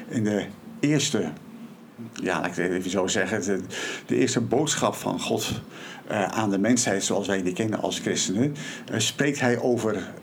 in 0.07 0.23
de 0.23 0.45
eerste, 0.79 1.31
ja, 2.13 2.39
laat 2.39 2.45
ik 2.45 2.55
het 2.55 2.71
even 2.71 2.91
zo 2.91 3.07
zeggen, 3.07 3.41
de, 3.41 3.61
de 4.05 4.15
eerste 4.15 4.41
boodschap 4.41 4.95
van 4.95 5.19
God 5.19 5.61
aan 6.09 6.49
de 6.49 6.57
mensheid, 6.57 7.03
zoals 7.03 7.27
wij 7.27 7.43
die 7.43 7.53
kennen 7.53 7.81
als 7.81 7.99
christenen, 7.99 8.55
spreekt 8.97 9.39
hij 9.39 9.59
over 9.59 10.13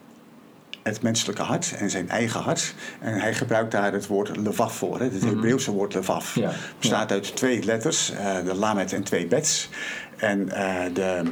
het 0.83 1.03
menselijke 1.03 1.43
hart 1.43 1.75
en 1.79 1.91
zijn 1.91 2.09
eigen 2.09 2.41
hart. 2.41 2.75
En 3.01 3.15
hij 3.21 3.35
gebruikt 3.35 3.71
daar 3.71 3.93
het 3.93 4.07
woord 4.07 4.37
levaf 4.37 4.77
voor, 4.77 4.99
hè? 4.99 5.05
het 5.05 5.23
Mhm. 5.23 5.27
Hebreeuwse 5.27 5.71
woord 5.71 5.95
levaf. 5.95 6.35
Ja. 6.35 6.53
bestaat 6.79 7.13
uit 7.13 7.37
twee 7.37 7.65
letters, 7.65 8.11
eh, 8.11 8.45
de 8.45 8.55
lamet 8.55 8.93
en 8.93 9.03
twee 9.03 9.27
bets. 9.27 9.69
En 10.17 10.51
eh, 10.51 10.95
de, 10.95 11.23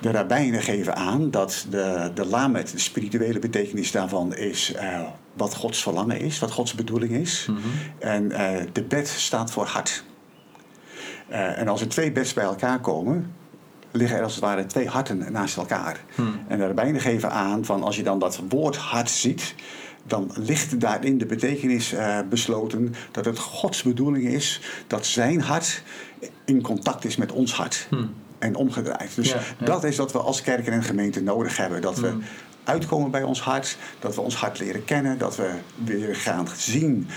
de 0.00 0.10
rabbijnen 0.10 0.62
geven 0.62 0.96
aan 0.96 1.30
dat 1.30 1.66
de, 1.70 2.10
de 2.14 2.26
lamet, 2.26 2.70
de 2.70 2.78
spirituele 2.78 3.38
betekenis 3.38 3.90
daarvan, 3.90 4.34
is 4.34 4.72
eh, 4.72 5.00
wat 5.32 5.54
Gods 5.54 5.82
verlangen 5.82 6.20
is, 6.20 6.38
wat 6.38 6.50
Gods 6.50 6.74
bedoeling 6.74 7.12
is. 7.12 7.46
Mhm. 7.50 7.58
En 7.98 8.28
de 8.72 8.82
bet 8.82 9.08
staat 9.08 9.50
voor 9.50 9.66
hart. 9.66 10.04
En 11.28 11.68
als 11.68 11.80
er 11.80 11.88
twee 11.88 12.12
bets 12.12 12.32
bij 12.32 12.44
elkaar 12.44 12.80
komen, 12.80 13.32
liggen 13.94 14.16
er 14.18 14.22
als 14.22 14.34
het 14.34 14.42
ware 14.44 14.66
twee 14.66 14.88
harten 14.88 15.32
naast 15.32 15.56
elkaar. 15.56 16.00
Hmm. 16.14 16.40
En 16.48 16.58
de 16.58 16.66
rabbijnen 16.66 17.00
geven 17.00 17.30
aan 17.30 17.64
van 17.64 17.82
als 17.82 17.96
je 17.96 18.02
dan 18.02 18.18
dat 18.18 18.40
woord 18.48 18.76
hart 18.76 19.10
ziet, 19.10 19.54
dan 20.06 20.30
ligt 20.34 20.80
daarin 20.80 21.18
de 21.18 21.26
betekenis 21.26 21.92
eh, 21.92 22.18
besloten 22.28 22.94
dat 23.10 23.24
het 23.24 23.38
Gods 23.38 23.82
bedoeling 23.82 24.24
is 24.26 24.60
dat 24.86 25.06
zijn 25.06 25.40
hart 25.40 25.82
in 26.44 26.62
contact 26.62 27.04
is 27.04 27.16
met 27.16 27.32
ons 27.32 27.52
hart. 27.54 27.86
Hmm. 27.90 28.14
En 28.38 28.54
omgedraaid. 28.54 29.14
Dus 29.14 29.28
Ja, 29.28 29.38
ja. 29.58 29.64
dat 29.66 29.84
is 29.84 29.96
wat 29.96 30.12
we 30.12 30.18
als 30.18 30.42
kerk 30.42 30.66
en 30.66 30.82
gemeente 30.82 31.22
nodig 31.22 31.56
hebben. 31.56 31.80
Dat 31.80 31.98
we 31.98 32.08
Hmm. 32.08 32.22
uitkomen 32.64 33.10
bij 33.10 33.22
ons 33.22 33.40
hart, 33.40 33.76
dat 33.98 34.14
we 34.14 34.20
ons 34.20 34.36
hart 34.36 34.58
leren 34.58 34.84
kennen, 34.84 35.18
dat 35.18 35.36
we 35.36 35.50
weer 35.84 36.16
gaan 36.16 36.48
zien 36.56 37.08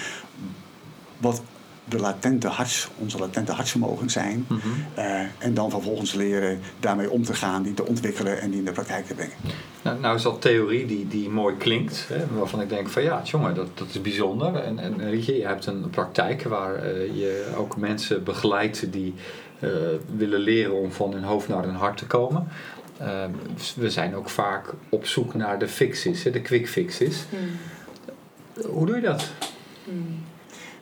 wat 1.17 1.41
de 1.89 2.00
latente 2.00 2.47
harts, 2.47 2.89
onze 2.97 3.17
latente 3.17 3.52
hartsvermogens 3.52 4.13
zijn. 4.13 4.45
Mhm. 4.47 4.67
Eh, 4.93 5.19
en 5.38 5.54
dan 5.54 5.69
vervolgens 5.69 6.13
leren 6.13 6.60
daarmee 6.80 7.12
om 7.12 7.23
te 7.23 7.34
gaan, 7.34 7.63
die 7.63 7.73
te 7.73 7.86
ontwikkelen 7.86 8.41
en 8.41 8.50
die 8.50 8.60
in 8.60 8.65
de 8.65 8.71
praktijk 8.71 9.06
te 9.06 9.13
brengen. 9.13 9.36
Nou, 9.82 10.00
nou 10.00 10.15
is 10.15 10.21
dat 10.21 10.41
theorie 10.41 10.86
die, 10.86 11.08
die 11.08 11.30
mooi 11.30 11.58
klinkt, 11.58 12.06
hè, 12.08 12.28
waarvan 12.28 12.62
ik 12.62 12.69
denk 12.69 12.89
van 12.89 13.04
ja, 13.04 13.21
jongen, 13.23 13.56
dat, 13.56 13.67
dat 13.73 13.88
is 13.89 14.02
bijzonder. 14.02 14.56
En, 14.56 14.80
en 14.80 14.97
weet 14.97 15.26
je, 15.26 15.47
hebt 15.47 15.65
een 15.65 15.89
praktijk 15.89 16.43
waar 16.43 16.76
eh, 16.76 17.15
je 17.15 17.54
ook 17.56 17.78
mensen 17.78 18.23
begeleidt 18.23 18.91
die 18.91 19.13
eh, 19.60 19.69
willen 20.15 20.39
leren 20.39 20.73
om 20.73 20.91
van 20.91 21.13
hun 21.13 21.23
hoofd 21.23 21.47
naar 21.47 21.63
hun 21.63 21.76
hart 21.76 21.97
te 21.97 22.06
komen. 22.06 22.47
We 23.76 23.89
zijn 23.89 24.15
ook 24.15 24.30
vaak 24.30 24.73
op 24.89 25.06
zoek 25.06 25.34
naar 25.34 25.60
de 25.60 25.67
fixes, 25.67 26.23
hè, 26.23 26.32
de 26.32 26.41
quick 26.41 26.69
fixes. 26.69 27.26
Hmm. 27.30 28.69
Hoe 28.71 28.86
doe 28.86 28.95
je 28.95 29.02
dat? 29.02 29.32
Hmm. 29.84 30.23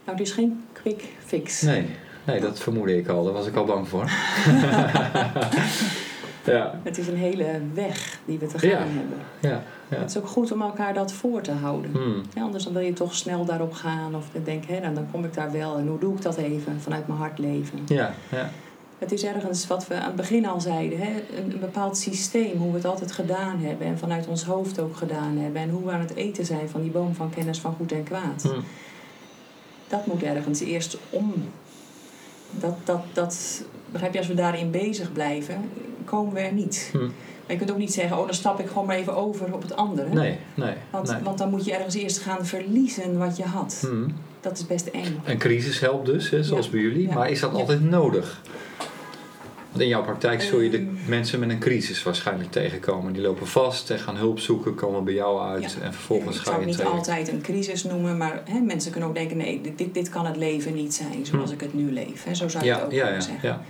Nou, 0.06 0.18
het 0.18 0.28
is 0.28 0.32
geen 0.32 0.65
quick 0.94 1.04
fix. 1.26 1.62
Nee, 1.62 1.86
nee 2.24 2.40
dat 2.40 2.60
vermoedde 2.60 2.98
ik 2.98 3.08
al, 3.08 3.24
daar 3.24 3.34
was 3.34 3.48
ik 3.48 3.56
al 3.56 3.66
bang 3.66 3.88
voor. 3.88 4.04
ja, 6.46 6.80
Het 6.84 6.98
is 6.98 7.08
een 7.08 7.18
hele 7.18 7.60
weg 7.74 8.20
die 8.26 8.40
we 8.40 8.46
te 8.48 8.60
gaan 8.60 8.70
Ja. 8.70 8.78
hebben. 8.78 9.18
ja, 9.40 9.64
ja. 9.90 9.98
Het 9.98 10.10
is 10.10 10.18
ook 10.18 10.28
goed 10.28 10.52
om 10.52 10.62
elkaar 10.62 10.94
dat 10.94 11.12
voor 11.14 11.42
te 11.42 11.52
houden. 11.52 11.92
Hmm. 11.92 12.22
Ja, 12.36 12.42
anders 12.42 12.64
dan 12.64 12.74
wil 12.74 12.82
je 12.82 12.94
toch 12.94 13.14
snel 13.16 13.46
daarop 13.46 13.74
gaan. 13.74 14.16
Of 14.16 14.26
denk 14.44 14.64
je, 14.66 14.80
dan, 14.82 14.94
dan 14.96 15.08
kom 15.12 15.24
ik 15.26 15.34
daar 15.34 15.52
wel. 15.52 15.78
En 15.78 15.88
hoe 15.88 16.00
doe 16.00 16.16
ik 16.16 16.22
dat 16.22 16.38
even? 16.38 16.82
Vanuit 16.82 17.08
mijn 17.08 17.20
hart 17.20 17.40
leven. 17.40 17.80
ja, 17.88 18.14
ja. 18.32 18.50
Het 19.00 19.12
is 19.12 19.24
ergens 19.24 19.68
wat 19.68 19.88
we 19.88 19.94
aan 19.96 20.06
het 20.06 20.16
begin 20.16 20.46
al 20.48 20.62
zeiden. 20.62 20.98
Hè? 21.00 21.10
Een, 21.38 21.52
een 21.52 21.60
bepaald 21.60 21.98
systeem, 21.98 22.58
hoe 22.58 22.70
we 22.72 22.76
het 22.78 22.86
altijd 22.86 23.12
gedaan 23.12 23.60
hebben. 23.60 23.88
En 23.88 23.98
vanuit 23.98 24.28
ons 24.28 24.44
hoofd 24.44 24.80
ook 24.80 24.96
gedaan 24.96 25.38
hebben. 25.38 25.62
En 25.62 25.70
hoe 25.70 25.86
we 25.86 25.92
aan 25.92 26.00
het 26.00 26.16
eten 26.16 26.46
zijn 26.46 26.70
van 26.70 26.82
die 26.82 26.92
boom 26.92 27.14
van 27.16 27.30
kennis 27.30 27.60
van 27.60 27.74
goed 27.78 27.92
en 27.92 28.04
kwaad. 28.04 28.42
Hmm. 28.44 28.64
Dat 29.88 30.06
moet 30.06 30.24
ergens 30.24 30.60
eerst 30.60 30.98
om. 31.10 31.34
Dat, 32.52 32.76
dat, 32.84 33.02
dat, 33.14 33.64
begrijp 33.92 34.14
je, 34.14 34.18
als 34.20 34.28
we 34.28 34.34
daarin 34.34 34.72
bezig 34.72 35.12
blijven, 35.14 35.70
komen 36.06 36.34
we 36.34 36.40
er 36.40 36.54
niet. 36.54 36.90
Hmm. 36.92 37.02
Maar 37.02 37.54
je 37.54 37.58
kunt 37.58 37.72
ook 37.72 37.78
niet 37.78 37.94
zeggen, 37.94 38.18
oh 38.18 38.26
dan 38.26 38.34
stap 38.34 38.60
ik 38.60 38.68
gewoon 38.68 38.86
maar 38.86 38.96
even 38.96 39.16
over 39.16 39.54
op 39.54 39.62
het 39.62 39.76
andere. 39.76 40.10
Nee, 40.14 40.38
nee, 40.54 40.74
Want, 40.90 41.12
nee. 41.12 41.22
want 41.24 41.38
dan 41.38 41.50
moet 41.50 41.66
je 41.66 41.74
ergens 41.74 41.96
eerst 41.96 42.18
gaan 42.20 42.46
verliezen 42.46 43.18
wat 43.18 43.38
je 43.38 43.44
had. 43.44 43.78
Hmm. 43.82 44.14
Dat 44.42 44.58
is 44.58 44.68
best 44.68 44.88
eng. 44.88 45.20
Een 45.26 45.38
crisis 45.38 45.80
helpt 45.80 46.06
dus, 46.06 46.30
hè, 46.30 46.44
zoals 46.44 46.66
Ja. 46.66 46.72
bij 46.72 46.82
jullie. 46.82 47.08
Ja. 47.08 47.14
Maar 47.14 47.30
is 47.30 47.40
dat 47.40 47.52
Ja. 47.52 47.58
altijd 47.58 47.82
nodig? 47.90 48.42
Want 49.76 49.88
in 49.88 49.94
jouw 49.94 50.04
praktijk 50.04 50.42
zul 50.42 50.60
je 50.60 50.70
de 50.70 50.78
Ehm. 50.78 51.10
mensen 51.10 51.40
met 51.40 51.50
een 51.50 51.60
crisis 51.60 52.04
waarschijnlijk 52.04 52.52
tegenkomen. 52.52 53.14
Die 53.14 53.22
lopen 53.22 53.48
vast 53.48 53.90
en 53.90 54.00
gaan 54.00 54.16
hulp 54.16 54.40
zoeken, 54.40 54.76
komen 54.76 55.04
bij 55.04 55.14
jou 55.14 55.42
uit 55.42 55.72
Ja. 55.74 55.82
en 55.82 55.94
vervolgens 55.94 56.36
ik 56.36 56.42
ga 56.42 56.50
zou 56.52 56.62
je 56.62 56.68
het 56.68 56.80
in 56.80 56.86
niet 56.86 56.94
altijd 56.96 57.28
een 57.28 57.42
crisis 57.42 57.84
noemen, 57.84 58.18
maar 58.18 58.42
hè, 58.50 58.60
mensen 58.60 58.92
kunnen 58.92 59.10
ook 59.10 59.16
denken: 59.16 59.38
nee, 59.38 59.62
dit, 59.76 59.94
dit 59.94 60.10
kan 60.10 60.26
het 60.26 60.36
leven 60.38 60.74
niet 60.74 60.94
zijn 60.94 61.26
zoals 61.26 61.50
Hm. 61.50 61.56
ik 61.56 61.62
het 61.62 61.74
nu 61.74 61.92
leef. 61.92 62.24
Hè. 62.24 62.34
Zo 62.36 62.48
zou 62.48 62.66
je 62.66 62.72
het 62.74 62.84
ook 62.84 62.92
ja, 62.92 62.98
kunnen 62.98 63.16
ja, 63.22 63.26
zeggen. 63.26 63.50
ja. 63.50 63.62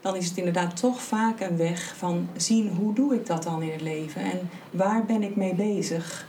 dan 0.00 0.16
is 0.16 0.28
het 0.28 0.36
inderdaad 0.36 0.76
toch 0.80 1.02
vaak 1.02 1.40
een 1.40 1.56
weg 1.56 1.94
van 1.96 2.28
zien 2.36 2.68
hoe 2.78 2.94
doe 2.94 3.14
ik 3.14 3.26
dat 3.26 3.42
dan 3.42 3.62
in 3.62 3.70
het 3.72 3.80
leven 3.82 4.22
en 4.22 4.50
waar 4.70 5.04
ben 5.04 5.22
ik 5.22 5.36
mee 5.36 5.54
bezig. 5.54 6.26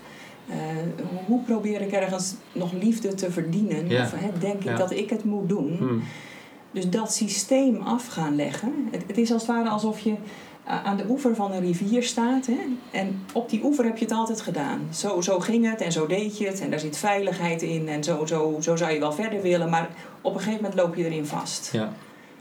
Uh, 0.49 0.55
hoe 1.26 1.41
probeer 1.43 1.82
ik 1.82 1.91
ergens 1.91 2.34
nog 2.51 2.72
liefde 2.74 3.14
te 3.14 3.32
verdienen? 3.32 3.86
Of 3.86 4.12
hè, 4.16 4.30
denk 4.39 4.64
ik 4.64 4.78
dat 4.78 4.91
ik 4.91 5.10
het 5.10 5.24
moet 5.24 5.49
doen? 5.49 5.76
Hmm. 5.78 6.03
Dus 6.72 6.89
dat 6.89 7.13
systeem 7.13 7.82
af 7.82 8.07
gaan 8.07 8.36
leggen. 8.36 8.88
Het, 8.91 9.03
het 9.07 9.17
is 9.17 9.32
als 9.32 9.41
het 9.41 9.51
ware 9.51 9.70
alsof 9.70 9.99
je 9.99 10.15
a- 10.70 10.82
aan 10.84 10.97
de 10.97 11.03
oever 11.09 11.36
van 11.36 11.51
een 11.51 11.61
rivier 11.61 12.03
staat. 12.03 12.45
Hè? 12.45 12.57
En 12.91 13.26
op 13.34 13.49
die 13.49 13.63
oever 13.63 13.86
heb 13.86 13.97
je 13.97 14.05
het 14.05 14.13
altijd 14.13 14.41
gedaan. 14.41 14.80
Zo, 14.93 15.22
zo 15.22 15.39
ging 15.39 15.70
het 15.70 15.82
en 15.82 15.91
zo 15.91 16.07
deed 16.07 16.38
je 16.38 16.47
het. 16.47 16.61
En 16.61 16.70
daar 16.70 16.80
zit 16.80 16.97
veiligheid 16.97 17.61
in. 17.61 17.88
En 17.88 18.03
zo, 18.03 18.26
zo, 18.26 18.57
zo 18.61 18.76
zou 18.76 18.91
je 18.91 18.99
wel 18.99 19.11
verder 19.13 19.41
willen. 19.41 19.70
Maar 19.70 19.89
op 20.22 20.34
een 20.34 20.39
gegeven 20.39 20.63
moment 20.63 20.82
loop 20.82 20.95
je 20.95 21.05
erin 21.05 21.26
vast. 21.26 21.70
Ja, 21.72 21.93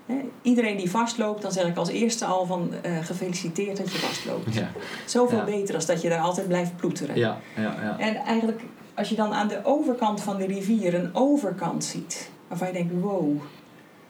Hè? 0.06 0.14
Iedereen 0.42 0.76
die 0.76 0.90
vastloopt, 0.90 1.42
dan 1.42 1.52
zeg 1.52 1.66
ik 1.66 1.76
als 1.76 1.88
eerste 1.88 2.24
al 2.24 2.46
van 2.46 2.70
eh, 2.82 2.92
gefeliciteerd 3.02 3.76
dat 3.76 3.92
je 3.92 3.98
vastloopt. 3.98 4.54
ja, 4.54 4.70
Zoveel 5.06 5.38
Ja. 5.38 5.44
beter 5.44 5.74
als 5.74 5.86
dat 5.86 6.02
je 6.02 6.08
daar 6.08 6.20
altijd 6.20 6.48
blijft 6.48 6.76
ploeteren. 6.76 7.16
ja, 7.16 7.38
ja, 7.56 7.62
ja. 7.82 7.98
En 7.98 8.16
eigenlijk, 8.16 8.60
als 8.94 9.08
je 9.08 9.14
dan 9.14 9.32
aan 9.32 9.48
de 9.48 9.60
overkant 9.64 10.20
van 10.20 10.36
de 10.36 10.46
rivier 10.46 10.94
een 10.94 11.10
overkant 11.12 11.84
ziet, 11.84 12.30
waarvan 12.48 12.66
je 12.66 12.72
denkt: 12.72 12.92
wow, 13.00 13.40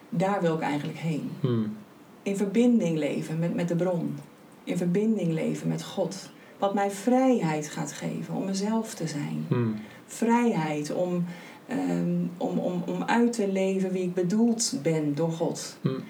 daar 0.09 0.41
wil 0.41 0.55
ik 0.55 0.61
eigenlijk 0.61 0.99
heen. 0.99 1.31
Hmm. 1.41 1.77
In 2.23 2.37
verbinding 2.37 2.99
leven 2.99 3.39
met, 3.39 3.55
met 3.55 3.69
de 3.69 3.77
bron. 3.77 4.17
In 4.65 4.77
verbinding 4.77 5.33
leven 5.33 5.69
met 5.69 5.85
God. 5.85 6.31
Wat 6.59 6.75
mij 6.75 6.91
vrijheid 6.91 7.69
gaat 7.69 7.93
geven 7.93 8.35
om 8.35 8.45
mezelf 8.45 8.95
te 8.95 9.07
zijn. 9.07 9.45
Hmm. 9.49 9.75
Vrijheid 10.07 10.93
om, 10.93 11.25
ehm, 11.67 12.17
om, 12.37 12.59
om, 12.59 12.83
om 12.87 13.03
uit 13.03 13.33
te 13.33 13.53
leven 13.53 13.93
wie 13.93 14.03
ik 14.03 14.15
bedoeld 14.15 14.79
ben 14.83 15.15
door 15.15 15.33
God. 15.33 15.77
Hmm. 15.81 16.03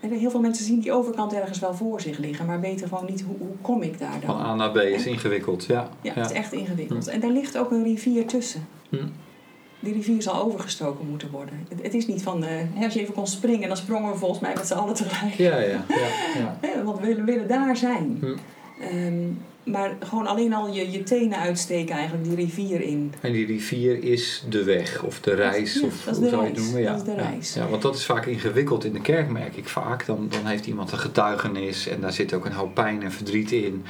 En 0.00 0.10
heel 0.10 0.30
veel 0.30 0.40
mensen 0.40 0.64
zien 0.64 0.80
die 0.80 0.92
overkant 0.92 1.32
ergens 1.32 1.58
wel 1.58 1.74
voor 1.74 2.00
zich 2.00 2.18
liggen, 2.18 2.46
maar 2.46 2.60
weten 2.60 2.88
gewoon 2.88 3.04
niet 3.04 3.20
hoe, 3.20 3.36
hoe 3.38 3.56
kom 3.60 3.82
ik 3.82 3.98
daar 3.98 4.20
Van 4.24 4.36
dan. 4.36 4.46
A 4.46 4.54
naar 4.54 4.70
B 4.70 4.76
is 4.76 5.06
ingewikkeld, 5.06 5.64
ja. 5.64 5.90
Ja, 6.02 6.12
het 6.12 6.30
is 6.30 6.36
echt 6.36 6.52
ingewikkeld. 6.52 7.06
En 7.06 7.20
daar 7.20 7.30
ligt 7.30 7.58
ook 7.58 7.70
een 7.70 7.82
rivier 7.82 8.26
tussen. 8.26 8.66
Die 9.80 9.92
rivier 9.92 10.22
zal 10.22 10.42
overgestoken 10.42 11.06
moeten 11.08 11.30
worden. 11.30 11.66
Het, 11.68 11.82
het 11.82 11.94
is 11.94 12.06
niet 12.06 12.22
van, 12.22 12.42
hè, 12.42 12.84
als 12.84 12.94
je 12.94 13.00
even 13.00 13.14
kon 13.14 13.26
springen, 13.26 13.68
dan 13.68 13.76
sprongen 13.76 14.12
we 14.12 14.18
volgens 14.18 14.40
mij 14.40 14.52
met 14.54 14.66
z'n 14.66 14.74
allen 14.74 14.94
tegelijk. 14.94 15.34
Ja, 15.34 15.58
ja, 15.58 15.84
ja, 15.88 16.58
ja. 16.62 16.82
Want 16.84 17.00
we 17.00 17.06
willen, 17.06 17.24
willen 17.24 17.48
daar 17.48 17.76
zijn. 17.76 18.18
Hm. 18.20 18.36
Ehm, 18.80 19.32
maar 19.64 19.96
gewoon 20.00 20.26
alleen 20.26 20.52
al 20.54 20.72
je, 20.72 20.90
je 20.90 21.02
tenen 21.02 21.38
uitsteken 21.38 21.94
eigenlijk 21.94 22.24
die 22.24 22.34
rivier 22.34 22.80
in. 22.80 23.12
En 23.20 23.32
die 23.32 23.46
rivier 23.46 24.04
is 24.04 24.44
de 24.48 24.64
weg 24.64 25.02
of 25.02 25.20
de 25.20 25.34
reis, 25.34 25.74
Ja, 25.74 25.86
of 25.86 26.04
hoe 26.04 26.28
zou 26.28 26.42
je 26.42 26.48
het 26.50 26.58
noemen? 26.58 26.80
Ja, 26.80 26.90
Dat 26.90 27.00
is 27.00 27.04
de 27.04 27.20
ja. 27.20 27.28
reis. 27.28 27.54
Ja, 27.54 27.68
want 27.68 27.82
dat 27.82 27.94
is 27.94 28.04
vaak 28.04 28.26
ingewikkeld 28.26 28.84
in 28.84 28.92
de 28.92 29.00
kerk, 29.00 29.30
merk 29.30 29.56
ik 29.56 29.68
vaak. 29.68 30.06
Dan, 30.06 30.26
dan 30.30 30.46
heeft 30.46 30.66
iemand 30.66 30.92
een 30.92 30.98
getuigenis 30.98 31.88
en 31.88 32.00
daar 32.00 32.12
zit 32.12 32.34
ook 32.34 32.44
een 32.44 32.52
hoop 32.52 32.74
pijn 32.74 33.02
en 33.02 33.12
verdriet 33.12 33.52
in. 33.52 33.84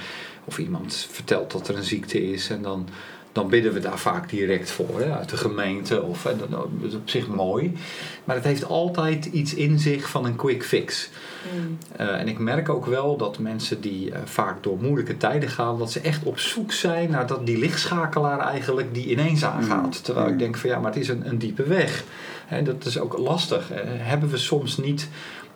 Of 0.45 0.59
iemand 0.59 1.09
vertelt 1.11 1.51
dat 1.51 1.68
er 1.68 1.76
een 1.76 1.84
ziekte 1.84 2.30
is 2.32 2.51
en 2.51 2.62
dan, 2.62 2.88
dan 3.33 3.49
bidden 3.49 3.72
we 3.72 3.81
daar 3.81 3.99
vaak 3.99 4.31
direct 4.31 4.70
voor, 4.70 5.01
hè, 5.01 5.12
uit 5.16 5.28
de 5.28 5.37
gemeente. 5.37 6.03
Of, 6.03 6.24
en 6.24 6.39
dat 6.39 6.51
dat 6.51 6.68
is 6.81 6.95
op 6.95 7.09
zich 7.09 7.28
mooi. 7.28 7.76
Maar 8.24 8.37
het 8.37 8.45
heeft 8.45 8.64
altijd 8.64 9.24
iets 9.24 9.55
in 9.55 9.78
zich 9.78 10.09
van 10.11 10.24
een 10.24 10.37
quick 10.37 10.64
fix. 10.64 11.11
Mm. 11.55 11.78
Eh, 11.97 12.20
en 12.20 12.28
ik 12.28 12.39
merk 12.39 12.68
ook 12.68 12.87
wel 12.87 13.16
dat 13.16 13.39
mensen 13.39 13.81
die 13.81 14.11
eh, 14.12 14.20
vaak 14.24 14.62
door 14.62 14.78
moeilijke 14.81 15.16
tijden 15.16 15.49
gaan, 15.49 15.78
dat 15.78 15.93
ze 15.93 16.01
echt 16.01 16.24
op 16.24 16.39
zoek 16.39 16.72
zijn 16.72 17.11
naar 17.11 17.26
dat, 17.26 17.47
die 17.47 17.59
lichtschakelaar 17.59 18.39
eigenlijk 18.39 18.95
die 18.95 19.07
ineens 19.07 19.45
aangaat. 19.45 20.05
Terwijl 20.05 20.26
ik 20.26 20.33
Mm. 20.33 20.39
denk 20.39 20.57
van 20.57 20.70
ja, 20.70 20.78
maar 20.78 20.93
het 20.93 21.01
is 21.01 21.09
een, 21.09 21.28
een 21.28 21.39
diepe 21.39 21.62
weg. 21.62 22.05
En 22.49 22.64
dat 22.64 22.85
is 22.85 22.99
ook 22.99 23.18
lastig. 23.18 23.70
Eh, 23.70 23.81
hebben 23.85 24.31
we 24.31 24.37
soms 24.37 24.76
niet 24.76 25.09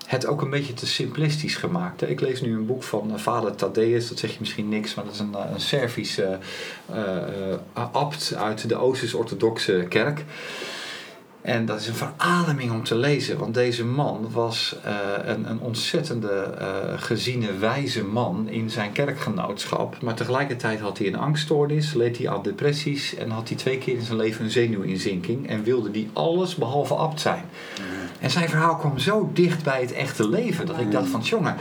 het 0.07 0.27
ook 0.27 0.43
een 0.43 0.51
beetje 0.51 0.73
te 0.73 0.87
simplistisch 0.87 1.57
gemaakt. 1.57 2.09
Ik 2.09 2.21
lees 2.21 2.41
nu 2.41 2.55
een 2.55 2.67
boek 2.67 2.83
van 2.83 3.13
eh, 3.13 3.19
vader 3.19 3.55
Thaddeus, 3.55 4.09
dat 4.09 4.19
zeg 4.19 4.31
je 4.31 4.37
misschien 4.41 4.69
niks, 4.69 4.95
maar 4.95 5.05
dat 5.05 5.15
is 5.15 5.21
een, 5.21 5.35
eh, 5.35 5.51
een 5.53 5.61
Servische 5.61 6.39
eh, 6.93 7.83
abt 7.93 8.35
uit 8.37 8.69
de 8.69 8.77
Oostisch-Orthodoxe 8.77 9.87
kerk. 9.89 10.25
En 11.45 11.67
dat 11.67 11.81
is 11.81 11.89
een 11.89 11.95
verademing 11.95 12.71
om 12.71 12.85
te 12.85 12.95
lezen, 12.95 13.39
want 13.39 13.55
deze 13.55 13.85
man 13.85 14.31
was 14.33 14.77
eh, 14.85 14.95
een, 15.25 15.51
een 15.51 15.61
ontzettende 15.61 16.55
eh, 16.59 16.67
geziene, 16.97 17.59
wijze 17.59 18.05
man 18.05 18.49
in 18.49 18.71
zijn 18.71 18.93
kerkgenootschap. 18.93 20.03
Maar 20.03 20.15
tegelijkertijd 20.15 20.81
had 20.81 20.99
hij 20.99 21.07
een 21.07 21.19
angststoornis, 21.19 21.95
leed 21.95 22.19
hij 22.19 22.29
aan 22.29 22.43
depressies 22.43 23.15
en 23.15 23.31
had 23.31 23.49
hij 23.49 23.57
twee 23.57 23.79
keer 23.79 23.95
in 23.95 24.03
zijn 24.03 24.19
leven 24.19 24.45
een 24.45 24.51
zenuwinzinking. 24.51 25.49
En 25.49 25.63
wilde 25.63 25.91
die 25.91 26.11
alles 26.13 26.55
behalve 26.55 26.95
abt 26.95 27.21
zijn. 27.21 27.45
En 28.21 28.31
zijn 28.31 28.49
verhaal 28.49 28.77
kwam 28.77 28.99
zo 28.99 29.31
dicht 29.33 29.65
bij 29.65 29.81
het 29.81 29.93
echte 29.93 30.29
leven 30.29 30.67
dat 30.67 30.79
ik 30.79 30.91
dacht 30.91 31.09
van 31.09 31.21
jongen, 31.21 31.57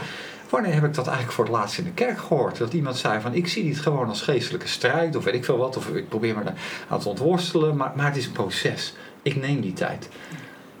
wanneer 0.50 0.74
heb 0.74 0.84
ik 0.84 0.94
dat 0.94 1.06
eigenlijk 1.06 1.36
voor 1.36 1.44
het 1.44 1.54
laatst 1.54 1.78
in 1.78 1.84
de 1.84 1.90
kerk 1.90 2.18
gehoord? 2.18 2.58
Dat 2.58 2.72
iemand 2.72 2.96
zei 2.96 3.20
van 3.20 3.34
ik 3.34 3.48
zie 3.48 3.64
dit 3.64 3.78
gewoon 3.78 4.08
als 4.08 4.22
geestelijke 4.22 4.68
strijd 4.68 5.16
of 5.16 5.24
weet 5.24 5.34
ik 5.34 5.44
veel 5.44 5.58
wat. 5.58 5.76
Of 5.76 5.88
ik 5.88 6.08
probeer 6.08 6.34
me 6.34 6.42
aan 6.88 7.00
te 7.00 7.08
ontworstelen, 7.08 7.76
maar, 7.76 7.92
maar 7.96 8.06
het 8.06 8.16
is 8.16 8.26
een 8.26 8.32
proces. 8.32 8.94
Ik 9.24 9.36
neem 9.36 9.60
die 9.60 9.72
tijd. 9.72 10.08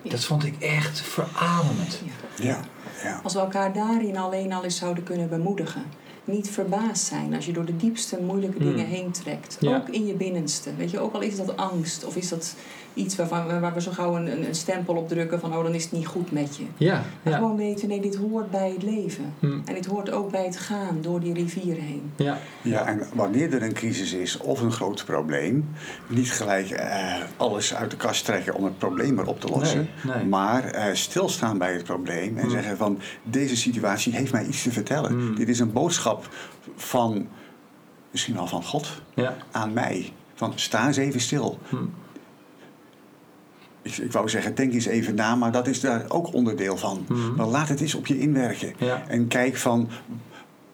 Ja. 0.02 0.10
Dat 0.10 0.24
vond 0.24 0.44
ik 0.44 0.54
echt 0.60 1.00
verademend. 1.00 2.00
Ja, 2.42 2.60
ja. 3.02 3.20
Als 3.22 3.32
we 3.32 3.38
elkaar 3.38 3.72
daarin 3.72 4.16
alleen 4.16 4.52
al 4.52 4.64
eens 4.64 4.76
zouden 4.76 5.04
kunnen 5.04 5.28
bemoedigen. 5.28 5.82
Niet 6.24 6.50
verbaasd 6.50 7.04
zijn 7.04 7.34
als 7.34 7.46
je 7.46 7.52
door 7.52 7.64
de 7.64 7.76
diepste 7.76 8.20
moeilijke 8.22 8.58
Mm. 8.58 8.64
dingen 8.70 8.86
heen 8.86 9.10
trekt. 9.10 9.56
Ja. 9.60 9.76
Ook 9.76 9.88
in 9.88 10.06
je 10.06 10.14
binnenste. 10.14 10.74
Weet 10.76 10.90
je, 10.90 10.98
ook 10.98 11.14
al 11.14 11.20
is 11.20 11.36
dat 11.36 11.56
angst 11.56 12.04
of 12.04 12.16
is 12.16 12.28
dat 12.28 12.54
iets 12.94 13.16
waarvan, 13.16 13.46
we- 13.46 13.58
waar 13.60 13.74
we 13.74 13.80
zo 13.80 13.90
gauw 13.90 14.16
een, 14.16 14.26
een 14.32 14.46
een 14.46 14.54
stempel 14.54 14.94
op 14.94 15.08
drukken 15.08 15.40
van 15.40 15.56
oh 15.56 15.62
dan 15.62 15.74
is 15.74 15.82
het 15.82 15.92
niet 15.92 16.06
goed 16.06 16.32
met 16.32 16.56
je. 16.56 16.64
Ja, 16.76 17.02
ja. 17.22 17.36
gewoon 17.36 17.56
weten, 17.56 17.88
nee, 17.88 18.00
dit 18.00 18.16
hoort 18.16 18.50
bij 18.50 18.70
het 18.70 18.82
leven. 18.82 19.34
Hm. 19.40 19.58
En 19.64 19.74
dit 19.74 19.86
hoort 19.86 20.10
ook 20.10 20.30
bij 20.30 20.44
het 20.44 20.56
gaan 20.56 20.98
door 21.00 21.20
die 21.20 21.34
rivier 21.34 21.74
heen. 21.76 22.12
Ja, 22.16 22.38
Ja, 22.62 22.86
en 22.86 23.02
wanneer 23.14 23.54
er 23.54 23.62
een 23.62 23.72
crisis 23.72 24.12
is 24.12 24.36
of 24.36 24.60
een 24.60 24.72
groot 24.72 25.04
probleem, 25.04 25.68
niet 26.06 26.32
gelijk 26.32 26.70
eh, 26.70 27.14
alles 27.36 27.74
uit 27.74 27.90
de 27.90 27.96
kast 27.96 28.24
trekken 28.24 28.54
om 28.54 28.64
het 28.64 28.78
probleem 28.78 29.14
maar 29.14 29.26
op 29.26 29.40
te 29.40 29.48
lossen. 29.48 29.88
Nee, 30.02 30.14
nee. 30.16 30.24
Maar 30.24 30.64
eh, 30.64 30.94
stilstaan 30.94 31.58
bij 31.58 31.72
het 31.72 31.84
probleem 31.84 32.36
en 32.38 32.44
Mm. 32.44 32.50
zeggen 32.50 32.76
van 32.76 32.98
deze 33.22 33.56
situatie 33.56 34.12
heeft 34.16 34.32
mij 34.32 34.44
iets 34.46 34.62
te 34.62 34.70
vertellen. 34.72 35.16
Mm. 35.16 35.34
Dit 35.34 35.48
is 35.48 35.58
een 35.58 35.72
boodschap 35.72 36.28
van, 36.76 37.28
misschien 38.10 38.34
wel 38.34 38.46
van 38.46 38.64
God 38.64 38.88
ja. 39.14 39.36
aan 39.50 39.72
mij. 39.72 40.12
Van 40.34 40.52
sta 40.54 40.86
eens 40.86 40.96
even 40.96 41.20
stil. 41.20 41.58
Hm. 41.68 41.76
Ik, 43.84 43.96
ik 43.96 44.12
wou 44.12 44.28
zeggen, 44.28 44.54
denk 44.54 44.72
eens 44.72 44.86
even 44.86 45.14
na, 45.14 45.34
maar 45.34 45.52
dat 45.52 45.66
is 45.66 45.80
daar 45.80 46.04
ook 46.08 46.32
onderdeel 46.32 46.76
van. 46.76 47.06
Mhm. 47.08 47.34
Maar 47.34 47.46
laat 47.46 47.68
het 47.68 47.80
eens 47.80 47.94
op 47.94 48.06
je 48.06 48.18
inwerken. 48.18 48.74
Ja. 48.78 49.02
En 49.08 49.28
kijk 49.28 49.56
van, 49.56 49.88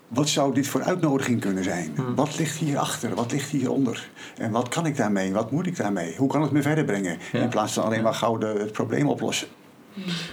wat 0.09 0.29
zou 0.29 0.55
dit 0.55 0.67
voor 0.67 0.83
uitnodiging 0.83 1.41
kunnen 1.41 1.65
zijn? 1.65 1.91
Mhm. 1.97 2.15
Wat 2.15 2.39
ligt 2.39 2.57
hierachter? 2.57 3.15
Wat 3.15 3.33
ligt 3.33 3.51
hieronder? 3.51 4.09
En 4.37 4.51
wat 4.51 4.69
kan 4.69 4.87
ik 4.87 4.97
daarmee? 4.97 5.33
Wat 5.33 5.51
moet 5.51 5.67
ik 5.67 5.77
daarmee? 5.77 6.15
Hoe 6.17 6.29
kan 6.29 6.43
het 6.43 6.51
me 6.51 6.63
verder 6.63 6.85
brengen? 6.85 7.19
Ja. 7.33 7.41
In 7.41 7.49
plaats 7.49 7.73
van 7.73 7.85
alleen 7.85 8.03
maar 8.03 8.15
gauw 8.15 8.39
de, 8.39 8.47
het 8.47 8.73
probleem 8.73 9.09
oplossen. 9.09 9.49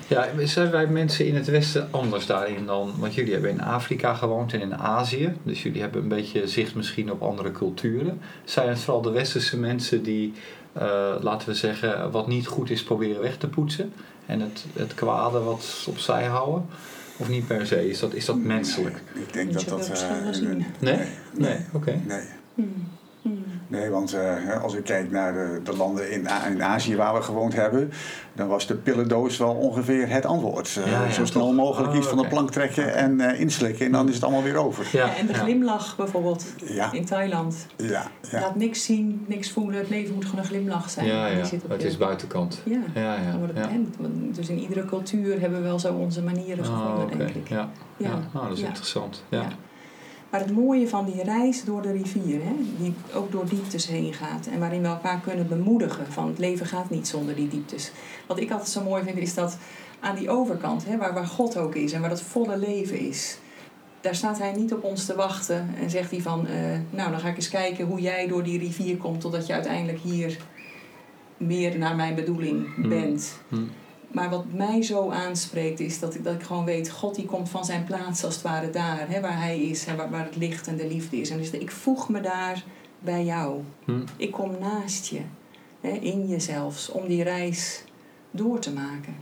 Ja, 0.08 0.28
zijn 0.44 0.72
wij 0.72 0.88
mensen 0.88 1.28
in 1.28 1.36
het 1.36 1.48
Westen 1.48 1.88
anders 1.92 2.26
daarin 2.26 2.66
dan? 2.66 2.94
Want 2.98 3.14
jullie 3.14 3.34
hebben 3.34 3.52
in 3.52 3.62
Afrika 3.62 4.14
gewoond 4.14 4.54
en 4.54 4.62
in 4.62 4.76
Azië. 4.78 5.34
Dus 5.44 5.64
jullie 5.64 5.82
hebben 5.82 6.02
een 6.02 6.08
beetje 6.08 6.48
zicht 6.48 6.76
misschien 6.76 7.12
op 7.12 7.22
andere 7.22 7.52
culturen. 7.52 8.20
Zijn 8.44 8.70
het 8.70 8.80
vooral 8.80 9.02
de 9.02 9.10
Westerse 9.10 9.60
mensen 9.60 10.04
die, 10.04 10.34
laten 11.22 11.48
we 11.50 11.56
zeggen, 11.56 12.12
wat 12.12 12.28
niet 12.28 12.48
goed 12.48 12.70
is 12.70 12.84
proberen 12.84 13.22
weg 13.22 13.38
te 13.38 13.48
poetsen? 13.48 13.94
En 14.26 14.40
het, 14.40 14.66
het 14.74 14.94
kwade 14.94 15.40
wat 15.40 15.86
opzij 15.90 16.26
houden? 16.26 16.66
Of 17.18 17.30
niet 17.30 17.48
per 17.48 17.68
se? 17.68 17.90
Is 17.90 18.00
dat, 18.00 18.14
is 18.14 18.26
dat 18.26 18.36
menselijk? 18.38 19.02
Ik 19.14 19.34
denk 19.34 19.46
Niet 19.48 19.70
dat 19.70 19.80
dat... 19.88 20.02
eh, 20.02 20.28
gezien. 20.28 20.66
Nee? 20.80 21.00
Nee, 21.34 21.58
oké. 21.74 22.02
nee. 22.06 22.22
Hmm. 22.54 22.88
Hmm. 23.28 23.44
Nee, 23.68 23.90
want 23.90 24.14
eh, 24.14 24.64
als 24.64 24.74
ik 24.74 24.84
kijk 24.84 25.12
naar 25.12 25.34
de, 25.34 25.60
de 25.64 25.76
landen 25.78 26.12
in, 26.12 26.28
in 26.52 26.64
Azië 26.64 26.96
waar 26.96 27.14
we 27.14 27.22
gewoond 27.22 27.54
hebben, 27.54 27.92
dan 28.34 28.48
was 28.48 28.68
de 28.68 28.76
pillendoos 28.76 29.38
wel 29.38 29.54
ongeveer 29.54 30.10
het 30.10 30.26
antwoord. 30.26 30.80
Eh, 30.86 30.92
Ja, 30.92 31.04
ja, 31.04 31.12
zo 31.12 31.26
snel 31.26 31.46
toch? 31.46 31.56
mogelijk 31.56 31.92
Oh, 31.92 31.98
iets 31.98 32.08
van 32.08 32.18
de 32.18 32.28
plank 32.28 32.52
trekken 32.52 32.96
en 32.96 33.20
eh, 33.22 33.40
inslikken 33.40 33.86
en 33.86 33.92
dan 33.92 34.08
is 34.08 34.14
het 34.16 34.24
allemaal 34.24 34.44
weer 34.44 34.56
over. 34.56 34.88
Ja, 34.92 35.06
Ja, 35.06 35.16
en 35.16 35.28
de 35.28 35.34
glimlach 35.34 35.96
bijvoorbeeld 35.96 36.46
Ja, 36.66 36.92
in 36.92 37.06
Thailand. 37.06 37.68
ja, 37.78 38.12
ja. 38.32 38.40
Laat 38.40 38.56
niks 38.56 38.84
zien, 38.86 39.26
niks 39.28 39.52
voelen. 39.52 39.80
Het 39.80 39.90
leven 39.90 40.14
moet 40.16 40.26
gewoon 40.26 40.40
een 40.40 40.46
glimlach 40.50 40.90
zijn. 40.90 41.06
Ja, 41.06 41.28
ja. 41.28 41.44
zit 41.44 41.64
op 41.64 41.70
het 41.70 41.82
je- 41.82 41.88
is 41.88 41.98
buitenkant. 41.98 42.62
Ja. 42.66 42.80
Ja, 42.94 43.02
ja. 43.14 43.30
Dan 43.32 43.38
wordt 43.40 43.54
het 43.54 43.64
ja. 43.64 43.70
bekend. 43.70 43.96
Want 44.00 44.36
Dus 44.36 44.50
in 44.50 44.60
iedere 44.60 44.86
cultuur 44.86 45.40
hebben 45.40 45.60
we 45.60 45.66
wel 45.68 45.80
zo 45.80 45.94
onze 45.94 46.22
manieren 46.24 46.66
Oh, 46.66 46.80
gevonden, 46.82 47.06
oké. 47.06 47.18
denk 47.18 47.30
ik. 47.36 47.50
Ja, 47.50 47.70
ja. 47.98 48.10
Ja. 48.10 48.20
Oh, 48.34 48.44
dat 48.44 48.52
is 48.54 48.60
Ja. 48.60 48.68
interessant. 48.68 49.24
Ja. 49.30 49.44
Maar 50.30 50.40
het 50.40 50.52
mooie 50.52 50.88
van 50.88 51.06
die 51.06 51.24
reis 51.24 51.64
door 51.64 51.82
de 51.82 51.92
rivier, 51.92 52.44
hè, 52.44 52.54
die 52.78 52.94
ook 53.14 53.32
door 53.32 53.46
dieptes 53.50 53.88
heen 53.88 54.14
gaat 54.14 54.48
en 54.48 54.60
waarin 54.60 54.82
we 54.82 54.88
elkaar 54.88 55.20
kunnen 55.20 55.48
bemoedigen 55.48 56.12
van 56.12 56.28
het 56.28 56.38
leven 56.40 56.66
gaat 56.66 56.90
niet 56.90 57.08
zonder 57.08 57.36
die 57.36 57.48
dieptes. 57.48 57.92
Wat 58.28 58.40
ik 58.40 58.52
altijd 58.52 58.70
zo 58.70 58.84
mooi 58.84 59.04
vind 59.04 59.18
is 59.18 59.34
dat 59.34 59.58
aan 60.00 60.16
die 60.16 60.30
overkant, 60.30 60.86
hè, 60.86 60.98
waar, 60.98 61.14
waar 61.14 61.26
God 61.28 61.58
ook 61.58 61.76
is 61.76 61.92
en 61.92 62.02
waar 62.02 62.10
dat 62.10 62.22
volle 62.22 62.58
leven 62.58 63.00
is, 63.00 63.38
daar 64.02 64.16
staat 64.16 64.38
hij 64.40 64.52
niet 64.52 64.74
op 64.74 64.84
ons 64.84 65.06
te 65.06 65.16
wachten 65.16 65.70
en 65.82 65.90
zegt 65.90 66.12
hij 66.12 66.22
van, 66.22 66.48
eh, 66.48 66.56
nou 66.90 67.12
dan 67.12 67.20
ga 67.20 67.28
ik 67.28 67.36
eens 67.36 67.50
kijken 67.50 67.86
hoe 67.86 68.02
jij 68.02 68.28
door 68.28 68.44
die 68.44 68.60
rivier 68.60 68.98
komt 68.98 69.22
totdat 69.22 69.48
je 69.48 69.54
uiteindelijk 69.54 70.00
hier 70.00 70.38
meer 71.38 71.78
naar 71.78 71.96
mijn 71.96 72.16
bedoeling 72.16 72.76
Hmm. 72.76 72.90
bent. 72.90 73.40
Hm. 73.50 73.56
Maar 74.08 74.30
wat 74.30 74.46
mij 74.54 74.82
zo 74.82 75.10
aanspreekt 75.10 75.80
is 75.80 76.00
dat 76.00 76.16
ik, 76.16 76.24
dat 76.24 76.34
ik 76.34 76.44
gewoon 76.44 76.66
weet, 76.66 76.90
God 76.90 77.16
die 77.16 77.26
komt 77.26 77.50
van 77.50 77.66
zijn 77.66 77.84
plaats 77.84 78.24
als 78.24 78.34
het 78.34 78.44
ware 78.44 78.70
daar, 78.70 79.06
hè, 79.10 79.22
waar 79.22 79.42
hij 79.42 79.60
is 79.62 79.86
en 79.86 79.98
waar, 79.98 80.10
waar 80.10 80.26
het 80.26 80.36
licht 80.36 80.68
en 80.68 80.76
de 80.78 80.88
liefde 80.88 81.18
is. 81.18 81.30
En 81.30 81.38
dus 81.38 81.50
ik 81.50 81.72
voeg 81.72 82.10
me 82.10 82.22
daar 82.22 82.64
bij 83.00 83.24
jou. 83.26 83.62
Hm. 83.86 84.00
Ik 84.18 84.32
kom 84.32 84.52
naast 84.60 85.06
je, 85.08 85.22
hè, 85.82 85.90
in 85.90 86.28
je 86.28 86.40
zelfs, 86.40 86.90
om 86.90 87.08
die 87.08 87.24
reis 87.24 87.84
door 88.32 88.60
te 88.60 88.74
maken. 88.74 89.16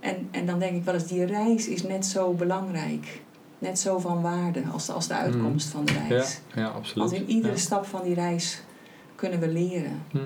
En, 0.00 0.28
en 0.30 0.46
dan 0.46 0.58
denk 0.58 0.76
ik 0.76 0.84
wel 0.84 0.94
eens, 0.94 1.06
die 1.06 1.24
reis 1.24 1.68
is 1.68 1.82
net 1.82 2.06
zo 2.06 2.32
belangrijk. 2.32 3.20
Net 3.58 3.78
zo 3.78 3.98
van 3.98 4.22
waarde 4.22 4.62
als 4.72 4.86
de, 4.86 4.92
als 4.92 5.06
de 5.06 5.14
uitkomst 5.14 5.68
van 5.68 5.84
de 5.84 5.92
Ja, 5.92 6.06
reis. 6.08 6.40
ja, 6.54 6.66
absoluut. 6.66 7.10
Want 7.10 7.22
in 7.22 7.28
iedere 7.34 7.52
Ja. 7.54 7.58
stap 7.58 7.86
van 7.86 8.02
die 8.02 8.14
reis 8.14 8.62
kunnen 9.14 9.40
we 9.40 9.48
leren. 9.48 10.02
Hm. 10.10 10.18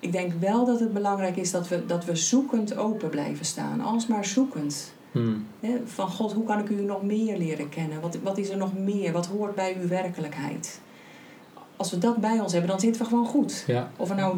Ik 0.00 0.12
denk 0.12 0.32
wel 0.40 0.64
dat 0.64 0.80
het 0.80 0.92
belangrijk 0.92 1.36
is 1.36 1.50
dat 1.50 1.68
we, 1.68 1.86
dat 1.86 2.04
we 2.04 2.16
zoekend 2.16 2.76
open 2.76 3.08
blijven 3.08 3.44
staan. 3.44 3.80
Alsmaar 3.80 4.24
zoekend. 4.24 4.92
Hm. 5.12 5.32
Hè, 5.60 5.76
Van 5.84 6.08
God, 6.10 6.32
hoe 6.32 6.44
kan 6.44 6.58
ik 6.58 6.68
u 6.68 6.74
nog 6.74 7.02
meer 7.02 7.38
leren 7.38 7.68
kennen? 7.68 8.00
Wat, 8.00 8.18
wat 8.22 8.38
is 8.38 8.48
er 8.48 8.56
nog 8.56 8.78
meer? 8.78 9.12
Wat 9.12 9.26
hoort 9.26 9.54
bij 9.54 9.76
uw 9.82 9.88
werkelijkheid? 9.88 10.80
Als 11.76 11.90
we 11.90 11.98
dat 11.98 12.16
bij 12.16 12.40
ons 12.40 12.52
hebben, 12.52 12.70
dan 12.70 12.80
zitten 12.80 13.02
we 13.02 13.08
gewoon 13.08 13.26
goed. 13.26 13.64
Ja. 13.66 13.90
Of 13.96 14.08
we 14.08 14.14
nou 14.14 14.36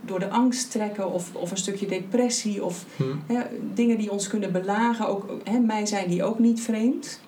door 0.00 0.18
de 0.18 0.28
angst 0.30 0.70
trekken 0.70 1.10
of, 1.12 1.34
of 1.34 1.50
een 1.50 1.56
stukje 1.56 1.86
depressie 1.86 2.64
of 2.64 2.84
Hm. 2.96 3.04
hè, 3.26 3.40
dingen 3.74 3.98
die 3.98 4.10
ons 4.10 4.26
kunnen 4.28 4.52
belagen. 4.52 5.08
Ook, 5.08 5.30
hè, 5.44 5.58
mij 5.58 5.86
zijn 5.86 6.08
die 6.08 6.24
ook 6.24 6.38
niet 6.38 6.60
vreemd. 6.60 7.20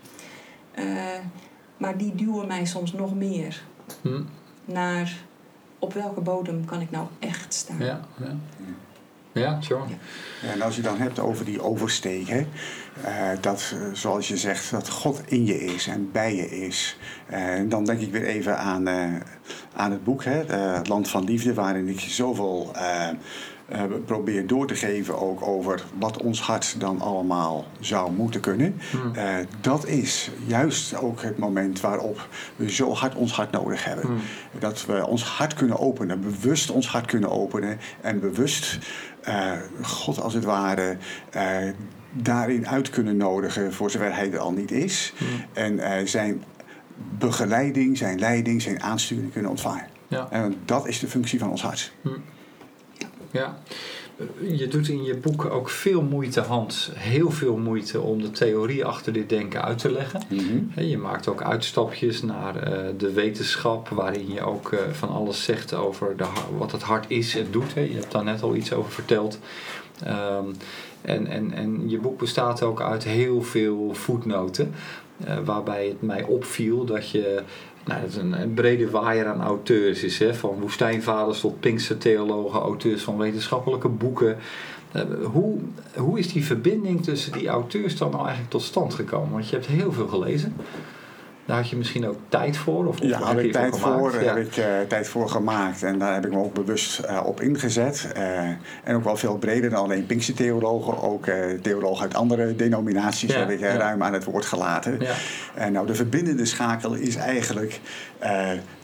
Eh, 0.72 0.84
maar 1.76 1.96
die 1.98 2.14
duwen 2.14 2.46
mij 2.46 2.64
soms 2.64 2.92
nog 2.92 3.14
meer 3.14 3.62
Hm. 4.02 4.22
naar 4.64 5.16
op 5.84 5.92
welke 5.92 6.20
bodem 6.20 6.64
kan 6.64 6.80
ik 6.80 6.90
nou 6.90 7.06
echt 7.18 7.54
staan. 7.54 7.78
Ja, 7.78 8.00
ja. 8.18 8.26
Ja. 8.26 8.74
Ja, 9.32 9.58
en 10.52 10.62
als 10.62 10.76
je 10.76 10.82
dan 10.82 10.98
hebt 10.98 11.18
over 11.18 11.44
die 11.44 11.62
oversteek, 11.62 12.28
hè, 12.28 12.46
eh, 13.02 13.38
dat 13.40 13.74
eh, 13.74 13.80
zoals 13.92 14.28
je 14.28 14.36
zegt, 14.36 14.70
dat 14.70 14.88
God 14.88 15.22
in 15.26 15.46
je 15.46 15.64
is 15.64 15.86
en 15.86 16.10
bij 16.12 16.34
je 16.36 16.48
is. 16.66 16.98
Eh, 17.26 17.60
dan 17.68 17.84
denk 17.84 18.00
ik 18.00 18.12
weer 18.12 18.24
even 18.24 18.58
aan, 18.58 18.86
eh, 18.86 19.12
aan 19.76 19.90
het 19.90 20.04
boek, 20.04 20.24
hè, 20.24 20.44
Het 20.54 20.88
Land 20.88 21.08
van 21.08 21.24
Liefde, 21.24 21.54
waarin 21.54 21.88
ik 21.88 22.00
zoveel 22.00 22.70
eh, 23.68 23.82
eh, 23.82 23.90
probeer 24.04 24.46
door 24.46 24.66
te 24.66 24.74
geven 24.74 25.20
ook 25.20 25.42
over 25.42 25.84
wat 25.98 26.22
ons 26.22 26.40
hart 26.40 26.80
dan 26.80 27.00
allemaal 27.00 27.66
zou 27.80 28.12
moeten 28.12 28.40
kunnen. 28.40 28.80
Hm. 28.90 29.18
Eh, 29.18 29.34
dat 29.60 29.86
is 29.86 30.30
juist 30.46 30.96
ook 30.96 31.22
het 31.22 31.38
moment 31.38 31.80
waarop 31.80 32.28
we 32.56 32.70
zo 32.70 32.92
hard 32.92 33.14
ons 33.14 33.32
hart 33.32 33.50
nodig 33.50 33.84
hebben. 33.84 34.06
Hm. 34.06 34.12
Dat 34.58 34.86
we 34.86 35.06
ons 35.06 35.24
hart 35.24 35.54
kunnen 35.54 35.78
openen, 35.78 36.20
bewust 36.20 36.70
ons 36.70 36.88
hart 36.88 37.06
kunnen 37.06 37.30
openen 37.30 37.78
en 38.00 38.20
bewust 38.20 38.78
eh, 39.20 39.52
God 39.82 40.20
als 40.20 40.34
het 40.34 40.44
ware 40.44 40.96
daarin 42.12 42.68
uit 42.68 42.90
kunnen 42.90 43.16
nodigen 43.16 43.72
voor 43.72 43.90
zover 43.90 44.14
hij 44.14 44.32
er 44.32 44.38
al 44.38 44.52
niet 44.52 44.70
is. 44.70 45.12
Hm. 45.16 45.24
En 45.52 46.08
zijn 46.08 46.44
begeleiding, 47.18 47.98
zijn 47.98 48.18
leiding, 48.18 48.62
zijn 48.62 48.82
aansturing 48.82 49.32
kunnen 49.32 49.50
ontvangen. 49.50 49.86
Ja. 50.08 50.28
En 50.30 50.54
dat 50.64 50.88
is 50.88 50.98
de 50.98 51.08
functie 51.08 51.38
van 51.38 51.50
ons 51.50 51.62
hart. 51.62 51.92
Ja. 53.34 53.58
Je 54.46 54.68
doet 54.68 54.88
in 54.88 55.04
je 55.04 55.16
boek 55.16 55.44
ook 55.44 55.70
veel 55.70 56.02
moeite, 56.02 56.40
Hans, 56.40 56.90
heel 56.94 57.30
veel 57.30 57.56
moeite 57.56 58.00
om 58.00 58.22
de 58.22 58.30
theorie 58.30 58.84
achter 58.84 59.12
dit 59.12 59.28
denken 59.28 59.62
uit 59.62 59.78
te 59.78 59.90
leggen. 59.90 60.22
Hè, 60.70 60.82
Je 60.82 60.98
maakt 60.98 61.28
ook 61.28 61.42
uitstapjes 61.42 62.22
naar 62.22 62.56
eh, 62.56 62.78
de 62.96 63.12
wetenschap, 63.12 63.88
waarin 63.88 64.32
je 64.32 64.42
ook 64.42 64.72
eh, 64.72 64.78
van 64.92 65.08
alles 65.08 65.44
zegt 65.44 65.74
over 65.74 66.16
de, 66.16 66.24
wat 66.58 66.72
het 66.72 66.82
hart 66.82 67.04
is 67.08 67.36
en 67.36 67.46
doet. 67.50 67.72
Je 67.72 67.80
hebt 67.80 68.12
daar 68.12 68.24
net 68.24 68.42
al 68.42 68.54
iets 68.54 68.72
over 68.72 68.92
verteld. 68.92 69.38
Ehm, 70.04 70.46
en, 71.00 71.26
en, 71.26 71.52
en 71.52 71.88
je 71.90 71.98
boek 71.98 72.18
bestaat 72.18 72.62
ook 72.62 72.80
uit 72.80 73.04
heel 73.04 73.42
veel 73.42 73.94
voetnoten, 73.94 74.74
eh, 75.24 75.38
waarbij 75.44 75.86
het 75.86 76.02
mij 76.02 76.22
opviel 76.22 76.84
dat 76.84 77.10
je 77.10 77.42
nou, 77.84 78.00
dat 78.00 78.14
een, 78.14 78.40
een 78.40 78.54
brede 78.54 78.90
waaier 78.90 79.26
aan 79.26 79.42
auteurs 79.42 80.02
is. 80.02 80.18
Hè? 80.18 80.34
Van 80.34 80.60
woestijnvaders 80.60 81.40
tot 81.40 81.60
Pinkstertheologen, 81.60 82.60
auteurs 82.60 83.02
van 83.02 83.18
wetenschappelijke 83.18 83.88
boeken. 83.88 84.36
Eh, 84.92 85.02
hoe, 85.22 85.58
hoe 85.96 86.18
is 86.18 86.32
die 86.32 86.44
verbinding 86.44 87.02
tussen 87.02 87.32
die 87.32 87.48
auteurs 87.48 87.96
dan 87.96 88.10
nou 88.10 88.22
eigenlijk 88.22 88.50
tot 88.50 88.62
stand 88.62 88.94
gekomen? 88.94 89.30
Want 89.30 89.48
je 89.48 89.56
hebt 89.56 89.66
heel 89.66 89.92
veel 89.92 90.08
gelezen. 90.08 90.54
Daar 91.46 91.56
had 91.56 91.68
je 91.68 91.76
misschien 91.76 92.08
ook 92.08 92.16
tijd 92.28 92.56
voor? 92.56 92.86
Of, 92.86 93.00
of 93.00 93.08
Ja, 93.08 93.28
heb 93.28 93.38
ik 93.38 93.52
tijd 93.52 93.78
voor, 93.78 94.22
Ja. 94.22 94.34
heb 94.34 94.46
ik 94.46 94.52
tijd 94.88 95.08
voor 95.08 95.28
gemaakt 95.28 95.82
en 95.82 95.98
daar 95.98 96.14
heb 96.14 96.26
ik 96.26 96.32
me 96.32 96.38
ook 96.38 96.54
bewust 96.54 96.98
eh, 96.98 97.20
op 97.24 97.40
ingezet. 97.40 98.12
Eh, 98.14 98.48
en 98.84 98.94
ook 98.94 99.04
wel 99.04 99.16
veel 99.16 99.38
breder 99.38 99.70
dan 99.70 99.82
alleen 99.84 100.06
Pinkstertheologen, 100.06 101.02
ook 101.02 101.26
eh, 101.26 101.36
theologen 101.62 102.02
uit 102.02 102.14
andere 102.14 102.56
denominaties 102.56 103.32
Ja, 103.32 103.38
heb 103.38 103.50
ik 103.50 103.60
ja. 103.60 103.76
ruim 103.76 104.02
aan 104.02 104.12
het 104.12 104.24
woord 104.24 104.44
gelaten. 104.44 105.00
Ja. 105.00 105.14
En 105.54 105.72
nou, 105.72 105.86
de 105.86 105.94
verbindende 105.94 106.44
schakel 106.44 106.94
is 106.94 107.16
eigenlijk 107.16 107.80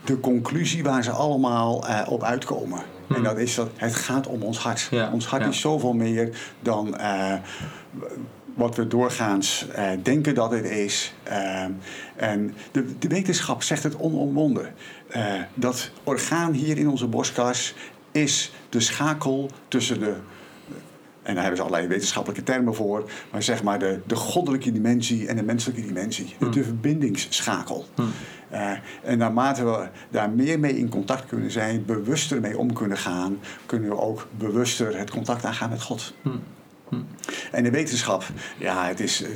de 0.03 0.19
conclusie 0.19 0.83
waar 0.83 1.03
ze 1.03 1.11
allemaal 1.11 1.85
op 2.07 2.23
uitkomen. 2.23 2.79
Hmm. 3.07 3.15
En 3.15 3.23
dat 3.23 3.37
is 3.37 3.55
dat 3.55 3.69
het 3.75 3.95
gaat 3.95 4.27
om 4.27 4.41
ons 4.41 4.57
hart. 4.57 4.89
Ons 5.11 5.25
hart 5.25 5.45
is 5.45 5.59
zoveel 5.59 5.93
meer 5.93 6.29
dan 6.59 6.95
wat 8.53 8.75
we 8.75 8.87
doorgaans 8.87 9.67
eh, 9.69 9.89
denken 10.03 10.35
dat 10.35 10.51
het 10.51 10.65
is. 10.65 11.13
Eh, 11.23 11.63
en 12.15 12.53
de, 12.71 12.97
de 12.99 13.07
wetenschap 13.07 13.63
zegt 13.63 13.83
het 13.83 13.97
onomwonden. 13.97 14.73
Eh, 15.07 15.33
dat 15.53 15.91
orgaan 16.03 16.53
hier 16.53 16.77
in 16.77 16.89
onze 16.89 17.07
borstkas 17.07 17.75
is 18.11 18.53
de 18.69 18.79
schakel 18.79 19.49
tussen 19.67 19.99
de 19.99 20.15
en 21.21 21.33
daar 21.33 21.43
hebben 21.43 21.61
ze 21.61 21.67
allerlei 21.67 21.87
wetenschappelijke 21.87 22.43
termen 22.43 22.75
voor. 22.75 23.09
Maar 23.31 23.43
zeg 23.43 23.63
maar 23.63 23.79
de, 23.79 23.99
de 24.07 24.15
goddelijke 24.15 24.71
dimensie 24.71 25.27
en 25.27 25.35
de 25.35 25.43
menselijke 25.43 25.85
dimensie. 25.85 26.35
De, 26.39 26.49
de 26.49 26.63
verbindingsschakel. 26.63 27.85
Eh, 28.49 28.71
en 29.03 29.17
naarmate 29.17 29.65
we 29.65 29.87
daar 30.09 30.29
meer 30.29 30.59
mee 30.59 30.77
in 30.77 30.89
contact 30.89 31.25
kunnen 31.25 31.51
zijn, 31.51 31.85
bewuster 31.85 32.41
mee 32.41 32.57
om 32.57 32.73
kunnen 32.73 32.97
gaan, 32.97 33.39
kunnen 33.65 33.89
we 33.89 33.99
ook 33.99 34.27
bewuster 34.37 34.97
het 34.97 35.09
contact 35.09 35.45
aangaan 35.45 35.69
met 35.69 35.81
God. 35.81 36.13
En 37.51 37.63
de 37.63 37.71
wetenschap, 37.71 38.23
ja, 38.57 38.87
het 38.87 38.99
is 38.99 39.23
eh, 39.23 39.29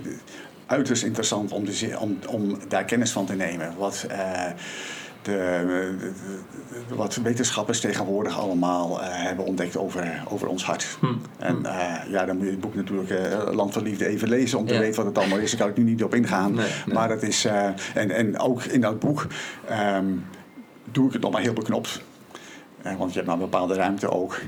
uiterst 0.65 1.03
interessant 1.03 1.51
om, 1.51 1.67
zi- 1.67 1.95
om, 1.99 2.17
om 2.29 2.57
daar 2.67 2.85
kennis 2.85 3.11
van 3.11 3.25
te 3.25 3.33
nemen. 3.35 3.73
Wat, 3.77 4.05
eh, 4.09 4.45
de, 5.21 5.63
de- 5.99 6.11
de- 6.87 6.95
wat 6.95 7.15
wetenschappers 7.15 7.79
tegenwoordig 7.79 8.39
allemaal 8.39 9.01
eh, 9.01 9.07
hebben 9.09 9.45
ontdekt 9.45 9.77
over, 9.77 10.23
over 10.29 10.47
ons 10.47 10.65
hart. 10.65 10.97
Hm. 10.99 11.05
En 11.37 11.65
eh, 11.65 12.09
ja, 12.11 12.25
dan 12.25 12.35
moet 12.37 12.45
je 12.45 12.51
het 12.51 12.59
boek 12.61 12.75
natuurlijk 12.75 13.09
Land 13.53 13.73
van 13.73 13.83
Liefde 13.83 14.07
even 14.07 14.29
lezen 14.29 14.57
om 14.59 14.67
te 14.67 14.73
Ja. 14.73 14.79
weten 14.79 14.95
wat 14.95 15.05
het 15.05 15.17
allemaal 15.17 15.37
is. 15.39 15.49
Daar 15.51 15.59
kan 15.59 15.69
ik 15.69 15.77
nu 15.77 15.83
niet 15.83 16.03
op 16.03 16.15
ingaan. 16.15 16.53
Nee, 16.53 16.67
nee. 16.85 16.95
Maar 16.95 17.07
dat 17.07 17.23
is, 17.23 17.45
en, 17.93 18.11
en 18.11 18.39
ook 18.39 18.63
in 18.63 18.81
dat 18.81 18.99
boek 18.99 19.27
ehm, 19.67 20.05
doe 20.91 21.07
ik 21.07 21.13
het 21.13 21.21
nog 21.21 21.31
maar 21.31 21.41
heel 21.41 21.53
beknopt. 21.53 22.01
Want 22.97 23.09
je 23.09 23.15
hebt 23.15 23.25
maar 23.25 23.35
een 23.35 23.49
bepaalde 23.49 23.73
ruimte 23.73 24.09
ook. 24.11 24.39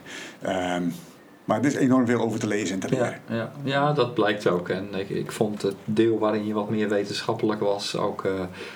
Ehm, 0.41 0.83
maar 1.47 1.59
er 1.59 1.65
is 1.65 1.75
enorm 1.75 2.05
veel 2.05 2.21
over 2.21 2.39
te 2.39 2.47
lezen 2.47 2.73
en 2.73 2.79
te 2.79 2.89
leren. 2.89 3.19
Ja, 3.29 3.35
ja. 3.35 3.51
ja, 3.63 3.93
dat 3.93 4.13
blijkt 4.13 4.47
ook. 4.47 4.69
En 4.69 4.93
ik, 4.93 5.09
ik 5.09 5.31
vond 5.31 5.61
het 5.61 5.75
deel 5.85 6.19
waarin 6.19 6.45
je 6.45 6.53
wat 6.53 6.69
meer 6.69 6.89
wetenschappelijk 6.89 7.59
was 7.59 7.95
ook 7.95 8.25
eh, 8.25 8.31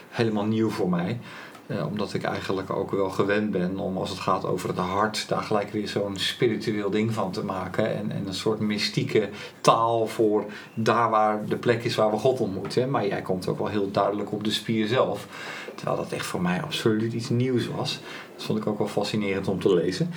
helemaal 0.10 0.46
nieuw 0.46 0.70
voor 0.70 0.90
mij. 0.90 1.20
Eh, 1.68 1.86
omdat 1.86 2.14
ik 2.14 2.24
eigenlijk 2.24 2.70
ook 2.70 2.92
wel 2.92 3.10
gewend 3.10 3.52
ben 3.52 3.78
om 3.78 3.98
als 3.98 4.10
het 4.10 4.20
gaat 4.20 4.46
over 4.46 4.70
het 4.70 4.78
hart, 4.78 5.28
daar 5.28 5.42
gelijk 5.42 5.72
weer 5.72 5.88
zo'n 5.88 6.18
spiritueel 6.18 6.90
ding 6.90 7.14
van 7.14 7.32
te 7.32 7.44
maken. 7.44 7.96
En, 7.96 8.12
en 8.12 8.28
een 8.28 8.34
soort 8.34 8.60
mystieke 8.60 9.30
taal 9.62 10.08
voor 10.08 10.46
daar 10.74 11.10
waar 11.10 11.46
de 11.46 11.58
plek 11.58 11.84
is 11.84 11.96
waar 11.96 12.12
we 12.12 12.18
God 12.18 12.40
ontmoeten. 12.40 12.90
Maar 12.90 13.08
jij 13.08 13.22
komt 13.22 13.48
ook 13.48 13.58
wel 13.58 13.68
heel 13.68 13.92
duidelijk 13.92 14.32
op 14.32 14.44
de 14.44 14.52
spier 14.52 14.88
zelf. 14.88 15.28
Terwijl 15.76 15.98
dat 15.98 16.12
echt 16.12 16.26
voor 16.26 16.42
mij 16.42 16.62
absoluut 16.62 17.14
iets 17.14 17.30
nieuws 17.30 17.68
was. 17.68 18.00
Dat 18.36 18.44
vond 18.46 18.60
ik 18.60 18.68
ook 18.68 18.78
wel 18.78 18.88
fascinerend 18.88 19.48
om 19.48 19.60
te 19.60 19.74
lezen. 19.74 20.12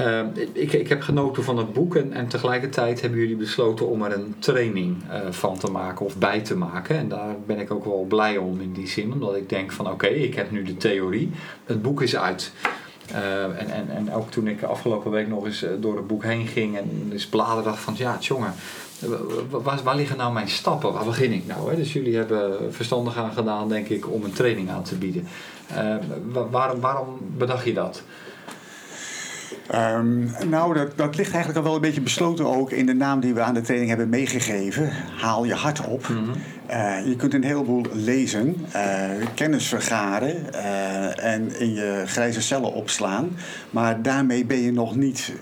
Uh, 0.00 0.20
ik, 0.52 0.72
ik 0.72 0.88
heb 0.88 1.02
genoten 1.02 1.44
van 1.44 1.58
het 1.58 1.72
boek 1.72 1.96
en, 1.96 2.12
en 2.12 2.28
tegelijkertijd 2.28 3.00
hebben 3.00 3.20
jullie 3.20 3.36
besloten 3.36 3.88
om 3.88 4.02
er 4.02 4.12
een 4.12 4.34
training 4.38 4.96
uh, 5.10 5.18
van 5.30 5.58
te 5.58 5.70
maken 5.70 6.06
of 6.06 6.16
bij 6.16 6.40
te 6.40 6.56
maken. 6.56 6.96
En 6.96 7.08
daar 7.08 7.36
ben 7.46 7.58
ik 7.58 7.70
ook 7.70 7.84
wel 7.84 8.04
blij 8.08 8.36
om 8.36 8.60
in 8.60 8.72
die 8.72 8.88
zin, 8.88 9.12
omdat 9.12 9.36
ik 9.36 9.48
denk 9.48 9.72
van 9.72 9.90
oké, 9.90 10.06
ik 10.06 10.34
heb 10.34 10.50
nu 10.50 10.62
de 10.62 10.76
theorie, 10.76 11.30
het 11.64 11.82
boek 11.82 12.02
is 12.02 12.16
uit. 12.16 12.52
Uh, 13.12 13.42
en, 13.42 13.70
en, 13.70 13.88
en 13.88 14.12
ook 14.12 14.30
toen 14.30 14.48
ik 14.48 14.62
afgelopen 14.62 15.10
week 15.10 15.28
nog 15.28 15.44
eens 15.44 15.64
door 15.80 15.96
het 15.96 16.06
boek 16.06 16.22
heen 16.22 16.46
ging 16.46 16.76
en 16.76 17.08
eens 17.12 17.26
bladerde 17.26 17.62
dacht 17.62 17.78
van 17.78 17.94
ja, 17.96 18.16
jongen, 18.20 18.52
waar, 19.82 19.96
liggen 19.96 20.16
nou 20.16 20.32
mijn 20.32 20.48
stappen? 20.48 20.92
Waar 20.92 21.04
begin 21.04 21.32
ik 21.32 21.46
nou? 21.46 21.70
Hè? 21.70 21.76
Dus 21.76 21.92
jullie 21.92 22.16
hebben 22.16 22.74
verstandig 22.74 23.16
aan 23.16 23.32
gedaan, 23.32 23.68
denk 23.68 23.88
ik, 23.88 24.12
om 24.12 24.24
een 24.24 24.32
training 24.32 24.70
aan 24.70 24.82
te 24.82 24.94
bieden. 24.94 25.26
Waarom 26.80 27.18
bedacht 27.36 27.64
je 27.64 27.74
dat? 27.74 28.02
Um, 29.74 30.30
nou, 30.48 30.74
dat, 30.74 30.96
dat 30.96 31.16
ligt 31.16 31.32
eigenlijk 31.32 31.58
al 31.58 31.64
wel 31.64 31.74
een 31.74 31.80
beetje 31.80 32.00
besloten 32.00 32.46
ook 32.46 32.70
in 32.70 32.86
de 32.86 32.94
naam 32.94 33.20
die 33.20 33.34
we 33.34 33.40
aan 33.40 33.54
de 33.54 33.60
training 33.60 33.88
hebben 33.88 34.08
meegegeven. 34.08 34.90
Haal 35.20 35.44
je 35.44 35.54
hart 35.54 35.86
op. 35.86 36.08
Mm 36.08 36.16
-hmm. 36.16 36.32
uh, 36.70 37.06
je 37.06 37.16
kunt 37.16 37.34
een 37.34 37.44
heleboel 37.44 37.84
lezen, 37.92 38.66
uh, 38.76 39.26
kennis 39.34 39.68
vergaren 39.68 40.36
uh, 40.54 41.24
en 41.24 41.60
in 41.60 41.74
je 41.74 42.02
grijze 42.06 42.40
cellen 42.40 42.72
opslaan. 42.72 43.36
Maar 43.70 44.02
daarmee 44.02 44.44
ben 44.44 44.60
je 44.60 44.72
nog 44.72 44.96
niet 44.96 45.32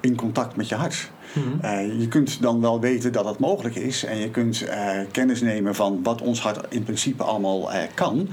in 0.00 0.16
contact 0.16 0.56
met 0.56 0.68
je 0.68 0.74
hart. 0.74 1.10
Mhm. 1.32 1.64
Eh, 1.64 2.00
je 2.00 2.08
kunt 2.08 2.42
dan 2.42 2.60
wel 2.60 2.80
weten 2.80 3.12
dat 3.12 3.24
het 3.24 3.38
mogelijk 3.38 3.74
is 3.74 4.04
en 4.04 4.18
je 4.18 4.30
kunt 4.30 4.62
eh, 4.62 4.98
kennis 5.10 5.40
nemen 5.40 5.74
van 5.74 6.00
wat 6.02 6.22
ons 6.22 6.40
hart 6.40 6.66
in 6.68 6.82
principe 6.82 7.22
allemaal 7.22 7.72
eh, 7.72 7.82
kan. 7.94 8.28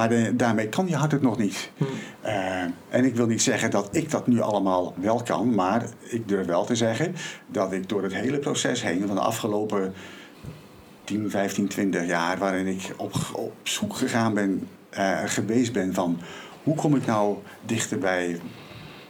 Maar 0.00 0.08
de- 0.08 0.36
daarmee 0.36 0.68
kan 0.68 0.88
je 0.88 0.96
hart 0.96 1.12
het 1.12 1.22
nog 1.22 1.38
niet. 1.38 1.70
Mhm. 1.76 1.90
Eh, 2.20 2.62
en 2.88 3.04
ik 3.04 3.14
wil 3.16 3.26
niet 3.26 3.42
zeggen 3.42 3.70
dat 3.70 3.88
ik 3.92 4.10
dat 4.10 4.26
nu 4.26 4.40
allemaal 4.40 4.94
wel 5.00 5.22
kan, 5.22 5.54
maar 5.54 5.84
ik 6.00 6.28
durf 6.28 6.46
wel 6.46 6.64
te 6.64 6.76
zeggen 6.76 7.14
dat 7.46 7.72
ik 7.72 7.88
door 7.88 8.02
het 8.02 8.14
hele 8.14 8.38
proces 8.38 8.82
heen 8.82 9.06
van 9.06 9.16
de 9.16 9.22
afgelopen 9.22 9.94
10, 11.04 11.30
15, 11.30 11.68
20 11.68 12.06
jaar, 12.06 12.38
waarin 12.38 12.66
ik 12.66 12.94
op, 12.96 13.14
op 13.32 13.52
zoek 13.62 13.96
gegaan 13.96 14.34
ben, 14.34 14.68
eh, 14.90 15.18
geweest 15.26 15.72
ben 15.72 15.94
van 15.94 16.20
hoe 16.62 16.74
kom 16.74 16.96
ik 16.96 17.06
nou 17.06 17.36
dichter 17.66 17.98
bij 17.98 18.40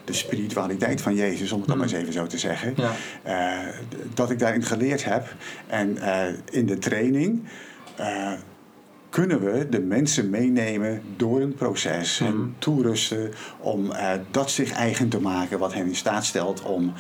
de 0.04 0.12
spiritualiteit 0.12 1.00
van 1.00 1.14
Jezus, 1.14 1.52
om 1.52 1.58
het 1.58 1.68
dan 1.68 1.78
maar 1.78 1.86
eens 1.86 1.96
even 1.96 2.12
zo 2.12 2.26
te 2.26 2.38
zeggen. 2.38 2.74
Ja. 2.76 2.92
Eh, 3.22 3.68
dat 4.14 4.30
ik 4.30 4.38
daarin 4.38 4.62
geleerd 4.62 5.04
heb. 5.04 5.34
En 5.66 5.98
in 6.50 6.66
de 6.66 6.78
training 6.78 7.42
kunnen 9.10 9.40
we 9.40 9.66
de 9.68 9.80
mensen 9.80 10.30
meenemen 10.30 11.02
door 11.16 11.40
een 11.40 11.54
proces 11.54 12.18
Mhm. 12.18 12.30
en 12.30 12.54
toerusten 12.58 13.30
om 13.58 13.90
eh, 13.92 14.10
dat 14.30 14.50
zich 14.50 14.72
eigen 14.72 15.08
te 15.08 15.20
maken, 15.20 15.58
wat 15.58 15.74
hen 15.74 15.86
in 15.86 15.96
staat 15.96 16.24
stelt 16.24 16.62
om 16.62 16.92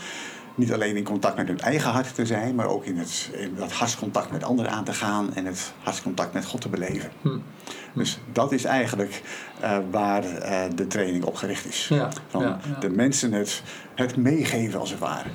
niet 0.54 0.72
alleen 0.72 0.96
in 0.96 1.04
contact 1.04 1.36
met 1.36 1.46
hun 1.48 1.60
eigen 1.60 1.90
hart 1.90 2.14
te 2.14 2.26
zijn, 2.26 2.54
maar 2.54 2.66
ook 2.66 2.84
in, 2.84 2.98
het, 2.98 3.30
in 3.32 3.54
dat 3.54 3.72
hartscontact 3.72 4.30
met 4.30 4.44
anderen 4.44 4.72
aan 4.72 4.84
te 4.84 4.92
gaan 4.92 5.34
en 5.34 5.46
het 5.46 5.72
hartscontact 5.82 6.32
met 6.32 6.44
God 6.46 6.60
te 6.60 6.68
beleven. 6.68 7.10
Hm. 7.22 7.38
Dus 7.94 8.18
dat 8.32 8.52
is 8.52 8.64
eigenlijk 8.64 9.22
eh, 9.60 9.78
waar 9.90 10.24
eh, 10.24 10.62
de 10.74 10.86
training 10.86 11.24
op 11.24 11.34
gericht 11.34 11.66
is. 11.66 11.86
Ja, 11.88 12.08
Van 12.28 12.42
ja, 12.42 12.60
ja. 12.74 12.80
de 12.80 12.90
mensen 12.90 13.32
het, 13.32 13.62
het 13.94 14.16
meegeven 14.16 14.80
als 14.80 14.90
het 14.90 14.98
ware. 14.98 15.28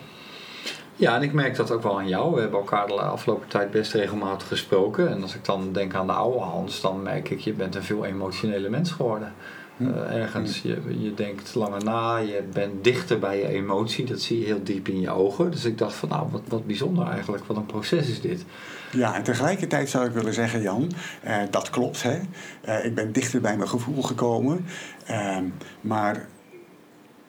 Ja, 0.98 1.16
en 1.16 1.22
ik 1.22 1.34
merk 1.34 1.56
dat 1.56 1.72
ook 1.72 1.84
wel 1.84 2.00
aan 2.00 2.08
jou. 2.08 2.34
We 2.34 2.42
hebben 2.42 2.60
elkaar 2.60 2.88
de 2.88 2.94
afgelopen 2.94 3.48
tijd 3.48 3.72
best 3.72 3.94
regelmatig 3.94 4.48
gesproken. 4.48 5.10
En 5.10 5.22
als 5.22 5.36
ik 5.36 5.46
dan 5.46 5.74
denk 5.74 5.96
aan 5.96 6.08
de 6.08 6.14
oude 6.14 6.40
Hans, 6.40 6.82
dan 6.82 7.02
merk 7.02 7.30
ik, 7.30 7.40
je 7.40 7.54
bent 7.54 7.76
een 7.76 7.84
veel 7.84 8.06
emotionele 8.06 8.70
mens 8.70 8.92
geworden. 8.92 9.34
Hm. 9.78 9.88
Eh, 9.88 10.22
ergens, 10.22 10.62
je, 10.62 10.82
je 11.00 11.14
denkt 11.14 11.56
langer 11.56 11.84
na, 11.84 12.18
je 12.18 12.44
bent 12.54 12.84
dichter 12.84 13.20
bij 13.20 13.38
je 13.38 13.48
emotie. 13.48 14.06
Dat 14.06 14.22
zie 14.22 14.40
je 14.40 14.46
heel 14.46 14.64
diep 14.64 14.88
in 14.88 15.00
je 15.00 15.10
ogen. 15.10 15.52
Dus 15.52 15.66
ik 15.66 15.78
dacht 15.78 15.96
van, 15.96 16.10
nou, 16.10 16.28
wat, 16.32 16.42
wat 16.48 16.66
bijzonder 16.68 17.08
eigenlijk. 17.08 17.46
Wat 17.46 17.58
een 17.58 17.66
proces 17.66 18.10
is 18.10 18.22
dit. 18.22 18.46
Ja, 18.92 19.16
en 19.16 19.24
tegelijkertijd 19.24 19.90
zou 19.90 20.06
ik 20.06 20.12
willen 20.12 20.34
zeggen, 20.34 20.62
Jan, 20.62 20.92
eh, 21.22 21.38
dat 21.50 21.70
klopt. 21.70 22.04
Hè? 22.04 22.20
Eh, 22.62 22.86
ik 22.86 22.96
ben 22.96 23.12
dichter 23.12 23.42
bij 23.42 23.58
mijn 23.58 23.70
gevoel 23.70 24.02
gekomen. 24.02 24.66
Ehm, 25.06 25.44
maar 25.82 26.28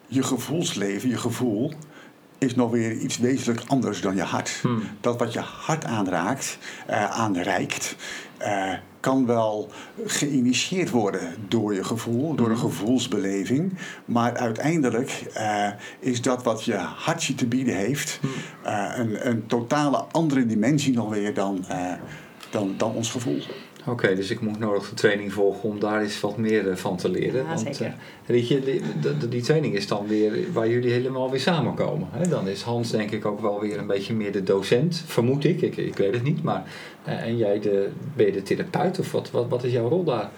je 0.06 0.22
gevoelsleven, 0.22 1.08
je 1.08 1.16
gevoel, 1.16 1.72
is 2.38 2.54
nog 2.54 2.70
weer 2.70 2.92
iets 2.92 3.18
wezenlijk 3.18 3.62
anders 3.66 4.00
dan 4.00 4.16
je 4.16 4.22
hart. 4.22 4.58
Hm. 4.62 4.68
Dat 5.00 5.18
wat 5.18 5.32
je 5.32 5.40
hart 5.40 5.84
aanraakt, 5.84 6.58
eh, 6.86 7.10
aanreikt, 7.10 7.96
eh, 8.38 8.72
kan 9.00 9.26
wel 9.26 9.70
geïnitieerd 10.06 10.90
worden 10.90 11.34
door 11.48 11.74
je 11.74 11.84
gevoel, 11.84 12.34
door 12.34 12.50
een 12.50 12.58
gevoelsbeleving. 12.58 13.78
Maar 14.04 14.36
uiteindelijk 14.36 15.24
eh, 15.34 15.68
is 15.98 16.22
dat 16.22 16.42
wat 16.42 16.64
je 16.64 16.74
hartje 16.74 17.34
te 17.34 17.46
bieden 17.46 17.76
heeft 17.76 18.20
eh, 18.62 18.92
een, 18.96 19.28
een 19.28 19.46
totale 19.46 19.96
andere 19.96 20.46
dimensie 20.46 20.94
nog 20.94 21.10
weer 21.10 21.34
dan, 21.34 21.64
dan, 22.50 22.74
dan 22.76 22.94
ons 22.94 23.10
gevoel. 23.10 23.42
Oké, 23.88 24.14
dus 24.14 24.30
ik 24.30 24.40
moet 24.40 24.58
nodig 24.58 24.88
de 24.88 24.94
training 24.94 25.32
volgen 25.32 25.68
om 25.68 25.80
daar 25.80 26.02
eens 26.02 26.20
wat 26.20 26.36
meer 26.36 26.70
eh, 26.70 26.76
van 26.76 26.96
te 26.96 27.08
leren. 27.08 27.42
Ja, 27.42 27.48
Want 27.48 27.60
zeker. 27.60 27.94
eh, 28.26 28.48
je, 28.48 28.60
die, 28.60 28.82
die, 29.18 29.28
die 29.28 29.42
training 29.42 29.74
is 29.74 29.86
dan 29.86 30.06
weer 30.06 30.52
waar 30.52 30.68
jullie 30.68 30.90
helemaal 30.92 31.30
weer 31.30 31.40
samenkomen. 31.40 32.08
Hè? 32.10 32.28
Dan 32.28 32.48
is 32.48 32.62
Hans 32.62 32.90
denk 32.90 33.10
ik 33.10 33.24
ook 33.24 33.40
wel 33.40 33.60
weer 33.60 33.78
een 33.78 33.86
beetje 33.86 34.14
meer 34.14 34.32
de 34.32 34.42
docent, 34.42 35.02
vermoed 35.06 35.44
ik. 35.44 35.62
Ik, 35.62 35.76
ik 35.76 35.96
weet 35.96 36.14
het 36.14 36.22
niet. 36.22 36.42
Maar, 36.42 36.64
eh, 37.04 37.22
en 37.22 37.36
jij 37.36 37.60
de, 37.60 37.88
ben 38.16 38.26
je 38.26 38.32
de 38.32 38.42
therapeut 38.42 38.98
of 38.98 39.12
wat, 39.12 39.30
wat, 39.30 39.48
wat 39.48 39.64
is 39.64 39.72
jouw 39.72 39.88
rol 39.88 40.04
daar? 40.04 40.30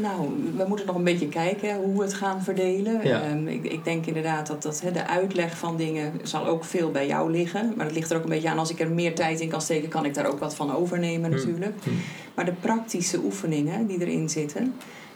Nou, 0.00 0.28
we 0.56 0.64
moeten 0.68 0.86
nog 0.86 0.96
een 0.96 1.04
beetje 1.04 1.28
kijken 1.28 1.76
hoe 1.76 1.96
we 1.96 2.02
het 2.02 2.14
gaan 2.14 2.42
verdelen. 2.42 3.08
Ja. 3.08 3.22
Ehm, 3.22 3.46
ik, 3.46 3.64
ik 3.64 3.84
denk 3.84 4.06
inderdaad 4.06 4.46
dat, 4.46 4.62
dat 4.62 4.82
de 4.92 5.06
uitleg 5.06 5.58
van 5.58 5.76
dingen 5.76 6.12
zal 6.22 6.46
ook 6.46 6.64
veel 6.64 6.90
bij 6.90 7.06
jou 7.06 7.30
liggen. 7.30 7.72
Maar 7.76 7.86
het 7.86 7.94
ligt 7.94 8.10
er 8.10 8.16
ook 8.16 8.22
een 8.22 8.28
beetje 8.28 8.50
aan, 8.50 8.58
als 8.58 8.70
ik 8.70 8.80
er 8.80 8.90
meer 8.90 9.14
tijd 9.14 9.40
in 9.40 9.48
kan 9.48 9.60
steken, 9.60 9.88
kan 9.88 10.04
ik 10.04 10.14
daar 10.14 10.26
ook 10.26 10.38
wat 10.38 10.54
van 10.54 10.74
overnemen 10.74 11.30
Hmm. 11.30 11.40
natuurlijk. 11.40 11.76
Hmm. 11.82 11.96
Maar 12.34 12.44
de 12.44 12.52
praktische 12.52 13.18
oefeningen 13.24 13.86
die 13.86 14.00
erin 14.00 14.28
zitten, 14.28 14.74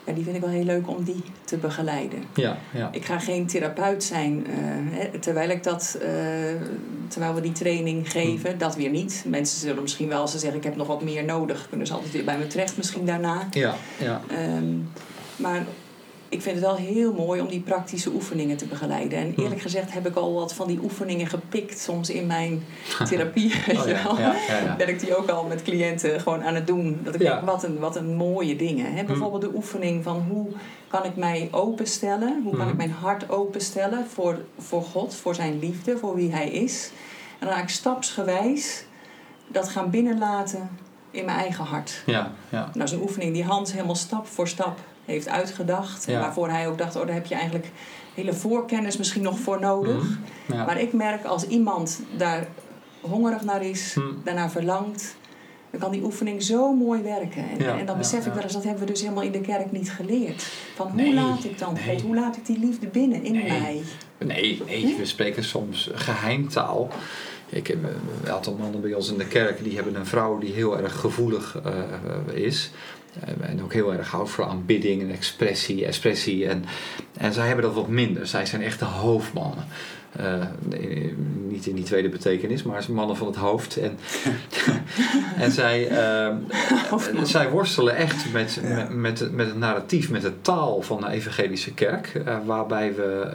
ja, 0.09 0.15
die 0.15 0.25
vind 0.25 0.37
ik 0.37 0.43
wel 0.43 0.51
heel 0.51 0.65
leuk 0.65 0.89
om 0.89 1.05
die 1.05 1.23
te 1.45 1.57
begeleiden. 1.57 2.23
Ja, 2.35 2.59
ja. 2.75 2.89
Ik 2.93 3.05
ga 3.05 3.19
geen 3.19 3.47
therapeut 3.47 4.05
zijn 4.05 4.47
eh, 4.47 5.21
terwijl 5.21 5.51
ik 5.51 5.63
dat, 5.63 5.99
eh, 6.03 6.09
terwijl 7.09 7.35
we 7.35 7.41
die 7.41 7.53
training 7.53 8.11
geven, 8.11 8.51
Hmm. 8.51 8.59
dat 8.59 8.75
weer 8.77 8.91
niet. 8.91 9.25
Mensen 9.29 9.59
zullen 9.61 9.83
misschien 9.83 10.09
wel, 10.09 10.21
als 10.21 10.31
ze 10.31 10.39
zeggen 10.39 10.59
ik 10.59 10.65
heb 10.65 10.77
nog 10.77 10.87
wat 10.87 11.03
meer 11.03 11.25
nodig, 11.25 11.67
kunnen 11.69 11.87
ze 11.87 11.93
altijd 11.93 12.13
weer 12.13 12.25
bij 12.25 12.39
me 12.39 12.47
terecht 12.47 12.77
misschien 12.77 13.07
daarna. 13.07 13.49
Ja, 13.51 13.75
ja. 13.99 14.21
Ehm, 14.31 14.75
maar 15.37 15.67
ik 16.29 16.43
vind 16.43 16.55
het 16.57 16.65
wel 16.65 16.77
heel 16.77 17.13
mooi 17.13 17.41
om 17.41 17.49
die 17.49 17.61
praktische 17.61 18.11
oefeningen 18.11 18.57
te 18.57 18.67
begeleiden. 18.67 19.19
En 19.19 19.35
eerlijk 19.37 19.61
gezegd 19.61 19.93
heb 19.93 20.07
ik 20.07 20.15
al 20.17 20.33
wat 20.35 20.55
van 20.55 20.67
die 20.67 20.79
oefeningen 20.83 21.27
gepikt 21.27 21.79
soms 21.79 22.11
in 22.11 22.27
mijn 22.27 22.65
therapie. 23.09 23.53
Oh, 23.69 23.87
ja, 23.87 24.15
ja, 24.19 24.35
ja, 24.49 24.59
ja. 24.65 24.77
Ben 24.77 24.89
ik 24.89 25.01
die 25.01 25.17
ook 25.17 25.29
al 25.29 25.45
met 25.45 25.63
cliënten 25.63 26.21
gewoon 26.21 26.43
aan 26.45 26.55
het 26.55 26.67
doen. 26.67 27.01
Dat 27.03 27.15
ik 27.15 27.21
denk, 27.21 27.41
wat 27.41 27.63
een, 27.65 27.79
wat 27.79 27.97
een 27.97 28.15
mooie 28.17 28.57
dingen. 28.57 28.95
Hè? 28.95 29.05
Bijvoorbeeld 29.05 29.43
de 29.43 29.55
oefening 29.55 30.05
van 30.05 30.25
hoe 30.29 30.47
kan 30.89 31.05
ik 31.05 31.17
mij 31.17 31.49
openstellen? 31.51 32.41
Hoe 32.43 32.51
kan 32.53 32.61
Mhm. 32.61 32.69
ik 32.71 32.77
mijn 32.77 32.91
hart 33.01 33.31
openstellen 33.31 34.07
voor, 34.07 34.39
voor 34.59 34.83
God, 34.83 35.15
voor 35.15 35.35
zijn 35.35 35.59
liefde, 35.59 35.99
voor 35.99 36.15
wie 36.15 36.33
hij 36.33 36.51
is? 36.51 36.91
En 37.39 37.47
dan 37.47 37.57
ga 37.57 37.63
ik 37.63 37.69
stapsgewijs 37.69 38.85
dat 39.47 39.69
gaan 39.69 39.91
binnenlaten 39.91 40.69
in 41.11 41.25
mijn 41.25 41.39
eigen 41.39 41.65
hart. 41.65 42.03
Ja, 42.07 42.33
ja. 42.49 42.59
Nou, 42.59 42.71
dat 42.73 42.83
is 42.89 42.93
een 42.93 43.01
oefening 43.03 43.33
die 43.35 43.45
Hans 43.45 43.73
helemaal 43.73 43.95
stap 43.95 44.27
voor 44.27 44.49
stap 44.49 44.79
heeft 45.15 45.29
uitgedacht. 45.29 46.07
Ja. 46.07 46.21
Waarvoor 46.21 46.49
hij 46.49 46.69
ook 46.69 46.79
dacht, 46.79 46.97
oh, 46.97 47.05
daar 47.07 47.15
heb 47.15 47.27
je 47.27 47.35
eigenlijk 47.35 47.71
hele 48.15 48.33
voorkennis 48.33 48.97
misschien 48.97 49.23
nog 49.23 49.39
voor 49.39 49.61
nodig. 49.61 50.03
Mhm. 50.03 50.57
Ja. 50.57 50.65
Maar 50.65 50.81
ik 50.81 50.93
merk 50.93 51.25
als 51.25 51.47
iemand 51.47 52.01
daar 52.17 52.47
hongerig 53.01 53.43
naar 53.43 53.65
is, 53.65 53.95
Hmm. 53.95 54.21
daarnaar 54.25 54.51
verlangt, 54.51 55.17
dan 55.71 55.81
kan 55.81 55.91
die 55.91 56.03
oefening 56.03 56.43
zo 56.43 56.73
mooi 56.75 57.03
werken. 57.03 57.49
En, 57.51 57.59
Ja, 57.65 57.79
en 57.79 57.87
dan 57.87 57.95
ja, 57.95 58.01
besef 58.01 58.27
ik 58.27 58.33
wel 58.33 58.43
eens, 58.43 58.53
dat 58.53 58.63
hebben 58.65 58.81
we 58.87 58.93
dus 58.93 59.01
helemaal 59.01 59.23
in 59.23 59.33
de 59.33 59.41
kerk 59.41 59.73
niet 59.73 59.91
geleerd. 59.93 60.43
Van 60.75 60.87
hoe 60.87 60.97
Nee, 61.03 61.15
laat 61.15 61.45
ik 61.45 61.59
dan 61.59 61.73
nee. 61.75 61.83
God, 61.85 62.03
hoe 62.03 62.15
laat 62.15 62.37
ik 62.37 62.47
die 62.47 62.59
liefde 62.59 62.87
binnen 62.87 63.25
in 63.25 63.33
Nee. 63.33 63.49
mij? 63.49 63.83
Nee, 64.19 64.63
nee, 64.67 64.97
we 64.99 65.05
spreken 65.05 65.45
soms 65.45 65.91
geheimtaal. 65.95 66.89
Ik 67.49 67.67
heb 67.67 67.79
een 67.85 68.31
aantal 68.33 68.57
mannen 68.61 68.81
bij 68.81 68.95
ons 68.95 69.11
in 69.11 69.19
de 69.19 69.27
kerk 69.27 69.65
die 69.65 69.75
hebben 69.75 69.95
een 69.95 70.07
vrouw 70.07 70.39
die 70.39 70.53
heel 70.53 70.79
erg 70.79 71.01
gevoelig 71.01 71.61
eh, 71.65 72.43
is. 72.45 72.71
Eh, 73.21 73.51
en 73.51 73.63
ook 73.63 73.73
heel 73.73 73.93
erg 73.93 74.11
houdt 74.11 74.31
voor 74.31 74.45
aanbidding 74.45 75.03
en 75.03 75.11
expressie, 75.11 75.87
expressie. 75.87 76.49
En, 76.49 76.65
en 77.17 77.33
zij 77.33 77.47
hebben 77.47 77.65
dat 77.65 77.75
wat 77.75 77.89
minder. 77.89 78.27
Zij 78.27 78.47
zijn 78.47 78.63
echt 78.63 78.79
de 78.79 78.85
hoofdmannen. 78.85 79.65
Eh, 80.17 80.35
niet 81.49 81.67
in 81.67 81.75
die 81.75 81.85
tweede 81.85 82.09
betekenis, 82.09 82.63
maar 82.63 82.85
mannen 82.91 83.17
van 83.17 83.27
het 83.27 83.37
hoofd. 83.37 83.77
En, 83.77 83.99
en 85.45 85.51
zij, 85.53 85.89
eh, 85.89 86.35
zij 87.23 87.51
worstelen 87.51 87.97
echt 87.97 88.33
met, 88.33 88.61
Ja. 88.63 88.75
met, 88.77 88.91
met, 88.97 89.19
het- 89.19 89.33
met 89.33 89.47
het 89.47 89.59
narratief, 89.59 90.11
met 90.11 90.23
de 90.23 90.41
taal 90.41 90.83
van 90.83 91.01
de 91.01 91.09
evangelische 91.09 91.75
kerk. 91.75 92.21
eh, 92.27 92.37
waarbij 92.47 92.95
we 92.95 93.27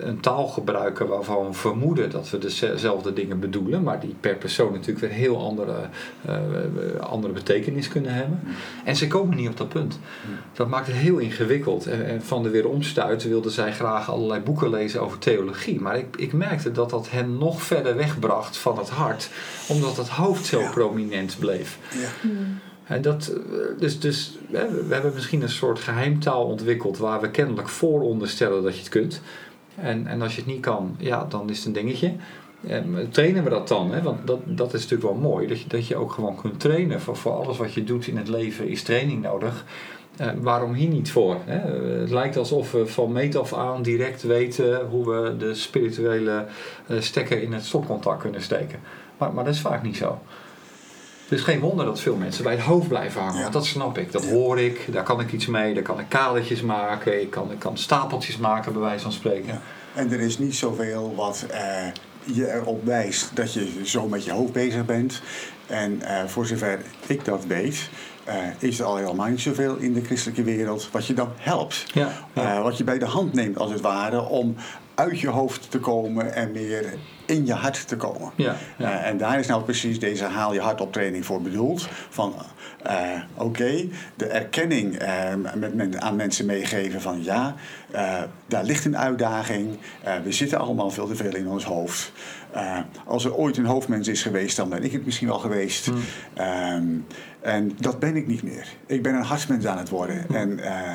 een 0.00 0.20
taal 0.20 0.46
gebruiken 0.46 1.06
waarvan 1.06 1.46
we 1.46 1.52
vermoeden 1.52 2.10
dat 2.10 2.30
we 2.30 2.38
dezelfde 2.38 3.12
dingen 3.12 3.40
bedoelen. 3.40 3.82
Maar 3.82 4.00
die 4.00 4.14
per 4.20 4.34
persoon 4.34 4.72
natuurlijk 4.72 4.98
weer 5.00 5.10
heel 5.10 5.40
andere, 5.44 5.74
andere 7.00 7.32
betekenis 7.32 7.88
kunnen 7.88 8.14
hebben. 8.14 8.40
En 8.84 8.96
ze 8.96 9.06
komen 9.08 9.36
niet 9.36 9.48
op 9.48 9.56
dat 9.56 9.68
punt. 9.68 9.98
Dat 10.52 10.68
maakt 10.68 10.86
het 10.86 10.96
heel 10.96 11.18
ingewikkeld. 11.18 11.86
En, 11.86 12.06
en 12.06 12.22
van 12.22 12.42
de 12.42 12.50
weeromstuit 12.50 13.28
wilden 13.28 13.52
zij 13.52 13.72
graag 13.72 14.10
allerlei 14.10 14.40
boeken 14.40 14.70
lezen 14.70 15.00
over 15.02 15.18
theologie. 15.18 15.50
Maar 15.80 15.98
ik, 15.98 16.16
ik 16.16 16.32
merkte 16.32 16.72
dat 16.72 16.90
dat 16.90 17.10
hen 17.10 17.38
nog 17.38 17.62
verder 17.62 17.96
wegbracht 17.96 18.56
van 18.56 18.78
het 18.78 18.88
hart. 18.88 19.30
Omdat 19.68 19.96
het 19.96 20.08
hoofd 20.08 20.44
zo 20.44 20.60
Ja. 20.60 20.70
prominent 20.70 21.36
bleef. 21.38 21.78
Ja. 21.92 22.28
En 22.84 23.02
dat, 23.02 23.26
eh, 23.26 23.78
dus, 23.78 24.00
dus 24.00 24.38
hè, 24.52 24.86
we 24.86 24.94
hebben 24.94 25.12
misschien 25.14 25.42
een 25.42 25.48
soort 25.48 25.78
geheimtaal 25.78 26.44
ontwikkeld 26.44 26.98
waar 26.98 27.20
we 27.20 27.30
kennelijk 27.30 27.68
vooronderstellen 27.68 28.62
dat 28.62 28.74
je 28.74 28.80
het 28.80 28.88
kunt. 28.88 29.20
En, 29.74 30.06
en 30.06 30.22
als 30.22 30.34
je 30.34 30.40
het 30.40 30.50
niet 30.50 30.60
kan, 30.60 30.96
ja, 30.98 31.24
dan 31.28 31.50
is 31.50 31.56
het 31.56 31.66
een 31.66 31.72
dingetje. 31.72 32.12
En 32.66 33.08
trainen 33.10 33.44
we 33.44 33.50
dat 33.50 33.68
dan? 33.68 33.92
Hè? 33.92 34.02
Want 34.02 34.26
dat, 34.26 34.40
dat 34.44 34.74
is 34.74 34.82
natuurlijk 34.82 35.10
wel 35.10 35.20
mooi, 35.30 35.46
dat 35.46 35.60
je, 35.60 35.68
dat 35.68 35.86
je 35.86 35.96
ook 35.96 36.12
gewoon 36.12 36.36
kunt 36.36 36.60
trainen. 36.60 37.00
Voor, 37.00 37.16
voor 37.16 37.32
alles 37.32 37.56
wat 37.56 37.74
je 37.74 37.84
doet 37.84 38.06
in 38.06 38.16
het 38.16 38.28
leven 38.28 38.68
is 38.68 38.82
training 38.82 39.22
nodig. 39.22 39.64
Eh, 40.16 40.28
waarom 40.40 40.72
hier 40.72 40.88
niet 40.88 41.10
voor? 41.10 41.36
Hè? 41.44 41.58
Het 42.00 42.10
lijkt 42.10 42.36
alsof 42.36 42.72
we 42.72 42.86
van 42.86 43.12
meet 43.12 43.36
af 43.36 43.54
aan 43.54 43.82
direct 43.82 44.22
weten 44.22 44.86
hoe 44.86 45.10
we 45.10 45.36
de 45.36 45.54
spirituele 45.54 46.46
eh, 46.86 47.00
stekker 47.00 47.42
in 47.42 47.52
het 47.52 47.64
stopcontact 47.64 48.20
kunnen 48.20 48.42
steken. 48.42 48.80
Maar, 49.18 49.32
maar 49.32 49.44
dat 49.44 49.54
is 49.54 49.60
vaak 49.60 49.82
niet 49.82 49.96
zo. 49.96 50.18
Dus 51.28 51.42
geen 51.42 51.60
wonder 51.60 51.84
dat 51.84 52.00
veel 52.00 52.16
mensen 52.16 52.44
bij 52.44 52.52
het 52.52 52.62
hoofd 52.62 52.88
blijven 52.88 53.22
hangen. 53.22 53.40
Want 53.40 53.52
dat 53.52 53.66
snap 53.66 53.98
ik, 53.98 54.12
dat 54.12 54.24
hoor 54.24 54.60
ik, 54.60 54.92
daar 54.92 55.02
kan 55.02 55.20
ik 55.20 55.32
iets 55.32 55.46
mee, 55.46 55.74
daar 55.74 55.82
kan 55.82 56.00
ik 56.00 56.08
kadertjes 56.08 56.62
maken, 56.62 57.20
ik 57.20 57.30
kan, 57.30 57.52
ik 57.52 57.58
kan 57.58 57.78
stapeltjes 57.78 58.36
maken, 58.36 58.72
bij 58.72 58.82
wijze 58.82 59.02
van 59.02 59.12
spreken. 59.12 59.52
Ja. 59.52 59.60
En 59.94 60.12
er 60.12 60.20
is 60.20 60.38
niet 60.38 60.54
zoveel 60.54 61.14
wat 61.16 61.46
eh, 61.50 61.86
je 62.24 62.52
erop 62.52 62.84
wijst 62.84 63.36
dat 63.36 63.52
je 63.52 63.80
zo 63.84 64.08
met 64.08 64.24
je 64.24 64.32
hoofd 64.32 64.52
bezig 64.52 64.84
bent. 64.84 65.22
En 65.66 66.02
voor 66.26 66.46
zover 66.46 66.80
ik 67.06 67.24
dat 67.24 67.44
weet, 67.46 67.90
eh, 68.24 68.36
is 68.58 68.78
er 68.78 68.84
al 68.84 68.96
helemaal 68.96 69.28
niet 69.28 69.40
zoveel 69.40 69.76
in 69.76 69.92
de 69.92 70.04
christelijke 70.04 70.42
wereld 70.42 70.88
wat 70.92 71.06
je 71.06 71.14
dan 71.14 71.28
helpt. 71.36 71.84
Ja, 71.94 72.12
ja. 72.32 72.56
Eh, 72.56 72.62
wat 72.62 72.78
je 72.78 72.84
bij 72.84 72.98
de 72.98 73.04
hand 73.04 73.32
neemt, 73.32 73.58
als 73.58 73.70
het 73.70 73.80
ware, 73.80 74.28
om 74.28 74.54
uit 74.94 75.20
je 75.20 75.28
hoofd 75.28 75.70
te 75.70 75.78
komen 75.78 76.34
en 76.34 76.52
meer 76.52 76.94
in 77.32 77.46
je 77.46 77.52
hart 77.52 77.88
te 77.88 77.96
komen. 77.96 78.30
Ja, 78.36 78.56
ja. 78.78 79.00
Eh, 79.00 79.08
en 79.08 79.18
daar 79.18 79.38
is 79.38 79.46
nou 79.46 79.62
precies 79.62 79.98
deze 79.98 80.24
haal 80.24 80.54
je 80.54 80.60
hart 80.60 80.80
op 80.80 80.92
training 80.92 81.26
voor 81.26 81.42
bedoeld. 81.42 81.88
Van 82.08 82.34
eh, 82.82 82.96
oké, 83.34 83.88
de 84.16 84.26
erkenning 84.26 84.96
eh, 84.96 85.34
met, 85.54 85.74
met, 85.74 85.96
aan 85.96 86.16
mensen 86.16 86.46
meegeven 86.46 87.00
van 87.00 87.22
ja, 87.22 87.54
daar 88.46 88.64
ligt 88.64 88.84
een 88.84 88.98
uitdaging. 88.98 89.78
We 90.24 90.32
zitten 90.32 90.58
allemaal 90.58 90.90
veel 90.90 91.06
te 91.06 91.16
veel 91.16 91.34
in 91.34 91.48
ons 91.48 91.64
hoofd. 91.64 92.12
Als 93.06 93.24
er 93.24 93.34
ooit 93.34 93.56
een 93.56 93.64
hoofdmens 93.64 94.08
is 94.08 94.22
geweest, 94.22 94.56
dan 94.56 94.68
ben 94.68 94.84
ik 94.84 94.92
het 94.92 95.04
misschien 95.04 95.28
wel 95.28 95.38
geweest. 95.38 95.86
Hmm. 95.86 96.02
Ehm, 96.34 96.84
en 97.42 97.76
dat 97.80 97.98
ben 97.98 98.16
ik 98.16 98.26
niet 98.26 98.42
meer. 98.42 98.66
Ik 98.86 99.02
ben 99.02 99.14
een 99.14 99.22
hartsmens 99.22 99.66
aan 99.66 99.78
het 99.78 99.88
worden. 99.88 100.24
En 100.34 100.58
eh, 100.58 100.94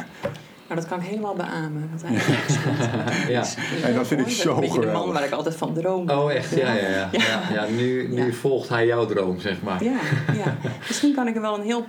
Nou, 0.68 0.80
dat 0.80 0.90
kan 0.90 1.00
ik 1.00 1.06
helemaal 1.08 1.36
beamen. 1.36 1.90
Dat 1.94 2.02
goed. 2.24 3.28
Ja. 3.28 3.40
Dus, 3.42 3.56
dus 3.56 3.82
En 3.82 3.94
dat 3.96 4.08
vind 4.08 4.22
ik 4.22 4.30
zo 4.30 4.54
Een 4.54 4.60
beetje 4.60 4.80
de 4.80 4.86
man 4.86 4.86
geweldig. 4.96 5.14
waar 5.14 5.24
ik 5.24 5.32
altijd 5.32 5.56
van 5.56 5.74
droom. 5.74 6.10
Oh, 6.10 6.32
echt? 6.34 6.56
Ja, 6.56 6.74
ja, 6.74 6.88
ja. 6.90 7.10
ja. 7.12 7.42
ja 7.54 7.66
nu 7.70 8.08
nu 8.10 8.26
Ja. 8.26 8.34
volgt 8.34 8.70
hij 8.70 8.86
jouw 8.86 9.06
droom, 9.06 9.40
zeg 9.40 9.62
maar. 9.62 9.84
Ja, 9.84 9.98
ja. 10.34 10.56
Misschien 10.88 11.14
kan 11.16 11.28
ik 11.28 11.36
er 11.36 11.42
wel 11.42 11.56
een 11.60 11.66
heel 11.66 11.86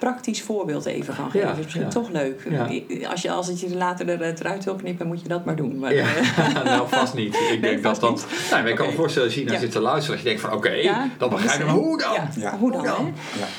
praktisch 0.00 0.42
voorbeeld 0.42 0.86
even 0.86 1.14
van 1.14 1.30
geven. 1.30 1.48
Ja, 1.48 1.52
is 1.54 1.58
misschien 1.64 1.82
ja. 1.84 1.88
toch 1.88 2.10
leuk. 2.10 2.46
Ja. 2.50 2.68
Als, 3.10 3.22
je, 3.22 3.30
als 3.30 3.46
het 3.46 3.60
je 3.60 3.76
later 3.76 4.08
er- 4.08 4.22
eruit 4.38 4.64
wil 4.64 4.74
knippen, 4.74 5.06
moet 5.06 5.22
je 5.22 5.28
dat 5.28 5.44
maar 5.44 5.56
doen. 5.56 5.78
Maar, 5.78 5.94
Ja, 5.94 6.06
eh, 6.36 6.64
nou 6.64 6.88
vast 6.88 7.14
niet. 7.14 7.34
Ik 7.50 7.58
denk 7.68 7.82
dat 7.82 8.00
dat. 8.00 8.10
niet. 8.10 8.26
Maar 8.50 8.68
ik 8.68 8.76
kan 8.76 8.86
me 8.86 8.92
voorstellen 8.92 9.28
als 9.28 9.36
je 9.36 9.44
naar 9.44 9.58
zit 9.58 9.70
te 9.70 9.80
luisteren, 9.80 10.10
dat 10.16 10.18
je 10.24 10.28
denkt 10.28 10.40
van 10.40 10.52
oké, 10.58 10.70
Ja, 10.70 11.08
dat 11.18 11.30
begrijp 11.30 11.60
ik, 11.60 11.66
maar 11.66 11.74
hoe 11.74 11.98
dan? 11.98 12.12
Ja, 12.12 12.28
Ja. 12.36 12.58
hoe 12.58 12.72
dan? 12.72 12.84
Hè? 12.84 12.92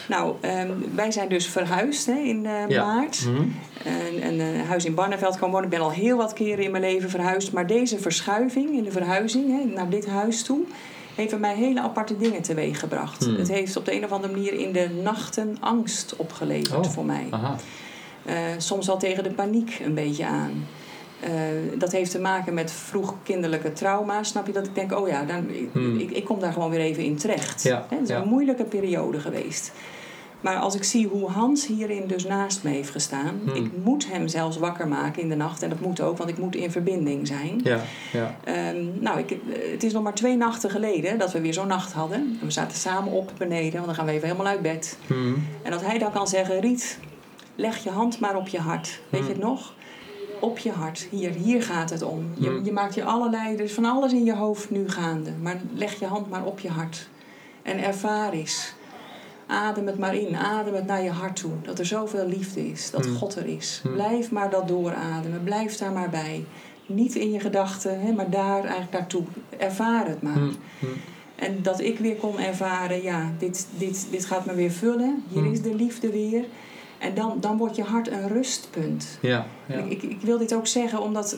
Nou, 0.07 0.35
ehm, 0.41 0.69
wij 0.95 1.11
zijn 1.11 1.29
dus 1.29 1.47
verhuisd 1.47 2.05
hè, 2.05 2.17
in 2.19 2.45
eh, 2.45 2.51
Ja. 2.67 2.85
maart. 2.85 3.25
Mhm. 3.25 3.41
Een, 3.85 4.25
een, 4.27 4.39
eh, 4.39 4.67
huis 4.67 4.85
in 4.85 4.93
Barneveld 4.95 5.33
komen 5.33 5.51
wonen. 5.51 5.63
Ik 5.71 5.77
ben 5.77 5.85
al 5.85 5.91
heel 5.91 6.17
wat 6.17 6.33
keren 6.33 6.63
in 6.63 6.71
mijn 6.71 6.83
leven 6.83 7.09
verhuisd. 7.09 7.51
Maar 7.51 7.67
deze 7.67 7.99
verschuiving 7.99 8.71
in 8.71 8.83
de 8.83 8.91
verhuizing 8.91 9.47
hè, 9.59 9.73
naar 9.73 9.89
dit 9.89 10.07
huis 10.07 10.43
toe... 10.43 10.59
heeft 11.21 11.39
bij 11.41 11.53
mij 11.53 11.55
hele 11.55 11.81
aparte 11.81 12.17
dingen 12.17 12.41
teweeggebracht. 12.41 13.23
Hmm. 13.25 13.35
Het 13.35 13.47
heeft 13.47 13.77
op 13.77 13.85
de 13.85 13.95
een 13.95 14.03
of 14.03 14.11
andere 14.11 14.33
manier 14.33 14.53
in 14.53 14.71
de 14.71 14.89
nachten 15.03 15.57
angst 15.59 16.15
opgeleverd 16.15 16.85
Oh. 16.85 16.91
voor 16.91 17.05
mij. 17.05 17.27
Aha. 17.29 17.55
Eh, 18.25 18.35
soms 18.57 18.87
wel 18.87 18.97
tegen 18.97 19.23
de 19.23 19.31
paniek 19.31 19.79
een 19.83 19.93
beetje 19.93 20.25
aan. 20.25 20.67
Eh, 21.19 21.31
dat 21.77 21.91
heeft 21.91 22.11
te 22.11 22.19
maken 22.19 22.53
met 22.53 22.71
vroeg 22.71 23.15
kinderlijke 23.23 23.73
trauma. 23.73 24.23
Snap 24.23 24.47
je 24.47 24.53
dat 24.53 24.65
ik 24.65 24.75
denk, 24.75 24.91
oh 24.99 25.07
ja, 25.07 25.23
dan, 25.23 25.49
ik, 25.49 25.69
Hmm. 25.71 25.99
ik, 25.99 26.11
ik 26.11 26.25
kom 26.25 26.39
daar 26.39 26.53
gewoon 26.53 26.69
weer 26.69 26.79
even 26.79 27.03
in 27.03 27.17
terecht. 27.17 27.63
Ja, 27.63 27.85
Het 27.89 28.01
is 28.01 28.07
ja. 28.09 28.21
een 28.21 28.27
moeilijke 28.27 28.63
periode 28.63 29.19
geweest. 29.19 29.71
Maar 30.41 30.55
als 30.57 30.75
ik 30.75 30.83
zie 30.83 31.07
hoe 31.07 31.29
Hans 31.29 31.67
hierin 31.67 32.07
dus 32.07 32.25
naast 32.25 32.63
me 32.63 32.69
heeft 32.69 32.89
gestaan. 32.89 33.39
Hmm. 33.43 33.55
Ik 33.55 33.71
moet 33.83 34.07
hem 34.11 34.27
zelfs 34.27 34.57
wakker 34.57 34.87
maken 34.87 35.21
in 35.21 35.29
de 35.29 35.35
nacht. 35.35 35.61
En 35.63 35.69
dat 35.69 35.79
moet 35.79 36.01
ook, 36.01 36.17
want 36.17 36.29
ik 36.29 36.37
moet 36.37 36.55
in 36.55 36.71
verbinding 36.71 37.27
zijn. 37.27 37.59
Ja, 37.63 37.79
ja. 38.11 38.35
Ehm, 38.43 38.85
nou, 38.99 39.19
ik, 39.19 39.37
het 39.71 39.83
is 39.83 39.93
nog 39.93 40.03
maar 40.03 40.13
twee 40.13 40.37
nachten 40.37 40.69
geleden 40.69 41.17
dat 41.19 41.31
we 41.31 41.41
weer 41.41 41.53
zo'n 41.53 41.67
nacht 41.67 41.91
hadden. 41.93 42.37
En 42.39 42.45
we 42.45 42.51
zaten 42.51 42.77
samen 42.77 43.11
op 43.13 43.31
beneden, 43.37 43.73
want 43.73 43.85
dan 43.85 43.95
gaan 43.95 44.05
we 44.05 44.11
even 44.11 44.27
helemaal 44.27 44.47
uit 44.51 44.61
bed. 44.61 44.97
Mhm. 45.07 45.33
En 45.63 45.71
dat 45.71 45.85
hij 45.85 45.97
dan 45.97 46.11
kan 46.11 46.27
zeggen: 46.27 46.59
Riet, 46.59 46.99
leg 47.55 47.83
je 47.83 47.89
hand 47.89 48.19
maar 48.19 48.35
op 48.35 48.47
je 48.47 48.59
hart. 48.59 48.99
Weet 49.09 49.19
Hmm. 49.21 49.29
je 49.29 49.35
het 49.35 49.43
nog? 49.43 49.73
Op 50.39 50.57
je 50.57 50.71
hart. 50.71 51.07
Hier, 51.11 51.31
hier 51.31 51.63
gaat 51.63 51.89
het 51.89 52.01
om. 52.01 52.25
Je, 52.37 52.47
Hmm. 52.47 52.65
je 52.65 52.71
maakt 52.71 52.95
je 52.95 53.03
allerlei, 53.03 53.55
er 53.55 53.63
is 53.63 53.73
van 53.73 53.85
alles 53.85 54.13
in 54.13 54.23
je 54.23 54.35
hoofd 54.35 54.69
nu 54.69 54.89
gaande. 54.89 55.31
Maar 55.41 55.61
leg 55.73 55.99
je 55.99 56.05
hand 56.05 56.29
maar 56.29 56.43
op 56.45 56.59
je 56.59 56.69
hart. 56.69 57.09
En 57.61 57.83
ervaar 57.83 58.31
eens. 58.31 58.73
Adem 59.51 59.87
het 59.87 59.97
maar 59.97 60.15
in. 60.15 60.35
Adem 60.35 60.73
het 60.73 60.85
naar 60.85 61.03
je 61.03 61.09
hart 61.09 61.35
toe. 61.35 61.51
Dat 61.61 61.79
er 61.79 61.85
zoveel 61.85 62.27
liefde 62.27 62.69
is. 62.69 62.91
Dat 62.91 63.05
Hmm. 63.05 63.15
God 63.15 63.35
er 63.35 63.45
is. 63.45 63.79
Hmm. 63.83 63.93
Blijf 63.93 64.31
maar 64.31 64.49
dat 64.49 64.67
doorademen. 64.67 65.43
Blijf 65.43 65.77
daar 65.77 65.91
maar 65.91 66.09
bij. 66.09 66.45
Niet 66.85 67.15
in 67.15 67.31
je 67.31 67.39
gedachten, 67.39 68.01
hè, 68.01 68.11
maar 68.11 68.29
daar 68.29 68.59
eigenlijk 68.59 68.91
naartoe. 68.91 69.23
Ervaar 69.57 70.07
het 70.07 70.21
maar. 70.21 70.37
Mhm. 70.37 70.51
En 71.35 71.59
dat 71.61 71.79
ik 71.79 71.99
weer 71.99 72.15
kon 72.15 72.39
ervaren, 72.39 73.01
ja, 73.03 73.31
dit, 73.37 73.67
dit, 73.77 74.07
dit 74.11 74.25
gaat 74.25 74.45
me 74.45 74.53
weer 74.53 74.71
vullen. 74.71 75.23
Hier 75.27 75.41
Hmm. 75.41 75.51
is 75.51 75.61
de 75.61 75.75
liefde 75.75 76.11
weer. 76.11 76.45
En 76.97 77.13
dan, 77.13 77.37
dan 77.39 77.57
wordt 77.57 77.75
je 77.75 77.83
hart 77.83 78.07
een 78.11 78.27
rustpunt. 78.27 79.17
Ja, 79.21 79.45
ja. 79.65 79.75
Ik, 79.77 80.03
ik 80.03 80.21
wil 80.21 80.37
dit 80.37 80.53
ook 80.55 80.67
zeggen 80.67 81.01
omdat 81.01 81.37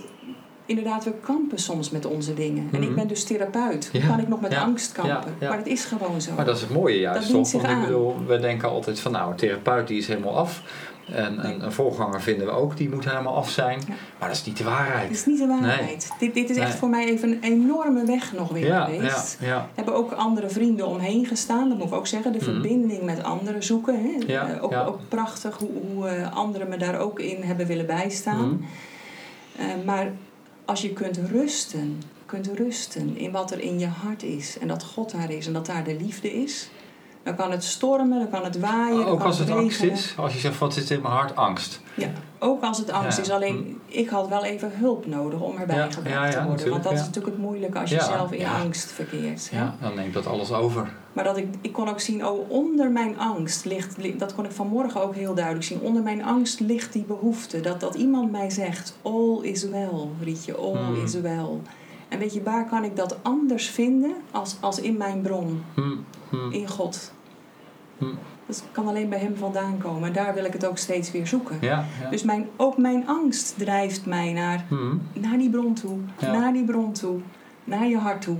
inderdaad 0.66 1.03
we 1.03 1.14
kampen 1.24 1.59
soms 1.59 1.89
met 1.89 2.05
onze 2.05 2.34
dingen. 2.34 2.68
En 2.72 2.80
Mhm. 2.80 2.89
ik 2.89 2.95
ben 2.95 3.07
dus 3.07 3.24
therapeut. 3.24 3.89
Hoe 3.91 4.01
Ja, 4.01 4.07
kan 4.07 4.20
ik 4.20 4.28
nog 4.28 4.41
met 4.41 4.51
ja, 4.51 4.61
angst 4.61 4.91
kampen? 4.91 5.36
ja. 5.39 5.47
Maar 5.49 5.57
het 5.57 5.68
is 5.68 5.86
gewoon 5.86 6.22
zo. 6.22 6.32
Maar 6.36 6.45
dat 6.45 6.55
is 6.55 6.61
het 6.61 6.72
mooie 6.72 6.99
juist 6.99 7.32
Dat 7.32 7.51
toch? 7.51 7.61
Want 7.61 7.74
ik 7.74 7.82
bedoel, 7.82 8.16
we 8.28 8.39
denken 8.39 8.70
altijd 8.70 8.99
van 8.99 9.11
nou, 9.11 9.32
een 9.32 9.38
therapeut 9.38 9.88
die 9.88 9.97
is 9.97 10.07
helemaal 10.07 10.38
af. 10.38 10.61
En 11.11 11.45
een, 11.47 11.64
een 11.64 11.72
voorganger 11.72 12.22
vinden 12.22 12.45
we 12.47 12.51
ook, 12.53 12.78
die 12.78 12.89
moet 12.89 13.05
helemaal 13.09 13.36
af 13.36 13.49
zijn. 13.49 13.80
Maar 14.20 14.28
dat 14.28 14.38
is 14.38 14.45
niet 14.45 14.57
de 14.57 14.64
waarheid. 14.64 15.07
Het 15.07 15.18
is 15.18 15.26
niet 15.26 15.38
de 15.39 15.47
waarheid. 15.47 16.11
Dit, 16.20 16.34
dit 16.34 16.49
is 16.49 16.57
echt 16.57 16.76
voor 16.76 16.89
mij 16.89 17.05
even 17.05 17.30
een 17.32 17.39
enorme 17.41 18.05
weg 18.05 18.34
nog 18.34 18.49
weer 18.51 18.74
geweest. 18.74 19.38
ja, 19.41 19.70
hebben 19.76 19.95
ook 19.95 20.11
andere 20.11 20.49
vrienden 20.49 20.88
omheen 20.88 21.26
gestaan. 21.26 21.70
Dat 21.70 21.78
moet 21.78 21.88
ik 21.88 21.93
ook 21.93 22.07
zeggen. 22.07 22.32
De 22.32 22.38
Mhm. 22.38 22.47
verbinding 22.51 23.01
met 23.03 23.24
anderen 23.24 23.64
zoeken. 23.64 23.95
Hè. 24.03 24.34
Eh, 24.36 24.64
ook 24.64 24.99
prachtig 25.07 25.57
hoe, 25.57 25.70
hoe 25.93 26.07
eh, 26.07 26.36
anderen 26.36 26.70
me 26.70 26.78
daar 26.78 26.99
ook 26.99 27.20
in 27.20 27.41
hebben 27.43 27.68
willen 27.68 27.86
bijstaan. 27.86 28.47
Mhm. 28.47 28.55
Eh, 29.57 29.66
maar 29.86 30.11
als 30.66 30.82
je 30.82 30.93
kunt 30.93 31.18
rusten, 31.18 32.01
kunt 32.26 32.47
rusten 32.47 33.18
in 33.18 33.32
wat 33.32 33.51
er 33.51 33.59
in 33.59 33.80
je 33.80 33.88
hart 33.88 34.24
is. 34.24 34.57
En 34.57 34.68
dat 34.68 34.84
God 34.84 35.11
daar 35.11 35.32
is 35.32 35.47
en 35.47 35.53
dat 35.53 35.66
daar 35.66 35.84
de 35.84 35.95
liefde 35.95 36.34
is. 36.34 36.70
Dan 37.24 37.36
kan 37.36 37.51
het 37.51 37.63
stormen, 37.63 38.19
dan 38.19 38.30
kan 38.30 38.43
het 38.43 38.59
waaien. 38.59 38.97
dan 38.97 39.05
Ook 39.05 39.17
kan 39.17 39.28
als 39.28 39.39
het 39.39 39.49
angst 39.49 39.84
is, 39.84 40.13
als 40.17 40.34
je 40.34 40.39
zegt 40.39 40.59
wat 40.59 40.74
zit 40.74 40.89
in 40.89 41.01
mijn 41.01 41.13
hart, 41.13 41.36
angst. 41.36 41.82
Ja, 41.95 42.07
ook 42.39 42.63
als 42.63 42.78
het 42.78 42.91
angst 42.91 43.17
Ja. 43.17 43.24
is. 43.24 43.30
Alleen 43.30 43.80
ik 43.86 44.09
had 44.09 44.28
wel 44.28 44.43
even 44.43 44.71
hulp 44.74 45.05
nodig 45.05 45.39
om 45.39 45.57
erbij 45.57 45.76
Ja, 45.76 45.91
gebracht 45.91 46.34
ja, 46.34 46.41
te 46.41 46.47
worden. 46.47 46.69
Want 46.69 46.84
dat 46.84 46.91
is 46.93 46.99
natuurlijk 46.99 47.26
het 47.36 47.38
moeilijke 47.38 47.80
als 47.80 47.89
je 47.89 48.01
zelf 48.01 48.32
in 48.32 48.45
angst 48.45 48.91
verkeert. 48.91 49.49
hè. 49.51 49.57
Ja, 49.57 49.76
dan 49.82 49.95
neemt 49.95 50.13
dat 50.13 50.28
alles 50.28 50.51
over. 50.51 50.89
Maar 51.13 51.24
dat 51.24 51.38
ik, 51.38 51.47
ik 51.61 51.74
kon 51.74 51.89
ook 51.89 51.99
zien, 51.99 52.26
oh, 52.28 52.49
onder 52.49 52.91
mijn 52.91 53.19
angst 53.19 53.65
ligt, 53.65 53.97
li- 53.97 54.17
dat 54.17 54.36
kon 54.36 54.45
ik 54.45 54.51
vanmorgen 54.51 55.01
ook 55.03 55.15
heel 55.15 55.34
duidelijk 55.34 55.65
zien, 55.65 55.80
onder 55.82 56.03
mijn 56.03 56.24
angst 56.24 56.59
ligt 56.59 56.93
die 56.93 57.03
behoefte. 57.03 57.61
Dat, 57.61 57.80
dat 57.80 57.95
iemand 57.95 58.32
mij 58.32 58.49
zegt, 58.49 58.97
all 59.01 59.39
is 59.41 59.63
well, 59.69 60.07
Rietje, 60.24 60.55
all 60.55 60.76
Hmm. 60.76 61.03
is 61.03 61.13
well. 61.13 61.47
En 62.14 62.20
weet 62.20 62.34
je, 62.34 62.43
waar 62.43 62.68
kan 62.70 62.84
ik 62.84 62.95
dat 62.95 63.18
anders 63.22 63.68
vinden 63.68 64.14
als, 64.32 64.55
als 64.59 64.80
in 64.80 64.97
mijn 64.97 65.22
bron, 65.22 65.64
Hm, 65.74 65.82
hm, 66.30 66.51
in 66.51 66.68
God? 66.68 67.11
hm. 67.97 68.05
Dat 68.45 68.64
kan 68.72 68.88
alleen 68.88 69.09
bij 69.09 69.20
hem 69.20 69.36
vandaan 69.36 69.78
komen. 69.78 70.07
En 70.07 70.14
daar 70.14 70.34
wil 70.34 70.43
ik 70.45 70.53
het 70.53 70.66
ook 70.66 70.78
steeds 70.78 71.11
weer 71.11 71.28
zoeken. 71.28 71.57
Ja, 71.61 71.86
ja. 72.01 72.09
Dus 72.09 72.24
mijn, 72.24 72.47
ook 72.55 72.78
mijn 72.78 73.07
angst 73.07 73.53
drijft 73.57 74.05
mij 74.05 74.34
naar, 74.34 74.66
naar 75.14 75.38
die 75.38 75.49
bron 75.49 75.74
toe, 75.74 75.97
Ja. 76.20 76.32
naar 76.39 76.53
die 76.53 76.64
bron 76.64 76.93
toe, 76.93 77.20
naar 77.64 77.88
je 77.88 77.97
hart 77.97 78.22
toe. 78.22 78.38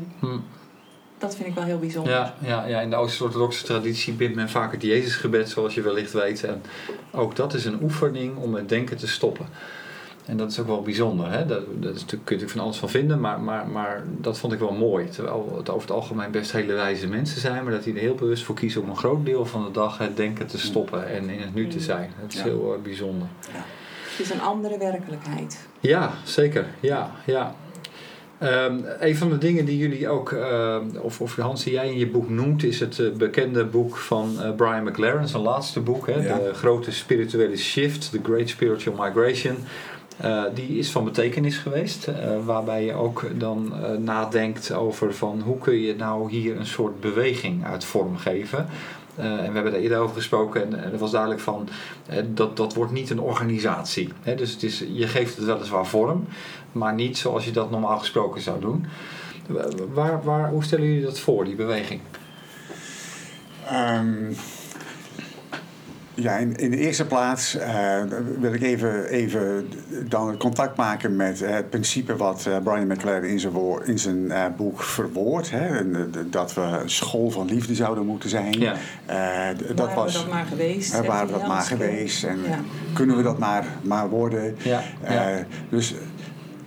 Dat 1.18 1.36
vind 1.36 1.48
ik 1.48 1.56
wel 1.56 1.64
heel 1.64 1.80
bijzonder. 1.80 2.14
Ja, 2.14 2.34
ja, 2.42 2.66
ja, 2.66 2.80
in 2.82 2.90
de 2.90 2.96
Oost-Orthodoxe 2.96 3.64
traditie 3.66 4.14
bidt 4.14 4.36
men 4.36 4.50
vaak 4.50 4.72
het 4.72 4.82
Jezusgebed, 4.82 5.50
zoals 5.50 5.74
je 5.74 5.82
wellicht 5.82 6.12
weet. 6.14 6.44
En 6.44 6.62
ook 7.12 7.36
dat 7.36 7.54
is 7.54 7.66
een 7.66 7.84
oefening 7.84 8.38
om 8.38 8.54
het 8.54 8.70
denken 8.70 8.98
te 8.98 9.08
stoppen. 9.08 9.46
En 10.26 10.38
dat 10.38 10.52
is 10.52 10.60
ook 10.60 10.68
wel 10.68 10.82
bijzonder. 10.82 11.32
Hè? 11.32 11.46
Dat, 11.46 11.62
dat 11.80 11.96
is 11.96 12.02
natuurlijk, 12.02 12.10
kun 12.10 12.36
je 12.36 12.42
natuurlijk 12.42 12.52
van 12.52 12.62
alles 12.62 12.78
van 12.78 12.90
vinden, 12.90 13.20
maar, 13.20 13.40
maar, 13.40 13.68
maar 13.68 14.04
dat 14.18 14.38
vond 14.38 14.54
ik 14.54 14.60
wel 14.60 14.72
mooi. 14.74 15.10
Terwijl 15.10 15.54
het 15.58 15.70
over 15.70 15.82
het 15.82 15.92
algemeen 15.98 16.32
best 16.32 16.52
hele 16.52 16.74
wijze 16.74 17.08
mensen 17.08 17.42
zijn, 17.42 17.64
maar 17.64 17.74
dat 17.74 17.84
die 17.84 17.94
er 17.94 18.00
heel 18.00 18.16
bewust 18.16 18.44
voor 18.44 18.56
kiezen 18.56 18.82
om 18.82 18.90
een 18.90 18.98
groot 18.98 19.26
deel 19.26 19.46
van 19.46 19.64
de 19.66 19.72
dag 19.72 19.98
het 19.98 20.18
denken 20.18 20.48
te 20.48 20.60
stoppen 20.60 21.08
en 21.08 21.30
in 21.30 21.40
het 21.42 21.54
nu 21.54 21.68
te 21.68 21.78
Mm. 21.78 21.82
zijn. 21.84 22.10
Dat 22.22 22.32
is 22.32 22.38
Ja. 22.38 22.44
heel 22.44 22.74
eh, 22.76 22.82
bijzonder. 22.82 23.28
Het 24.18 24.20
is 24.26 24.30
een 24.30 24.42
andere 24.42 24.78
werkelijkheid. 24.78 25.68
Ja, 25.80 26.12
zeker. 26.24 26.66
Ja, 26.80 27.12
ja. 27.26 27.56
Ehm, 28.38 28.80
een 29.00 29.16
van 29.16 29.30
de 29.30 29.38
dingen 29.38 29.66
die 29.66 29.78
jullie 29.78 30.10
ook, 30.10 30.32
ehm, 30.32 30.84
of, 31.02 31.22
of 31.22 31.36
Hans, 31.36 31.64
die 31.64 31.74
jij 31.74 31.88
in 31.88 31.98
je 31.98 32.08
boek 32.08 32.30
noemt, 32.30 32.64
is 32.64 32.80
het 32.80 33.00
eh, 33.00 33.12
bekende 33.12 33.66
boek 33.66 33.98
van 33.98 34.42
eh, 34.42 34.56
Brian 34.56 34.84
McLaren, 34.84 35.28
zijn 35.28 35.42
laatste 35.44 35.80
boek, 35.80 36.08
hè, 36.08 36.14
Ja. 36.28 36.38
de 36.38 36.54
grote 36.54 36.92
spirituele 36.92 37.58
shift, 37.58 38.12
The 38.12 38.20
Great 38.24 38.50
Spiritual 38.50 38.96
Migration. 39.04 39.56
Eh, 40.18 40.44
die 40.54 40.78
is 40.78 40.92
van 40.92 41.04
betekenis 41.04 41.58
geweest, 41.58 42.08
eh, 42.08 42.46
waarbij 42.46 42.86
je 42.86 42.94
ook 42.94 43.26
dan 43.36 43.74
eh, 43.74 43.92
nadenkt 43.98 44.74
over 44.74 45.14
van 45.14 45.42
hoe 45.42 45.58
kun 45.58 45.80
je 45.80 45.96
nou 45.96 46.32
hier 46.32 46.58
een 46.58 46.66
soort 46.66 47.00
beweging 47.00 47.66
uit 47.66 47.86
vorm 47.86 48.18
geven. 48.18 48.68
En 49.16 49.38
we 49.38 49.54
hebben 49.54 49.72
daar 49.72 49.82
eerder 49.82 49.98
over 49.98 50.16
gesproken 50.16 50.64
en, 50.66 50.84
en 50.84 50.92
het 50.92 51.00
was 51.00 51.12
duidelijk 51.12 51.42
van 51.42 51.70
dat, 52.26 52.58
dat 52.58 52.74
wordt 52.74 52.92
niet 52.92 53.10
een 53.10 53.20
organisatie. 53.20 54.10
Hè? 54.22 54.36
Dus 54.36 54.52
het 54.52 54.64
is, 54.64 54.84
je 54.94 55.08
geeft 55.08 55.36
het 55.36 55.46
weliswaar 55.46 55.86
vorm, 55.86 56.28
maar 56.72 56.94
niet 56.94 57.18
zoals 57.18 57.46
je 57.46 57.52
dat 57.52 57.72
normaal 57.72 58.00
gesproken 58.00 58.42
zou 58.42 58.60
doen. 58.60 58.86
Waar, 59.94 60.24
waar, 60.24 60.50
hoe 60.50 60.64
stellen 60.64 60.86
jullie 60.86 61.04
dat 61.04 61.20
voor, 61.20 61.46
die 61.46 61.56
beweging? 61.56 62.02
Ehm, 63.66 64.34
ja, 66.16 66.38
in, 66.38 66.56
in 66.56 66.72
de 66.72 66.78
eerste 66.78 67.06
plaats 67.06 67.56
eh, 67.56 68.02
wil 68.40 68.54
ik 68.54 68.62
even, 68.62 69.06
even 69.06 69.70
dan 70.08 70.38
contact 70.38 70.78
maken 70.78 71.16
met 71.16 71.42
eh, 71.42 71.54
het 71.54 71.70
principe 71.70 72.16
wat 72.16 72.46
uh, 72.48 72.58
Brian 72.64 72.88
McLaren 72.88 73.30
in 73.30 73.40
zijn, 73.40 73.54
woord, 73.54 73.88
in 73.88 74.00
zijn 74.00 74.32
boek 74.58 74.84
verwoordt. 74.84 75.52
Hè, 75.52 75.70
dat 76.30 76.54
we 76.54 76.62
een 76.62 76.90
school 76.90 77.30
van 77.30 77.48
liefde 77.48 77.76
zouden 77.76 78.06
moeten 78.06 78.30
zijn. 78.30 78.60
Ja. 78.60 78.76
dat 79.76 79.94
was, 79.94 80.14
we 80.14 80.20
dat 80.20 80.30
maar 80.30 80.46
geweest? 80.46 81.06
waren 81.06 81.28
we 81.28 81.34
dat 81.34 81.48
maar 81.48 81.62
geweest 81.62 82.24
en 82.24 82.40
ja. 82.48 82.60
kunnen 82.94 83.18
we 83.18 83.24
dat 83.24 83.38
maar, 83.38 83.66
maar 83.82 84.10
worden. 84.10 84.56
Ja. 84.62 84.82
dus 85.70 85.94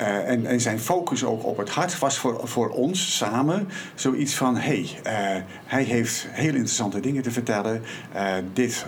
uh, 0.01 0.29
en, 0.29 0.47
en, 0.47 0.61
zijn 0.61 0.81
focus 0.81 1.25
ook 1.25 1.45
op 1.45 1.57
het 1.57 1.71
hart 1.71 1.99
was 1.99 2.19
voor, 2.19 2.49
voor 2.49 2.69
ons 2.69 3.17
samen 3.17 3.69
zoiets 3.95 4.35
van: 4.35 4.57
hé, 4.57 4.85
hey, 5.03 5.37
uh, 5.39 5.43
hij 5.65 5.83
heeft 5.83 6.27
heel 6.31 6.53
interessante 6.53 7.01
dingen 7.01 7.23
te 7.23 7.31
vertellen. 7.31 7.83
Uh, 8.15 8.33
dit 8.53 8.87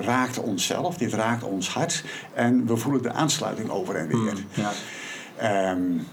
raakt 0.00 0.38
onszelf, 0.38 0.96
dit 0.96 1.12
raakt 1.12 1.42
ons 1.42 1.68
hart. 1.68 2.04
En 2.34 2.66
we 2.66 2.76
voelen 2.76 3.02
de 3.02 3.12
aansluiting 3.12 3.70
over 3.70 3.96
en 3.96 4.06
weer. 4.08 4.32
Mm, 4.32 4.44
ja. 4.54 5.70
um, 5.70 6.06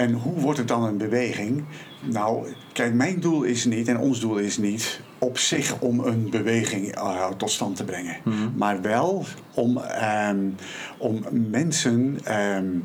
en 0.00 0.12
hoe 0.12 0.40
wordt 0.40 0.58
het 0.58 0.68
dan 0.68 0.84
een 0.84 0.96
beweging? 0.96 1.64
Nou, 2.00 2.46
kijk, 2.72 2.94
mijn 2.94 3.20
doel 3.20 3.42
is 3.42 3.64
niet 3.64 3.88
en 3.88 3.98
ons 3.98 4.20
doel 4.20 4.36
is 4.36 4.58
niet 4.58 5.00
op 5.18 5.38
zich 5.38 5.80
om 5.80 6.00
een 6.00 6.30
beweging 6.30 6.96
uh, 6.96 7.28
tot 7.28 7.50
stand 7.50 7.76
te 7.76 7.84
brengen. 7.84 8.16
Mm. 8.24 8.52
Maar 8.56 8.82
wel 8.82 9.24
om, 9.54 9.80
um, 10.28 10.54
om 10.98 11.24
mensen 11.50 12.18
um, 12.56 12.84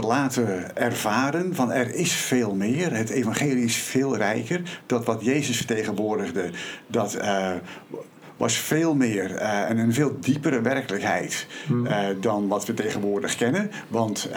te 0.00 0.06
laten 0.06 0.76
ervaren 0.76 1.54
van 1.54 1.72
er 1.72 1.94
is 1.94 2.12
veel 2.12 2.54
meer. 2.54 2.96
Het 2.96 3.10
evangelie 3.10 3.64
is 3.64 3.76
veel 3.76 4.16
rijker. 4.16 4.80
Dat 4.86 5.04
wat 5.04 5.24
Jezus 5.24 5.56
vertegenwoordigde, 5.56 6.50
dat 6.86 7.16
uh, 7.16 7.50
was 8.36 8.56
veel 8.56 8.94
meer 8.94 9.30
uh, 9.30 9.70
en 9.70 9.78
een 9.78 9.92
veel 9.92 10.16
diepere 10.20 10.60
werkelijkheid 10.60 11.46
uh, 11.70 11.98
dan 12.20 12.48
wat 12.48 12.66
we 12.66 12.74
tegenwoordig 12.74 13.36
kennen. 13.36 13.70
Want 13.88 14.28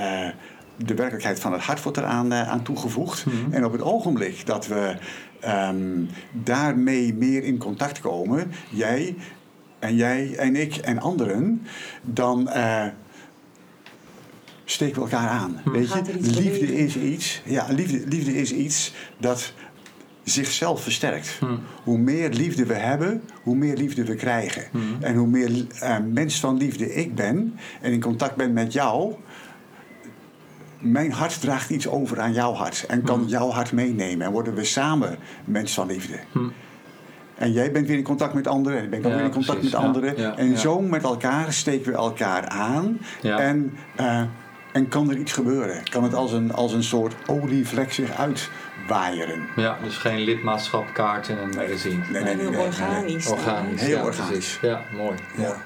de 0.75 0.93
werkelijkheid 0.93 1.39
van 1.39 1.53
het 1.53 1.61
hart 1.61 1.83
wordt 1.83 1.97
eraan 1.97 2.33
aan 2.33 2.63
toegevoegd. 2.63 3.25
Mm. 3.25 3.53
En 3.53 3.65
op 3.65 3.71
het 3.71 3.81
ogenblik 3.81 4.45
dat 4.45 4.67
we 4.67 4.95
um, 5.69 6.09
daarmee 6.31 7.13
meer 7.13 7.43
in 7.43 7.57
contact 7.57 7.99
komen, 7.99 8.51
jij 8.69 9.15
en 9.79 9.95
jij 9.95 10.35
en 10.35 10.55
ik 10.55 10.75
en 10.75 10.99
anderen, 10.99 11.65
dan 12.01 12.49
steken 14.69 14.95
we 14.95 15.01
elkaar 15.01 15.29
aan. 15.29 15.59
Hm. 15.63 15.71
Weet 15.71 15.93
je? 15.93 16.01
Liefde 16.19 16.77
is 16.77 16.97
iets, 16.97 17.41
ja, 17.45 17.65
liefde, 17.69 18.07
liefde 18.07 18.35
is 18.35 18.51
iets 18.51 18.93
dat 19.17 19.53
zichzelf 20.23 20.81
versterkt. 20.81 21.37
Hm. 21.39 21.45
Hoe 21.83 21.97
meer 21.97 22.29
liefde 22.29 22.65
we 22.65 22.73
hebben, 22.73 23.21
hoe 23.43 23.55
meer 23.55 23.77
liefde 23.77 24.03
we 24.05 24.15
krijgen. 24.15 24.63
Hm. 24.71 25.03
En 25.03 25.15
hoe 25.15 25.27
meer 25.27 25.49
uh, 25.83 25.97
mens 26.11 26.39
van 26.39 26.57
liefde 26.57 26.93
ik 26.93 27.15
ben 27.15 27.55
en 27.81 27.91
in 27.91 28.01
contact 28.01 28.35
ben 28.35 28.53
met 28.53 28.73
jou, 28.73 29.13
mijn 30.79 31.11
hart 31.11 31.41
draagt 31.41 31.69
iets 31.69 31.87
over 31.87 32.19
aan 32.19 32.33
jouw 32.33 32.53
hart 32.53 32.85
en 32.87 33.03
kan 33.03 33.25
jouw 33.27 33.49
hart 33.49 33.71
meenemen. 33.71 34.25
En 34.25 34.31
worden 34.31 34.55
we 34.55 34.63
samen 34.63 35.17
mens 35.45 35.73
van 35.73 35.87
liefde. 35.87 36.19
En 37.35 37.51
jij 37.51 37.71
bent 37.71 37.87
weer 37.87 37.97
in 37.97 38.03
contact 38.03 38.33
met 38.33 38.47
anderen 38.47 38.77
en 38.77 38.83
ik 38.83 38.89
ben 38.89 39.05
ook 39.05 39.13
weer 39.13 39.23
in 39.23 39.31
contact 39.31 39.63
met 39.63 39.75
anderen. 39.75 40.37
en 40.37 40.57
zo 40.57 40.81
met 40.81 41.03
elkaar 41.03 41.53
steken 41.53 41.91
we 41.91 41.97
elkaar 41.97 42.47
aan. 42.47 42.99
En 43.21 43.77
uh, 43.99 44.21
en 44.71 44.87
kan 44.87 45.09
er 45.09 45.17
iets 45.17 45.31
gebeuren? 45.31 45.83
Kan 45.89 46.03
het 46.03 46.13
als 46.13 46.31
een, 46.31 46.53
als 46.53 46.73
een 46.73 46.83
soort 46.83 47.13
olievlek 47.27 47.93
zich 47.93 48.11
uitwaaieren? 48.17 49.47
Ja, 49.55 49.77
dus 49.83 49.97
geen 49.97 50.19
lidmaatschapkaart 50.19 51.27
in 51.27 51.37
een 51.37 51.55
magazine. 51.55 52.03
Nee, 52.11 52.23
nee, 52.23 52.35
nee, 52.35 52.49
heel 52.49 52.59
organisch. 52.59 53.27
Organisch, 53.27 53.81
heel 53.81 54.03
organisch. 54.03 54.59
Ja, 54.61 54.81
mooi. 54.91 55.17
Ja. 55.37 55.57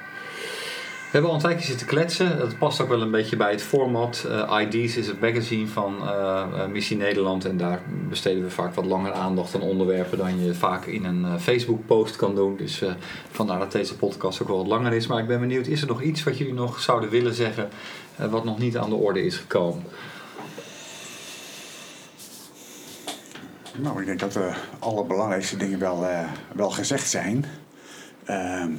We 1.11 1.17
hebben 1.17 1.35
al 1.35 1.41
een 1.41 1.49
tijdje 1.49 1.67
zitten 1.67 1.87
kletsen. 1.87 2.37
Dat 2.37 2.57
past 2.57 2.81
ook 2.81 2.89
wel 2.89 3.01
een 3.01 3.11
beetje 3.11 3.35
bij 3.35 3.51
het 3.51 3.61
format. 3.61 4.27
Uh, 4.27 4.61
ID's 4.61 4.95
is 4.95 5.07
het 5.07 5.21
magazine 5.21 5.67
van 5.67 5.95
uh, 6.01 6.65
Missie 6.65 6.97
Nederland. 6.97 7.45
En 7.45 7.57
daar 7.57 7.81
besteden 8.09 8.43
we 8.43 8.49
vaak 8.49 8.73
wat 8.73 8.85
langer 8.85 9.13
aandacht 9.13 9.55
aan 9.55 9.61
onderwerpen 9.61 10.17
dan 10.17 10.43
je 10.43 10.53
vaak 10.53 10.85
in 10.85 11.05
een 11.05 11.21
uh, 11.21 11.35
Facebook 11.39 11.85
post 11.85 12.15
kan 12.15 12.35
doen. 12.35 12.57
Dus 12.57 12.83
vandaar 13.31 13.59
dat 13.59 13.71
deze 13.71 13.95
podcast 13.95 14.41
ook 14.41 14.47
wel 14.47 14.57
wat 14.57 14.67
langer 14.67 14.93
is. 14.93 15.07
Maar 15.07 15.19
ik 15.19 15.27
ben 15.27 15.39
benieuwd, 15.39 15.67
is 15.67 15.81
er 15.81 15.87
nog 15.87 16.01
iets 16.01 16.23
wat 16.23 16.37
jullie 16.37 16.53
nog 16.53 16.79
zouden 16.79 17.09
willen 17.09 17.33
zeggen 17.33 17.69
wat 18.15 18.43
nog 18.43 18.59
niet 18.59 18.77
aan 18.77 18.89
de 18.89 18.95
orde 18.95 19.25
is 19.25 19.37
gekomen? 19.37 19.83
Nou, 23.77 23.99
ik 23.99 24.05
denk 24.05 24.19
dat 24.19 24.33
de 24.33 24.51
allerbelangrijkste 24.79 25.57
dingen 25.57 25.79
wel, 25.79 26.05
wel 26.53 26.69
gezegd 26.69 27.09
zijn. 27.09 27.45
Ehm, 28.25 28.71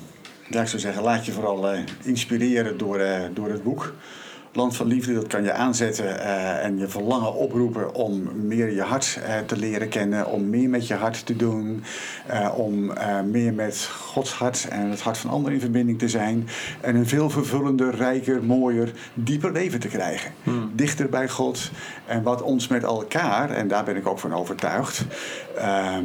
ja, 0.49 0.61
ik 0.61 0.69
zou 0.69 0.79
zeggen, 0.79 1.03
laat 1.03 1.27
je 1.27 1.33
vooral 1.33 1.75
uh, 1.75 1.81
inspireren 2.03 2.79
door, 2.79 3.01
door 3.33 3.51
het 3.51 3.63
boek. 3.63 3.95
Land 4.55 4.77
van 4.77 4.87
Liefde, 4.87 5.15
dat 5.15 5.27
kan 5.27 5.43
je 5.43 5.53
aanzetten 5.53 6.05
uh, 6.05 6.65
en 6.65 6.79
je 6.79 6.89
verlangen 6.89 7.35
oproepen 7.35 7.95
om 7.95 8.47
meer 8.47 8.71
je 8.71 8.83
hart 8.83 9.19
te 9.47 9.57
leren 9.57 9.89
kennen, 9.89 10.27
om 10.27 10.51
meer 10.51 10.69
met 10.69 10.87
je 10.87 10.95
hart 10.95 11.27
te 11.27 11.37
doen, 11.37 11.85
om 12.55 12.93
meer 13.31 13.55
met 13.55 13.91
Gods 14.01 14.33
hart 14.33 14.69
en 14.69 14.91
het 14.91 15.01
hart 15.01 15.19
van 15.19 15.31
anderen 15.31 15.55
in 15.55 15.61
verbinding 15.61 15.99
te 15.99 16.09
zijn 16.09 16.49
en 16.81 16.97
een 16.97 17.07
veel 17.07 17.31
vervullender, 17.31 17.95
rijker, 17.95 18.45
mooier, 18.45 18.93
dieper 19.15 19.53
leven 19.53 19.81
te 19.81 19.89
krijgen. 19.89 20.33
Hmm. 20.43 20.71
Dichter 20.75 21.09
bij 21.09 21.29
God 21.29 21.71
en 22.07 22.23
wat 22.23 22.43
ons 22.43 22.69
met 22.69 22.83
elkaar, 22.83 23.51
en 23.51 23.69
daar 23.69 23.85
ben 23.85 23.97
ik 23.97 24.07
ook 24.07 24.19
van 24.19 24.35
overtuigd, 24.35 25.05
ehm, 25.57 26.05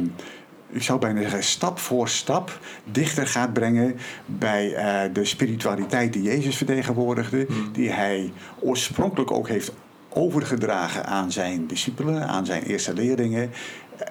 ik 0.70 0.82
zou 0.82 0.98
bijna 0.98 1.20
zeggen, 1.20 1.42
stap 1.42 1.78
voor 1.78 2.08
stap 2.08 2.58
dichter 2.84 3.26
gaat 3.26 3.52
brengen 3.52 3.96
bij 4.26 4.68
uh, 4.68 5.14
de 5.14 5.24
spiritualiteit 5.24 6.12
die 6.12 6.22
Jezus 6.22 6.56
vertegenwoordigde, 6.56 7.44
hmm. 7.48 7.72
die 7.72 7.90
hij 7.90 8.32
oorspronkelijk 8.60 9.30
ook 9.30 9.48
heeft 9.48 9.72
overgedragen 10.08 11.06
aan 11.06 11.32
zijn 11.32 11.66
discipelen, 11.66 12.28
aan 12.28 12.46
zijn 12.46 12.62
eerste 12.62 12.94
leerlingen, 12.94 13.42
uh, 13.42 14.06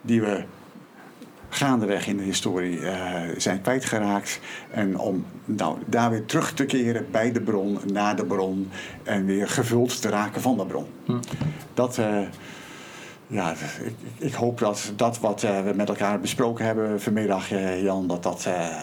die 0.00 0.20
we 0.20 0.44
gaandeweg 1.48 2.06
in 2.06 2.16
de 2.16 2.22
historie 2.22 2.78
uh, 2.78 3.14
zijn 3.36 3.60
kwijtgeraakt. 3.60 4.40
En 4.70 4.98
om 4.98 5.24
nou, 5.44 5.78
daar 5.86 6.10
weer 6.10 6.24
terug 6.24 6.52
te 6.52 6.64
keren 6.64 7.06
bij 7.10 7.32
de 7.32 7.40
bron, 7.40 7.78
naar 7.92 8.16
de 8.16 8.24
bron 8.24 8.70
en 9.02 9.26
weer 9.26 9.48
gevuld 9.48 10.00
te 10.00 10.08
raken 10.08 10.40
van 10.40 10.56
de 10.56 10.66
bron. 10.66 10.86
Hmm. 11.04 11.20
Dat 11.74 11.98
ja, 13.30 13.50
ik, 13.50 13.94
ik, 14.18 14.34
hoop 14.34 14.58
dat 14.58 14.92
dat 14.96 15.18
wat 15.18 15.42
uh, 15.42 15.62
we 15.62 15.72
met 15.74 15.88
elkaar 15.88 16.20
besproken 16.20 16.64
hebben 16.64 17.00
vanmiddag, 17.00 17.52
uh, 17.52 17.82
Jan, 17.82 18.06
dat 18.06 18.22
dat 18.22 18.44
uh, 18.48 18.76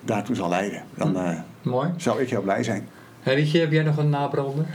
daartoe 0.00 0.36
zal 0.36 0.48
leiden. 0.48 0.82
Dan 0.94 1.16
hm. 1.16 1.40
Mooi. 1.62 1.90
zou 1.96 2.20
ik 2.20 2.30
heel 2.30 2.42
blij 2.42 2.62
zijn. 2.62 2.88
Henrietje, 3.20 3.60
heb 3.60 3.72
jij 3.72 3.82
nog 3.82 3.96
een 3.96 4.10
nabrander? 4.10 4.66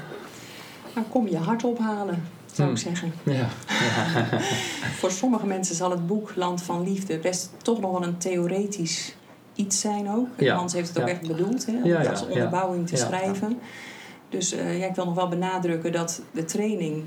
Nou, 0.95 1.07
kom 1.07 1.27
je 1.27 1.37
hart 1.37 1.63
ophalen, 1.63 2.23
zou 2.53 2.67
hm. 2.67 2.75
ik 2.75 2.81
zeggen. 2.81 3.13
Ja. 3.23 3.47
Voor 4.99 5.11
sommige 5.11 5.45
mensen 5.45 5.75
zal 5.75 5.91
het 5.91 6.07
boek 6.07 6.35
Land 6.35 6.63
van 6.63 6.83
Liefde 6.83 7.17
best 7.17 7.51
toch 7.57 7.81
nog 7.81 7.91
wel 7.91 8.03
een 8.03 8.17
theoretisch 8.17 9.15
iets 9.55 9.79
zijn 9.79 10.09
ook. 10.09 10.27
Ja. 10.37 10.55
Hans 10.55 10.73
heeft 10.73 10.87
het 10.87 11.01
ook 11.01 11.07
echt 11.07 11.27
bedoeld, 11.27 11.65
hè, 11.65 11.83
om 11.83 11.91
het 11.91 12.09
als 12.09 12.27
onderbouwing 12.27 12.87
te 12.87 12.95
schrijven. 12.95 13.59
Dus 14.29 14.49
ja, 14.49 14.85
ik 14.85 14.95
wil 14.95 15.05
nog 15.05 15.15
wel 15.15 15.27
benadrukken 15.27 15.91
dat 15.91 16.21
de 16.31 16.45
training 16.45 17.03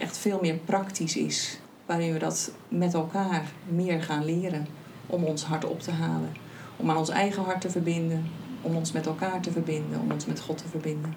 echt 0.00 0.18
veel 0.18 0.38
meer 0.42 0.54
praktisch 0.54 1.16
is. 1.16 1.58
Waarin 1.86 2.12
we 2.12 2.18
dat 2.18 2.50
met 2.68 2.94
elkaar 2.94 3.42
meer 3.68 4.02
gaan 4.02 4.24
leren. 4.24 4.66
Om 5.06 5.24
ons 5.24 5.44
hart 5.44 5.64
op 5.64 5.80
te 5.80 5.90
halen. 5.90 6.36
Om 6.76 6.90
aan 6.90 6.96
ons 6.96 7.08
eigen 7.08 7.42
hart 7.42 7.60
te 7.60 7.70
verbinden. 7.70 8.30
Om 8.62 8.76
ons 8.76 8.92
met 8.92 9.06
elkaar 9.06 9.40
te 9.40 9.52
verbinden. 9.52 10.00
Om 10.00 10.12
ons 10.12 10.26
met 10.26 10.40
God 10.40 10.58
te 10.58 10.68
verbinden. 10.68 11.14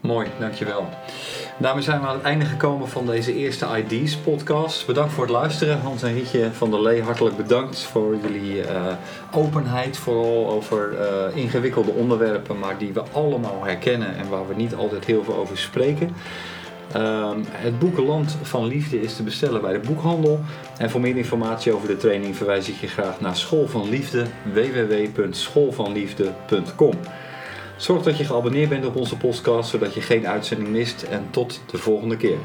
Mooi, 0.00 0.28
dankjewel. 0.38 0.88
Daarmee 1.58 1.82
zijn 1.82 2.00
we 2.00 2.06
aan 2.06 2.14
het 2.14 2.24
einde 2.24 2.44
gekomen 2.44 2.88
van 2.88 3.06
deze 3.06 3.34
eerste 3.34 3.66
ID's 3.88 4.16
podcast. 4.16 4.86
Bedankt 4.86 5.12
voor 5.12 5.24
het 5.24 5.32
luisteren. 5.32 5.80
Hans 5.80 6.02
en 6.02 6.14
Rietje 6.14 6.52
van 6.52 6.70
der 6.70 6.82
Lee, 6.82 7.02
hartelijk 7.02 7.36
bedankt 7.36 7.82
voor 7.82 8.16
jullie 8.22 8.58
uh, 8.58 8.94
openheid. 9.32 9.96
Vooral 9.96 10.50
over 10.50 10.92
uh, 10.92 11.36
ingewikkelde 11.36 11.90
onderwerpen, 11.90 12.58
maar 12.58 12.78
die 12.78 12.92
we 12.92 13.02
allemaal 13.12 13.64
herkennen 13.64 14.16
en 14.16 14.28
waar 14.28 14.48
we 14.48 14.54
niet 14.54 14.74
altijd 14.74 15.04
heel 15.04 15.24
veel 15.24 15.36
over 15.36 15.58
spreken. 15.58 16.14
Um, 16.96 17.44
het 17.50 17.78
boek 17.78 17.98
Land 17.98 18.36
van 18.42 18.66
Liefde 18.66 19.00
is 19.00 19.16
te 19.16 19.22
bestellen 19.22 19.60
bij 19.60 19.72
de 19.72 19.78
boekhandel. 19.78 20.40
En 20.78 20.90
voor 20.90 21.00
meer 21.00 21.16
informatie 21.16 21.72
over 21.72 21.88
de 21.88 21.96
training 21.96 22.36
verwijs 22.36 22.68
ik 22.68 22.80
je 22.80 22.86
graag 22.86 23.20
naar 23.20 23.36
School 23.36 23.68
van 23.68 23.88
Liefde 23.88 24.26
www.schoolvanliefde.com. 24.52 26.94
Zorg 27.76 28.02
dat 28.02 28.18
je 28.18 28.24
geabonneerd 28.24 28.68
bent 28.68 28.86
op 28.86 28.96
onze 28.96 29.16
podcast, 29.16 29.70
zodat 29.70 29.94
je 29.94 30.00
geen 30.00 30.26
uitzending 30.26 30.68
mist. 30.68 31.02
En 31.02 31.26
tot 31.30 31.60
de 31.70 31.78
volgende 31.78 32.16
keer. 32.16 32.38